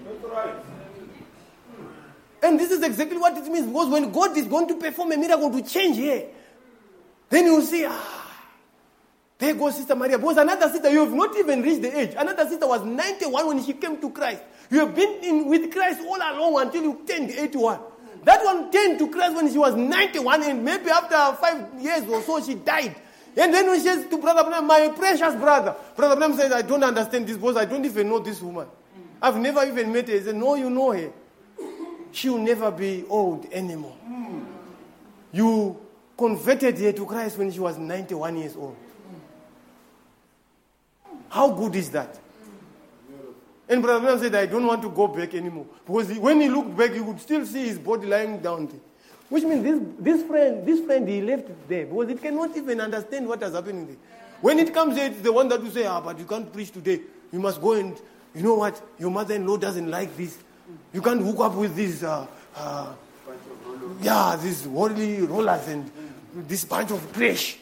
[0.05, 0.55] That's right.
[2.43, 5.17] And this is exactly what it means because when God is going to perform a
[5.17, 6.25] miracle to change her,
[7.31, 8.16] then you see, ah,
[9.39, 10.19] there goes Sister Maria.
[10.19, 12.15] Because another sister, you have not even reached the age.
[12.17, 14.43] Another sister was 91 when she came to Christ.
[14.71, 17.79] You have been in with Christ all along until you turned 81.
[18.25, 22.23] That one turned to Christ when she was 91, and maybe after five years or
[22.23, 22.97] so, she died.
[23.37, 26.63] And then when she says to Brother Branham, my precious brother, Brother Branham says, I
[26.63, 28.67] don't understand this because I don't even know this woman.
[29.21, 30.15] I've never even met her.
[30.15, 31.13] He said, No, you know her.
[32.13, 33.97] She will never be old anymore.
[35.33, 35.79] You
[36.17, 38.77] converted her to Christ when she was 91 years old.
[41.29, 42.19] How good is that?
[43.69, 45.67] And Brother said, I don't want to go back anymore.
[45.85, 48.81] Because he, when he looked back, he could still see his body lying down there.
[49.29, 53.27] Which means this, this friend, this friend, he left there because it cannot even understand
[53.27, 53.97] what has happened there.
[54.41, 56.71] When it comes here, it's the one that will say, ah, but you can't preach
[56.71, 57.01] today.
[57.33, 58.01] You must go and,
[58.35, 60.39] you know what, your mother-in-law doesn't like this.
[60.93, 62.93] You can't hook up with these, uh, uh,
[64.01, 65.91] yeah, these worldly rollers and
[66.47, 67.59] this bunch of trash.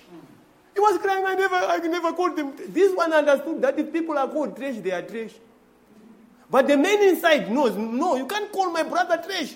[0.75, 2.53] He was crying, I never, I never called them.
[2.69, 5.31] This one understood that if people are called trash, they are trash.
[6.51, 9.55] But the man inside knows, no, you can't call my brother trash.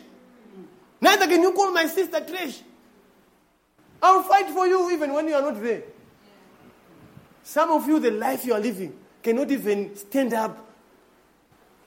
[1.00, 2.60] Neither can you call my sister trash.
[4.00, 5.82] I'll fight for you even when you are not there.
[7.42, 10.66] Some of you, the life you are living, cannot even stand up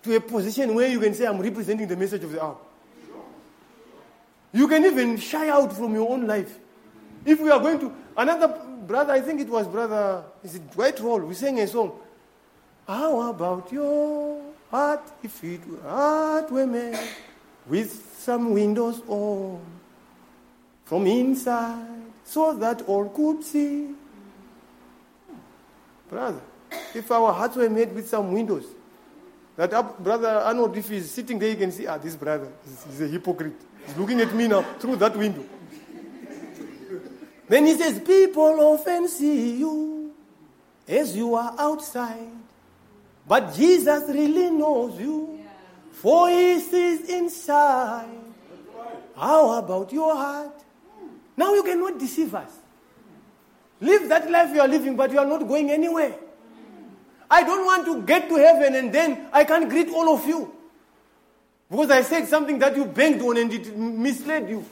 [0.03, 2.57] to a position where you can say, I'm representing the message of the hour.
[4.53, 6.57] You can even shy out from your own life.
[7.25, 10.99] If we are going to, another brother, I think it was brother, is it Dwight
[10.99, 11.91] Roll, we sang a song.
[12.87, 16.99] How about your heart if it were heart made
[17.67, 19.59] with some windows on
[20.85, 23.89] from inside so that all could see?
[26.09, 26.41] Brother,
[26.93, 28.65] if our hearts were made with some windows,
[29.55, 33.01] that brother Arnold, if he's sitting there, you can see, ah, this brother, he's, he's
[33.01, 33.61] a hypocrite.
[33.85, 35.43] He's looking at me now through that window.
[37.51, 40.13] Then he says, People often see you
[40.87, 42.31] as you are outside,
[43.27, 45.37] but Jesus really knows you,
[45.91, 48.07] for he sees inside.
[49.17, 50.63] How about your heart?
[51.35, 52.57] Now you cannot deceive us.
[53.81, 56.15] Live that life you are living, but you are not going anywhere.
[57.29, 60.55] I don't want to get to heaven and then I can't greet all of you.
[61.69, 64.63] Because I said something that you banged on and it misled you.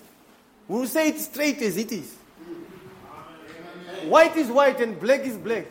[0.65, 2.18] We'll say it straight as it is.
[4.07, 5.65] White is white and black is black.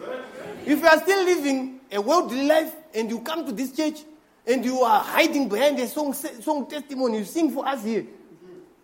[0.67, 4.01] If you are still living a worldly life and you come to this church
[4.47, 8.07] and you are hiding behind a song, song testimony, you sing for us here,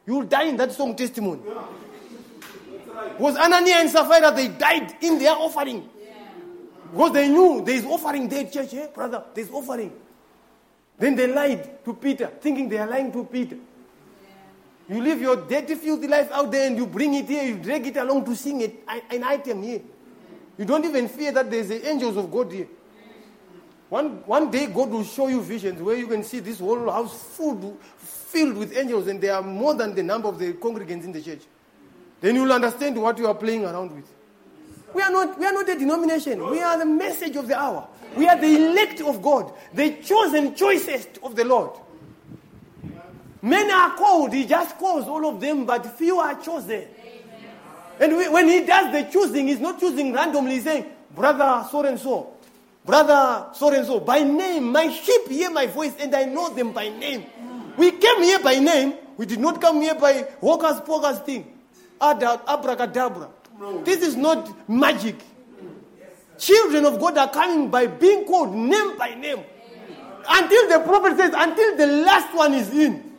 [0.06, 1.40] you will die in that song testimony.
[3.18, 5.88] Was Anania and Sapphira, they died in their offering.
[6.90, 9.92] Because they knew there is offering there, church, eh, brother, there's offering.
[10.98, 13.56] Then they lied to Peter, thinking they are lying to Peter.
[14.88, 17.86] You live your dirty, filthy life out there and you bring it here, you drag
[17.86, 19.80] it along to sing it, an item here.
[20.58, 22.68] You don't even fear that there's the angels of God here.
[23.88, 27.22] One, one day, God will show you visions where you can see this whole house
[27.36, 31.12] full, filled with angels, and there are more than the number of the congregants in
[31.12, 31.42] the church.
[32.20, 34.10] Then you'll understand what you are playing around with.
[34.94, 36.50] We are not, we are not a denomination.
[36.50, 37.86] We are the message of the hour.
[38.16, 41.70] We are the elect of God, the chosen choicest of the Lord.
[43.44, 46.84] Many are called, He just calls all of them, but few are chosen.
[48.00, 51.84] And we, when He does the choosing, He's not choosing randomly, He's saying, Brother so
[51.84, 52.32] and so,
[52.86, 56.72] Brother so and so, by name, my sheep hear my voice, and I know them
[56.72, 57.26] by name.
[57.76, 61.44] We came here by name, we did not come here by hocus pocus thing.
[62.00, 63.28] Abracadabra.
[63.84, 65.16] This is not magic.
[66.38, 69.44] Children of God are coming by being called name by name.
[70.26, 73.13] Until the prophet says, until the last one is in.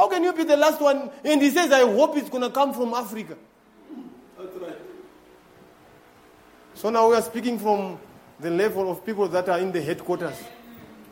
[0.00, 1.10] How can you be the last one?
[1.22, 3.36] And he says, I hope it's going to come from Africa.
[4.38, 4.78] That's right.
[6.72, 7.98] So now we are speaking from
[8.38, 10.42] the level of people that are in the headquarters.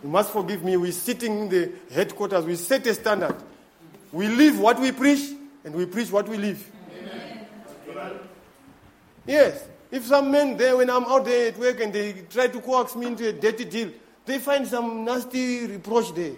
[0.03, 0.79] You must forgive me.
[0.79, 2.47] We're sitting in the headquarters.
[2.47, 3.37] We set a standard.
[4.11, 5.35] We live what we preach,
[5.65, 6.73] and we preach what we live.
[9.27, 9.69] Yes.
[9.91, 12.97] If some men there, when I'm out there at work and they try to coax
[12.97, 13.91] me into a dirty deal,
[14.25, 16.37] they find some nasty reproach there.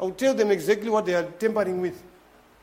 [0.00, 2.02] I'll tell them exactly what they are tampering with.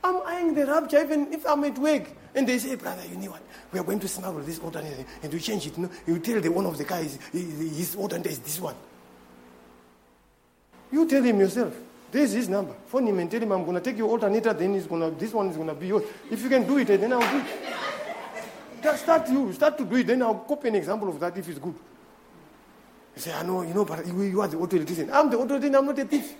[0.04, 2.04] I'm eyeing the rapture even if I'm at work.
[2.36, 3.42] And they say, brother, you know what?
[3.72, 5.78] We are going to smuggle this alternate and we change it.
[5.78, 5.90] You, know?
[6.08, 8.76] you tell the one of the guys, his alternate is this one.
[10.92, 11.76] You tell him yourself.
[12.12, 12.74] There's his number.
[12.88, 15.48] Phone him and tell him I'm going to take your alternator, then gonna, this one
[15.48, 16.04] is going to be yours.
[16.32, 17.46] If you can do it, then I'll do it.
[18.82, 21.48] Just start you start to do it, then I'll copy an example of that if
[21.50, 21.76] it's good.
[23.16, 24.78] You say, I know, you know, but you, you are the auto.
[24.78, 26.34] I'm the auto I'm not a thief.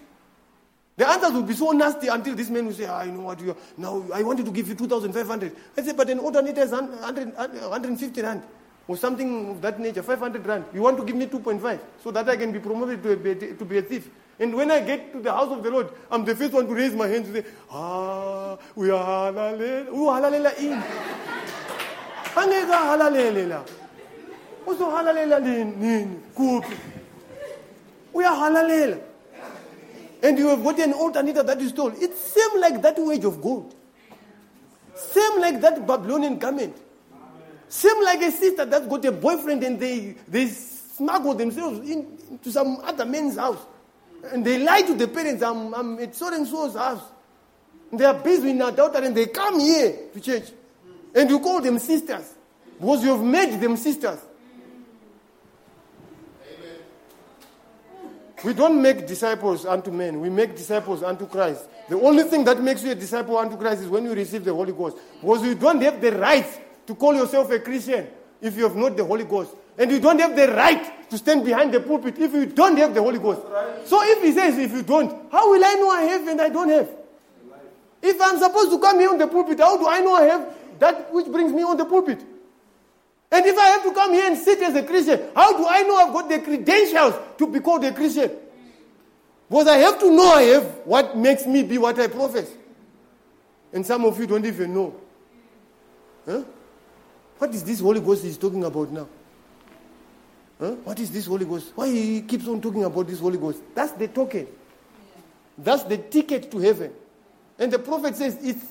[1.00, 3.40] The answers will be so nasty until this man will say, I ah, know what
[3.40, 3.58] you are.
[3.78, 5.56] Now, I wanted to give you 2,500.
[5.78, 8.44] I say, but an alternator is 100, 150 rand
[8.86, 10.66] or something of that nature, 500 rand.
[10.74, 13.64] You want to give me 2.5 so that I can be promoted to, a, to
[13.64, 14.10] be a thief.
[14.40, 16.74] And when I get to the house of the Lord, I'm the first one to
[16.74, 19.86] raise my hands and say, Ah, we are halalela.
[19.88, 20.84] Who halalela in?
[22.36, 23.64] angeke ahalalele la
[24.66, 26.64] uzohalalela nini are
[28.14, 29.09] uyahalalela
[30.22, 33.42] and you have got an alternator that is told it same like that wage of
[33.42, 33.76] gold.
[34.96, 36.76] Same like that babylonian garment.
[37.70, 42.52] Same like a sister that's got a boyfriend and they, they smuggle themselves in, into
[42.52, 43.66] some other man's house.
[44.34, 47.04] And they lie to the parents i'm, I'm at so and so's house.
[47.92, 50.50] And they are busy with their daughter and they come here to church.
[51.16, 52.34] And you call them sisters
[52.80, 54.20] because you have made them sisters.
[58.44, 61.68] We don't make disciples unto men, we make disciples unto Christ.
[61.90, 64.54] The only thing that makes you a disciple unto Christ is when you receive the
[64.54, 64.98] Holy Ghost.
[65.20, 66.48] Because you don't have the right
[66.88, 68.08] to call yourself a Christian
[68.42, 69.56] if you have not the Holy Ghost.
[69.78, 72.94] And you don't have the right to stand behind the pulpit if you don't have
[72.94, 73.42] the Holy Ghost.
[73.86, 76.50] So if he says, if you don't, how will I know I have and I
[76.50, 76.90] don't have?
[78.02, 80.56] If I'm supposed to come here on the pulpit, how do I know I have
[80.80, 82.24] that which brings me on the pulpit.
[83.32, 85.84] And if I have to come here and sit as a Christian, how do I
[85.84, 88.32] know I've got the credentials to be called a Christian?
[89.48, 92.50] Because I have to know I have what makes me be what I profess.
[93.72, 94.96] And some of you don't even know.
[96.26, 96.44] Huh?
[97.38, 99.08] What is this Holy Ghost he's talking about now?
[100.60, 100.72] Huh?
[100.84, 101.72] What is this Holy Ghost?
[101.76, 103.62] Why he keeps on talking about this Holy Ghost?
[103.74, 104.48] That's the token.
[105.58, 106.92] That's the ticket to heaven.
[107.58, 108.66] And the prophet says it's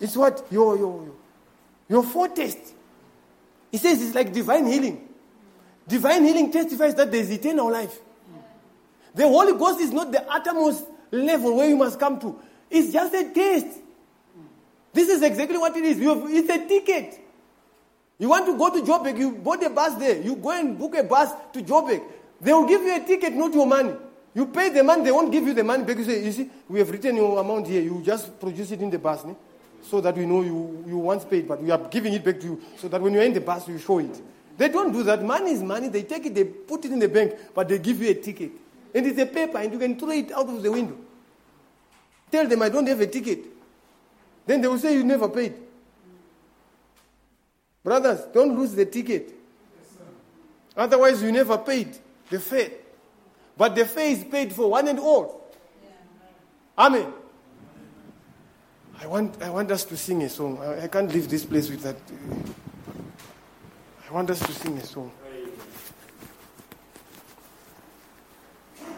[0.00, 0.46] it's what?
[0.50, 1.14] Your your your,
[1.88, 2.72] your foretaste.
[3.70, 5.08] He says it's like divine healing.
[5.86, 7.98] Divine healing testifies that there's eternal life.
[9.14, 12.38] The Holy Ghost is not the uttermost level where you must come to.
[12.70, 13.80] It's just a taste.
[14.92, 15.98] This is exactly what it is.
[15.98, 17.20] Have, it's a ticket.
[18.18, 20.20] You want to go to Joburg, you bought a bus there.
[20.20, 22.02] You go and book a bus to Joburg.
[22.40, 23.92] They will give you a ticket, not your money.
[24.34, 25.96] You pay the money, they won't give you the money back.
[25.98, 27.82] You say, you see, we have written your amount here.
[27.82, 29.34] You just produce it in the bus, ne?
[29.88, 32.46] So that we know you, you once paid, but we are giving it back to
[32.46, 34.20] you, so that when you're in the bus, you show it.
[34.56, 35.22] They don't do that.
[35.22, 35.88] Money is money.
[35.88, 38.52] They take it, they put it in the bank, but they give you a ticket.
[38.94, 40.96] And it's a paper, and you can throw it out of the window.
[42.30, 43.44] Tell them I don't have a ticket.
[44.46, 45.54] Then they will say you never paid.
[47.82, 49.34] Brothers, don't lose the ticket.
[50.76, 51.96] Otherwise, you never paid
[52.30, 52.70] the fare.
[53.56, 55.52] But the fare is paid for one and all.
[56.76, 57.12] Amen.
[59.04, 60.58] I want, I want us to sing a song.
[60.62, 61.96] I, I can't leave this place with that.
[64.08, 65.12] I want us to sing a song.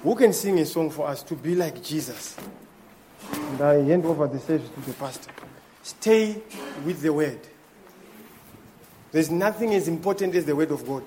[0.05, 2.37] Who can sing a song for us to be like Jesus?
[3.33, 5.33] And I hand over the service to the pastor.
[5.83, 6.41] Stay
[6.85, 7.41] with the word.
[9.11, 11.03] There's nothing as important as the word of God.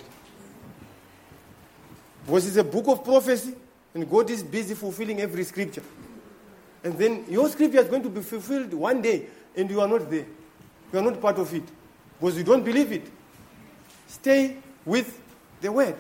[2.26, 3.56] Because it's a book of prophecy,
[3.94, 5.84] and God is busy fulfilling every scripture.
[6.84, 9.26] And then your scripture is going to be fulfilled one day,
[9.56, 10.26] and you are not there.
[10.92, 11.64] You are not part of it.
[12.20, 13.08] Because you don't believe it.
[14.08, 15.22] Stay with
[15.62, 15.96] the word.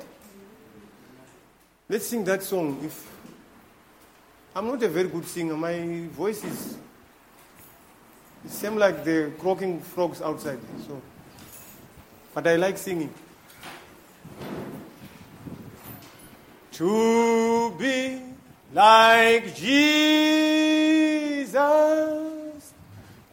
[1.87, 2.79] Let's sing that song.
[2.83, 3.07] If
[4.55, 6.77] I'm not a very good singer, my voice is
[8.45, 10.59] it seems like the croaking frogs outside.
[10.87, 11.01] So,
[12.33, 13.13] but I like singing.
[16.73, 18.21] To be
[18.73, 21.53] like Jesus,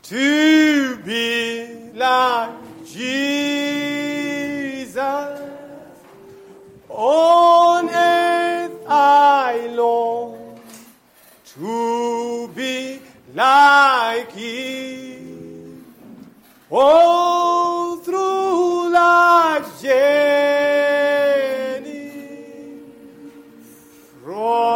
[0.03, 2.51] to be like
[2.87, 3.81] Jesus,
[6.89, 10.61] on earth I long
[11.45, 13.01] to be
[13.35, 15.85] like Him.
[16.71, 19.97] All through life's journey,
[24.25, 24.76] from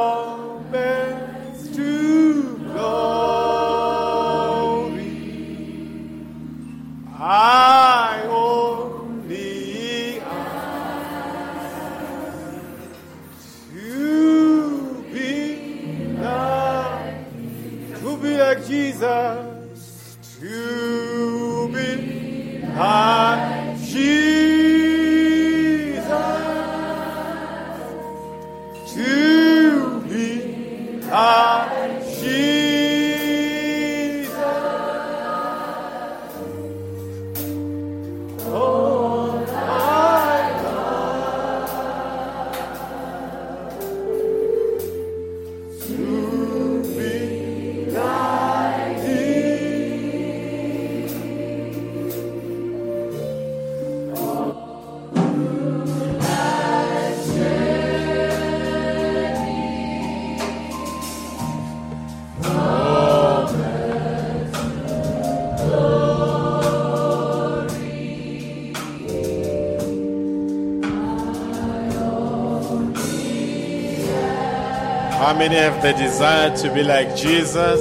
[75.41, 77.81] many have the desire to be like Jesus?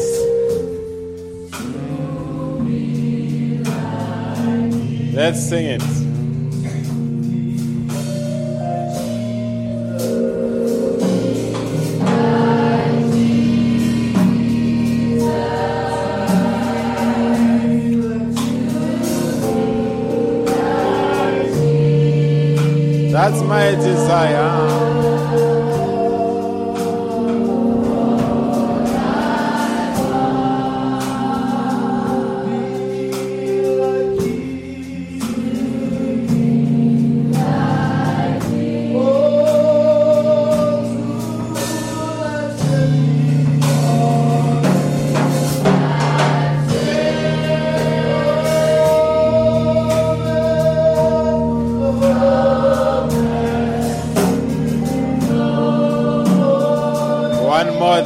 [5.13, 5.81] Let's sing it.
[23.11, 24.48] That's my desire.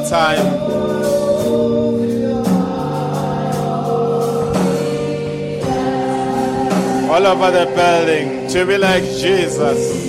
[0.08, 0.46] time.
[7.10, 10.03] All over the building to be like Jesus.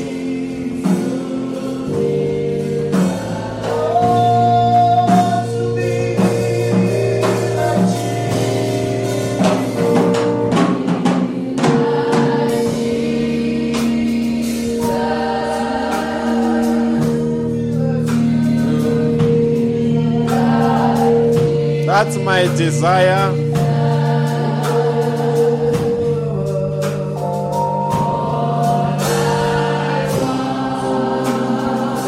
[21.95, 23.31] That's my desire.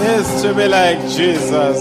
[0.04, 1.80] Is to be like Jesus.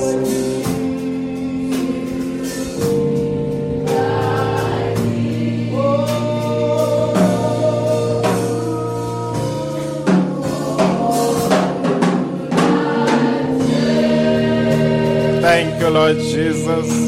[15.43, 17.06] Thank you, Lord Jesus.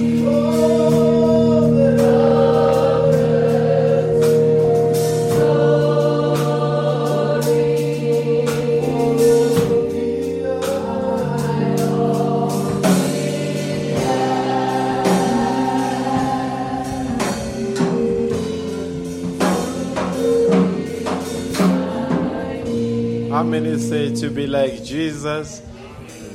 [24.21, 25.63] To be like Jesus?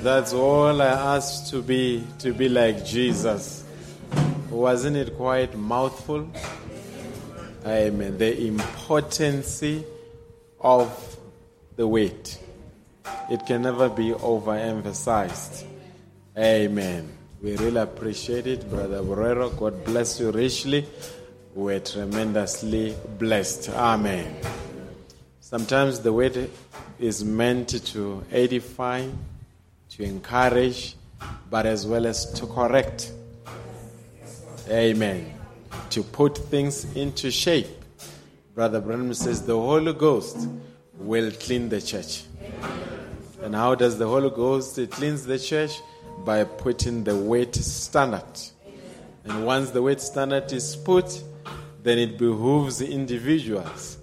[0.02, 3.66] That's all I asked to be to be like Jesus.
[4.50, 6.30] Wasn't it quite mouthful?
[7.66, 8.18] Amen.
[8.18, 9.64] The importance
[10.62, 11.18] of
[11.76, 12.40] the weight.
[13.30, 15.66] It can never be overemphasized.
[16.38, 17.10] Amen.
[17.42, 19.58] We really appreciate it, Brother Borrero.
[19.58, 20.86] God bless you richly.
[21.54, 23.70] We're tremendously blessed.
[23.70, 24.36] Amen.
[25.42, 26.50] Sometimes the word
[27.00, 29.08] is meant to edify,
[29.90, 30.96] to encourage,
[31.50, 33.12] but as well as to correct.
[34.70, 35.34] Amen.
[35.92, 37.68] To put things into shape.
[38.56, 40.48] Brother Branham says the Holy Ghost
[40.98, 42.24] will clean the church.
[43.42, 45.82] And how does the Holy Ghost cleanse the church?
[46.24, 48.24] By putting the weight standard.
[49.26, 51.22] And once the weight standard is put,
[51.82, 53.98] then it behooves individuals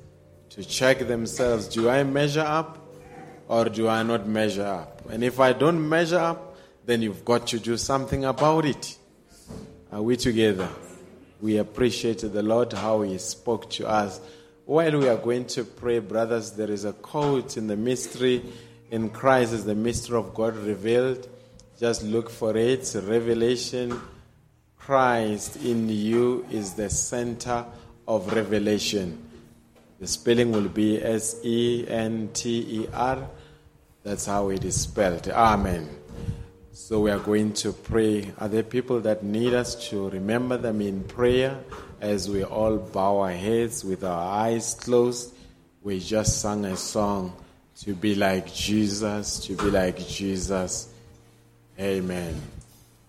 [0.51, 2.80] to check themselves do I measure up
[3.51, 5.11] or do I not measure up?
[5.11, 6.57] And if I don't measure up,
[6.87, 8.97] then you've got to do something about it.
[9.91, 10.69] Are we together?
[11.41, 14.21] We appreciate the Lord how He spoke to us.
[14.67, 18.45] While we are going to pray, brothers, there is a quote in the mystery
[18.91, 21.29] in Christ is the mystery of God revealed.
[21.79, 22.95] Just look for it.
[22.95, 24.01] Revelation.
[24.77, 27.65] Christ in you is the center
[28.07, 29.19] of revelation.
[30.01, 33.29] The spelling will be S E N T E R.
[34.03, 35.29] That's how it is spelled.
[35.29, 35.89] Amen.
[36.73, 38.33] So we are going to pray.
[38.39, 41.59] Are there people that need us to remember them in prayer
[42.01, 45.35] as we all bow our heads with our eyes closed?
[45.83, 47.37] We just sang a song
[47.83, 50.93] to be like Jesus, to be like Jesus.
[51.79, 52.41] Amen.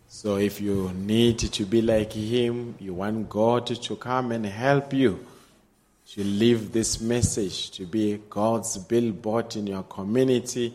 [0.08, 4.94] So if you need to be like Him, you want God to come and help
[4.94, 5.26] you
[6.12, 10.74] to leave this message, to be God's billboard in your community,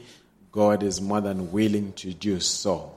[0.50, 2.90] God is more than willing to do so.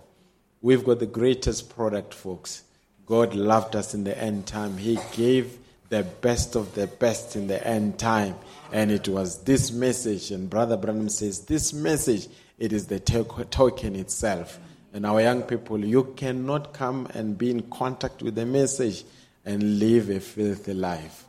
[0.61, 2.64] We've got the greatest product, folks.
[3.06, 4.78] God loved us in the end time.
[4.78, 5.57] He gave
[5.90, 8.36] the best of the best in the end time.
[8.72, 10.32] And it was this message.
[10.32, 14.60] And Brother Branham says, This message, it is the token itself.
[14.94, 19.03] And our young people, you cannot come and be in contact with the message
[19.44, 21.26] and live a filthy life.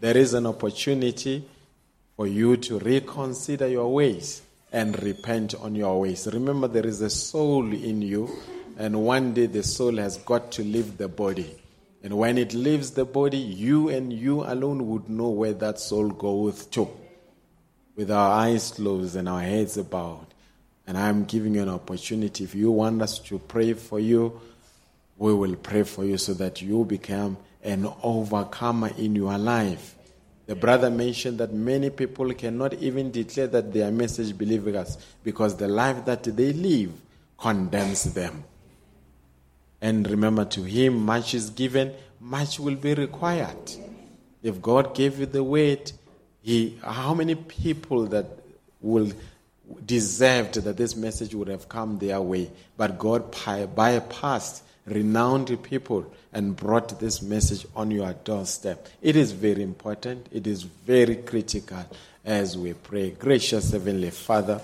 [0.00, 1.44] There is an opportunity
[2.16, 4.42] for you to reconsider your ways
[4.72, 6.28] and repent on your ways.
[6.32, 8.30] Remember, there is a soul in you,
[8.76, 11.60] and one day the soul has got to leave the body.
[12.02, 16.10] And when it leaves the body, you and you alone would know where that soul
[16.10, 16.88] goes to.
[17.96, 20.26] With our eyes closed and our heads bowed.
[20.86, 22.44] And I'm giving you an opportunity.
[22.44, 24.40] If you want us to pray for you,
[25.16, 29.94] we will pray for you so that you become an overcomer in your life.
[30.46, 35.56] The brother mentioned that many people cannot even declare that they are message believers because
[35.56, 36.92] the life that they live
[37.36, 38.44] condemns them.
[39.80, 43.72] And remember, to him much is given, much will be required.
[44.42, 45.92] If God gave you the weight,
[46.42, 48.26] he, how many people that
[48.80, 49.12] will
[49.84, 56.56] deserved that this message would have come their way, but God bypassed renowned people and
[56.56, 58.88] brought this message on your doorstep.
[59.00, 60.26] It is very important.
[60.32, 61.84] It is very critical
[62.24, 63.10] as we pray.
[63.10, 64.60] Gracious Heavenly Father,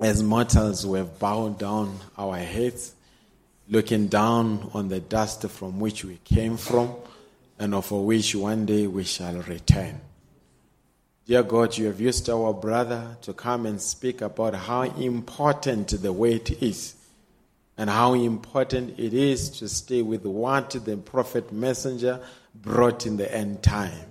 [0.00, 2.94] as mortals, we have bowed down our heads,
[3.68, 6.94] looking down on the dust from which we came from
[7.58, 10.00] and of which one day we shall return.
[11.26, 16.12] Dear God, you have used our brother to come and speak about how important the
[16.12, 16.96] weight is
[17.76, 22.20] and how important it is to stay with what the prophet messenger
[22.54, 24.06] brought in the end time.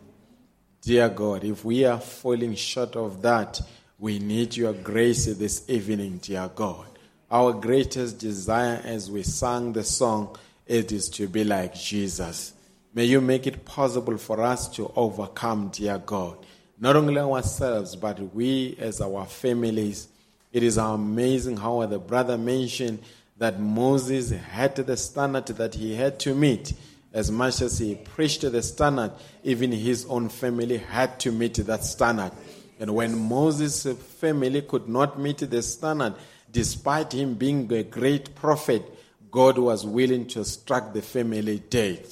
[0.81, 3.61] Dear God, if we are falling short of that,
[3.99, 6.87] we need your grace this evening, dear God.
[7.31, 10.35] Our greatest desire as we sang the song,
[10.67, 12.53] it is to be like Jesus.
[12.93, 16.37] May you make it possible for us to overcome, dear God.
[16.79, 20.09] Not only ourselves, but we as our families.
[20.51, 22.99] It is amazing how the brother mentioned
[23.37, 26.73] that Moses had the standard that he had to meet.
[27.13, 29.11] As much as he preached the standard,
[29.43, 32.31] even his own family had to meet that standard.
[32.79, 33.85] And when Moses'
[34.19, 36.15] family could not meet the standard,
[36.51, 38.83] despite him being a great prophet,
[39.29, 42.05] God was willing to strike the family dead.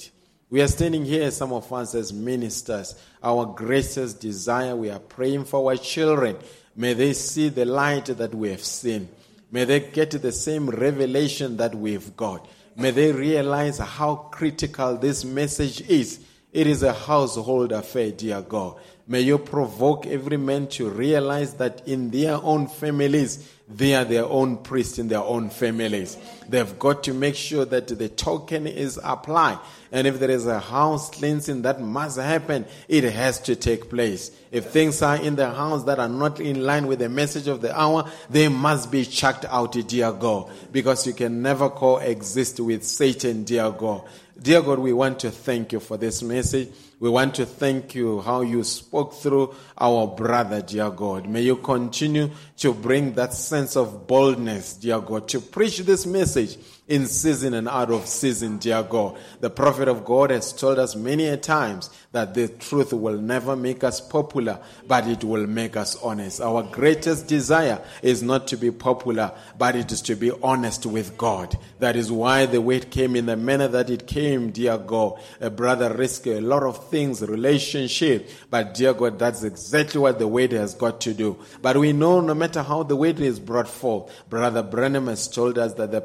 [0.50, 2.94] We are standing here, some of us as ministers.
[3.22, 6.36] Our greatest desire, we are praying for our children.
[6.76, 9.08] May they see the light that we have seen.
[9.52, 12.48] May they get the same revelation that we've got.
[12.74, 16.20] May they realize how critical this message is.
[16.52, 18.76] It is a household affair, dear God.
[19.06, 23.46] May you provoke every man to realize that in their own families,
[23.76, 26.16] they are their own priests in their own families.
[26.48, 29.58] They've got to make sure that the token is applied.
[29.90, 34.30] And if there is a house cleansing that must happen, it has to take place.
[34.50, 37.60] If things are in the house that are not in line with the message of
[37.60, 42.84] the hour, they must be chucked out, dear God, because you can never coexist with
[42.84, 44.02] Satan, dear God.
[44.42, 46.68] Dear God, we want to thank you for this message.
[46.98, 51.28] We want to thank you how you spoke through our brother, dear God.
[51.28, 56.58] May you continue to bring that sense of boldness, dear God, to preach this message
[56.88, 59.16] in season and out of season, dear God.
[59.40, 63.54] The prophet of God has told us many a times that the truth will never
[63.54, 66.40] make us popular, but it will make us honest.
[66.40, 71.16] Our greatest desire is not to be popular, but it is to be honest with
[71.16, 71.56] God.
[71.78, 75.20] That is why the weight came in the manner that it came, dear God.
[75.40, 80.28] A brother risked a lot of things, relationship, but dear God, that's exactly what the
[80.28, 81.38] weight has got to do.
[81.62, 85.58] But we know no matter how the weight is brought forth, Brother Branham has told
[85.58, 86.00] us that the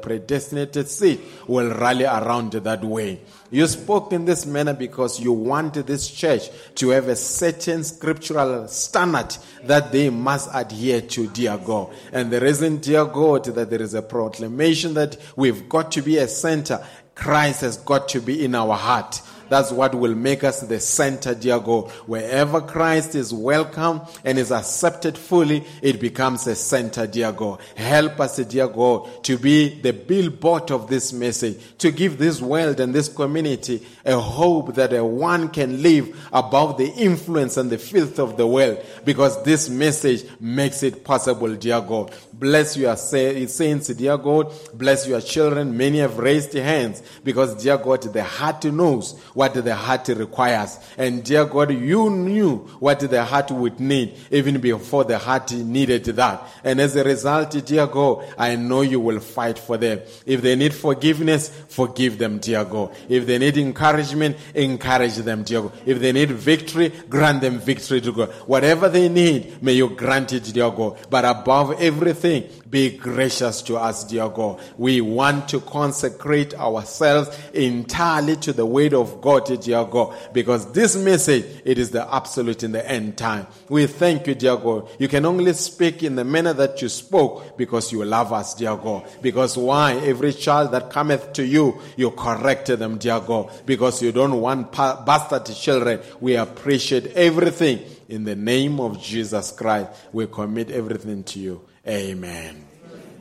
[0.68, 3.20] predestinated seed will rally around that way.
[3.50, 8.68] You spoke in this manner because you want this church to have a certain scriptural
[8.68, 11.90] standard that they must adhere to, dear God.
[12.12, 16.18] And the reason, dear God, that there is a proclamation that we've got to be
[16.18, 16.84] a center,
[17.14, 19.22] Christ has got to be in our heart.
[19.48, 21.90] That's what will make us the center, dear God.
[22.06, 27.60] Wherever Christ is welcome and is accepted fully, it becomes a center, dear God.
[27.76, 32.80] Help us, dear God, to be the billboard of this message, to give this world
[32.80, 37.78] and this community a hope that a one can live above the influence and the
[37.78, 42.12] filth of the world because this message makes it possible, dear God.
[42.38, 44.52] Bless your saints, dear God.
[44.72, 45.76] Bless your children.
[45.76, 50.78] Many have raised hands because, dear God, the heart knows what the heart requires.
[50.96, 56.04] And, dear God, you knew what the heart would need even before the heart needed
[56.04, 56.46] that.
[56.62, 60.00] And as a result, dear God, I know you will fight for them.
[60.24, 62.94] If they need forgiveness, forgive them, dear God.
[63.08, 65.72] If they need encouragement, encourage them, dear God.
[65.84, 68.30] If they need victory, grant them victory, dear God.
[68.46, 70.98] Whatever they need, may you grant it, dear God.
[71.10, 72.27] But above everything,
[72.70, 74.60] be gracious to us, dear God.
[74.76, 80.96] We want to consecrate ourselves entirely to the word of God, dear God, because this
[80.96, 83.46] message, it is the absolute in the end time.
[83.68, 84.88] We thank you, dear God.
[84.98, 88.76] You can only speak in the manner that you spoke because you love us, dear
[88.76, 89.08] God.
[89.22, 89.94] Because why?
[89.94, 94.72] Every child that cometh to you, you correct them, dear God, because you don't want
[94.72, 96.00] bastard children.
[96.20, 97.80] We appreciate everything.
[98.08, 101.60] In the name of Jesus Christ, we commit everything to you.
[101.88, 102.66] Amen.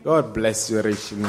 [0.03, 1.23] God bless you richly.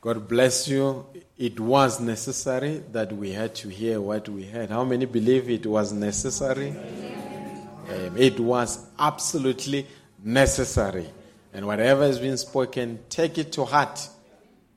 [0.00, 1.04] God bless you.
[1.36, 4.70] It was necessary that we had to hear what we heard.
[4.70, 6.70] How many believe it was necessary?
[6.70, 9.86] Um, it was absolutely
[10.24, 11.06] necessary.
[11.52, 14.08] And whatever has been spoken, take it to heart.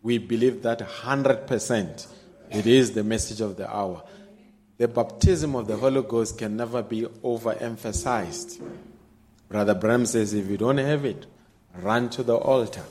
[0.04, 2.08] We believe that 100%
[2.50, 4.04] it is the message of the hour.
[4.82, 8.60] The baptism of the Holy Ghost can never be overemphasized.
[9.48, 11.28] Brother Branham says, if you don't have it,
[11.84, 12.82] run to the altar.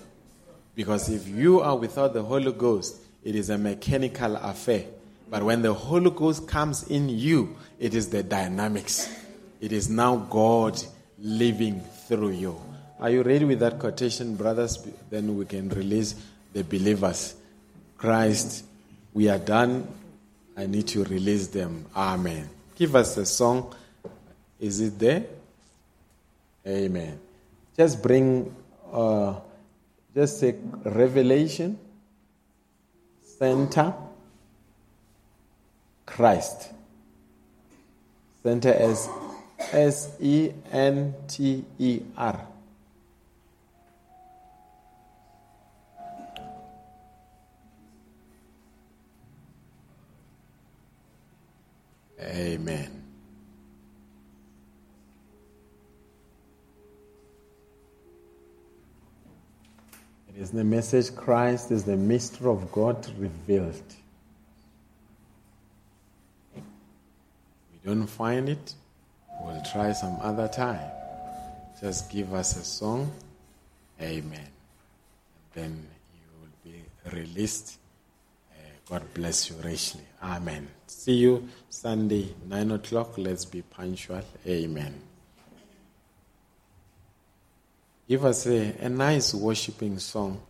[0.76, 2.94] Because if you are without the Holy Ghost,
[3.24, 4.84] it is a mechanical affair.
[5.28, 9.12] But when the Holy Ghost comes in you, it is the dynamics.
[9.60, 10.80] It is now God
[11.18, 12.56] living through you.
[13.00, 14.78] Are you ready with that quotation, brothers?
[15.10, 16.14] Then we can release
[16.52, 17.34] the believers.
[17.98, 18.64] Christ,
[19.12, 19.88] we are done
[20.56, 21.86] I need to release them.
[21.96, 22.48] Amen.
[22.76, 23.74] Give us a song.
[24.58, 25.24] Is it there?
[26.66, 27.18] Amen.
[27.76, 28.54] Just bring,
[28.92, 29.34] uh,
[30.14, 31.78] just say Revelation,
[33.38, 33.94] Center,
[36.04, 36.72] Christ.
[38.42, 39.08] Center as
[39.72, 42.46] S E N T E R.
[52.22, 53.00] Amen.
[60.28, 63.82] It is the message Christ is the mystery of God revealed.
[66.54, 66.62] We
[67.84, 68.74] don't find it,
[69.42, 70.90] we'll try some other time.
[71.80, 73.10] Just give us a song.
[74.00, 74.38] Amen.
[74.38, 77.78] And then you will be released.
[78.52, 78.56] Uh,
[78.86, 80.02] God bless you richly.
[80.22, 80.68] Amen.
[80.90, 83.16] See you Sunday, 9 o'clock.
[83.16, 84.22] Let's be punctual.
[84.46, 85.00] Amen.
[88.06, 90.42] Give us a, a nice worshiping song.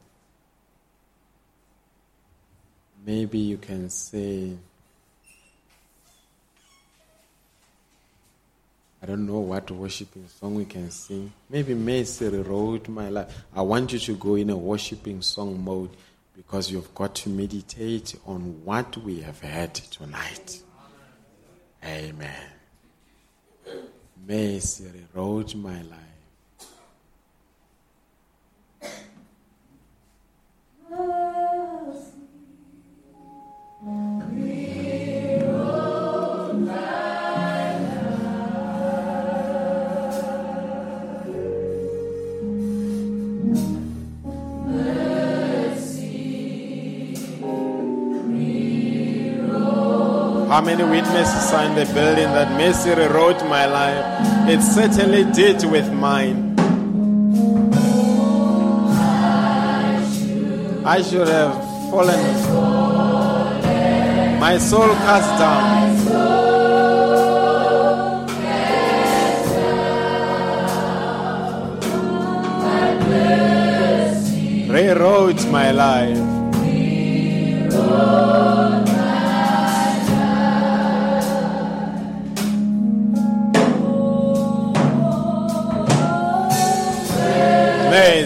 [3.07, 4.57] Maybe you can say,
[9.03, 11.31] I don't know what worshiping song we can sing.
[11.49, 13.45] Maybe Mercy wrote my life.
[13.55, 15.91] I want you to go in a worshiping song mode
[16.47, 20.63] because you've got to meditate on what we have heard tonight.
[21.85, 22.47] Amen.
[24.27, 26.01] Mercy wrote my life.
[50.51, 54.05] How many witnesses are in the building that mercy rewrote my life?
[54.49, 56.59] It certainly did with mine.
[60.85, 61.55] I should have
[61.89, 62.19] fallen.
[64.41, 66.01] My soul cast down.
[74.69, 76.41] Rewrote my life.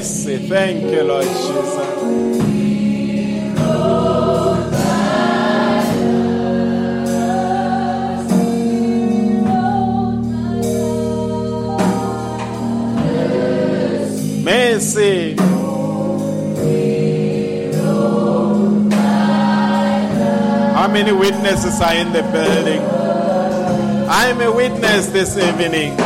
[0.05, 0.37] Mercy.
[0.37, 2.05] Thank you, Lord Jesus.
[14.45, 15.37] Mercy.
[20.75, 22.83] How many witnesses are in the building?
[24.11, 25.99] I'm a witness this evening.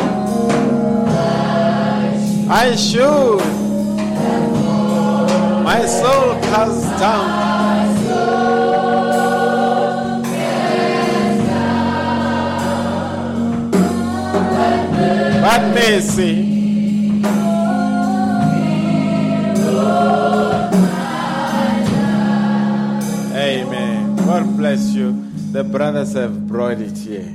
[2.49, 3.58] I should.
[5.69, 7.29] My soul cast down.
[15.43, 16.33] But mercy.
[23.37, 24.17] Amen.
[24.17, 25.23] God bless you.
[25.53, 27.31] The brothers have brought it here.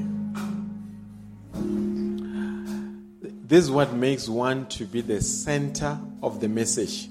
[3.47, 7.09] This is what makes one to be the center of the message.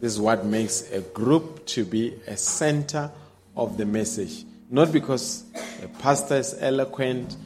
[0.00, 3.10] This is what makes a group to be a center
[3.56, 4.44] of the message.
[4.70, 5.44] Not because
[5.82, 7.36] a pastor is eloquent,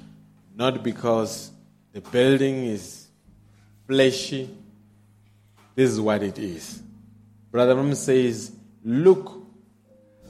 [0.57, 1.51] not because
[1.93, 3.07] the building is
[3.87, 4.51] fleshy.
[5.75, 6.83] This is what it is.
[7.51, 8.53] Brother Branham says,
[8.85, 9.33] Look,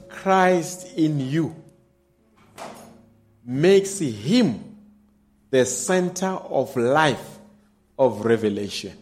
[0.09, 1.55] Christ in you
[3.45, 4.77] makes him
[5.49, 7.39] the center of life
[7.97, 8.95] of revelation.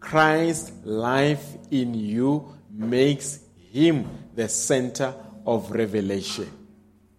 [0.00, 3.40] Christ's life in you makes
[3.72, 5.14] him the center
[5.46, 6.50] of revelation.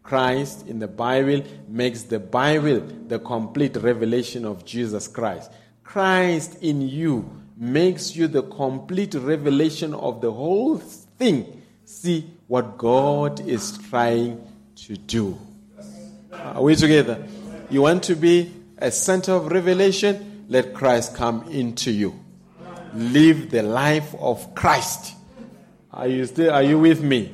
[0.03, 5.51] Christ in the Bible makes the Bible the complete revelation of Jesus Christ.
[5.83, 11.61] Christ in you makes you the complete revelation of the whole thing.
[11.85, 14.41] See what God is trying
[14.77, 15.37] to do.
[16.31, 17.27] Are we together?
[17.69, 20.45] You want to be a center of revelation?
[20.47, 22.19] Let Christ come into you.
[22.93, 25.15] Live the life of Christ.
[25.91, 27.33] Are you still are you with me?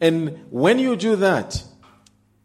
[0.00, 1.62] And when you do that,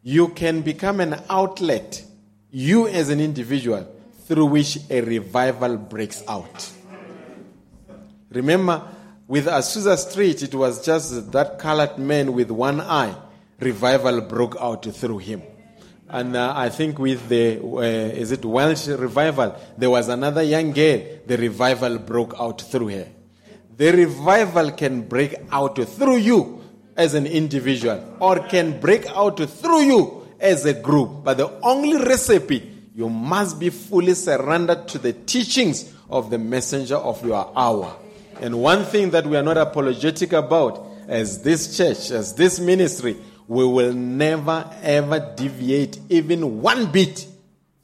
[0.04, 2.04] you can become an outlet,
[2.50, 3.88] you as an individual,
[4.26, 6.72] through which a revival breaks out.
[8.30, 8.88] Remember,
[9.28, 13.16] with Azusa Street, it was just that colored man with one eye.
[13.60, 15.42] Revival broke out through him.
[16.12, 20.74] And uh, I think with the, uh, is it Welsh revival, there was another young
[20.74, 23.08] girl, the revival broke out through her.
[23.78, 26.62] The revival can break out through you
[26.98, 31.24] as an individual or can break out through you as a group.
[31.24, 36.98] But the only recipe, you must be fully surrendered to the teachings of the messenger
[36.98, 37.96] of your hour.
[38.42, 43.16] And one thing that we are not apologetic about as this church, as this ministry,
[43.52, 47.28] we will never ever deviate even one bit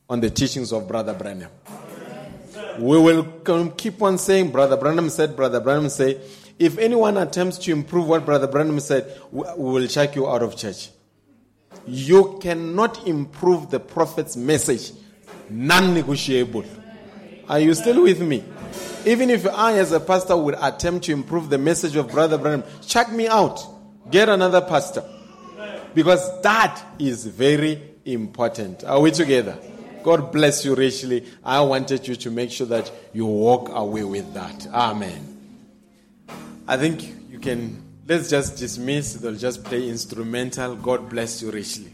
[0.10, 1.52] on the teachings of Brother Branham.
[2.80, 6.22] We will keep on saying, Brother Branham said, Brother Branham said.
[6.58, 10.56] If anyone attempts to improve what Brother Branham said, we will check you out of
[10.56, 10.90] church.
[11.86, 14.94] You cannot improve the prophet's message.
[15.50, 16.64] Non negotiable.
[17.50, 18.42] Are you still with me?
[19.06, 22.64] Even if I, as a pastor, would attempt to improve the message of Brother Branham,
[22.88, 23.60] check me out.
[24.10, 25.04] Get another pastor.
[25.98, 28.84] Because that is very important.
[28.84, 29.58] Are we together?
[30.04, 31.26] God bless you richly.
[31.44, 34.68] I wanted you to make sure that you walk away with that.
[34.68, 35.66] Amen.
[36.68, 37.02] I think
[37.32, 39.16] you can, let's just dismiss.
[39.16, 40.76] They'll just play instrumental.
[40.76, 41.92] God bless you richly.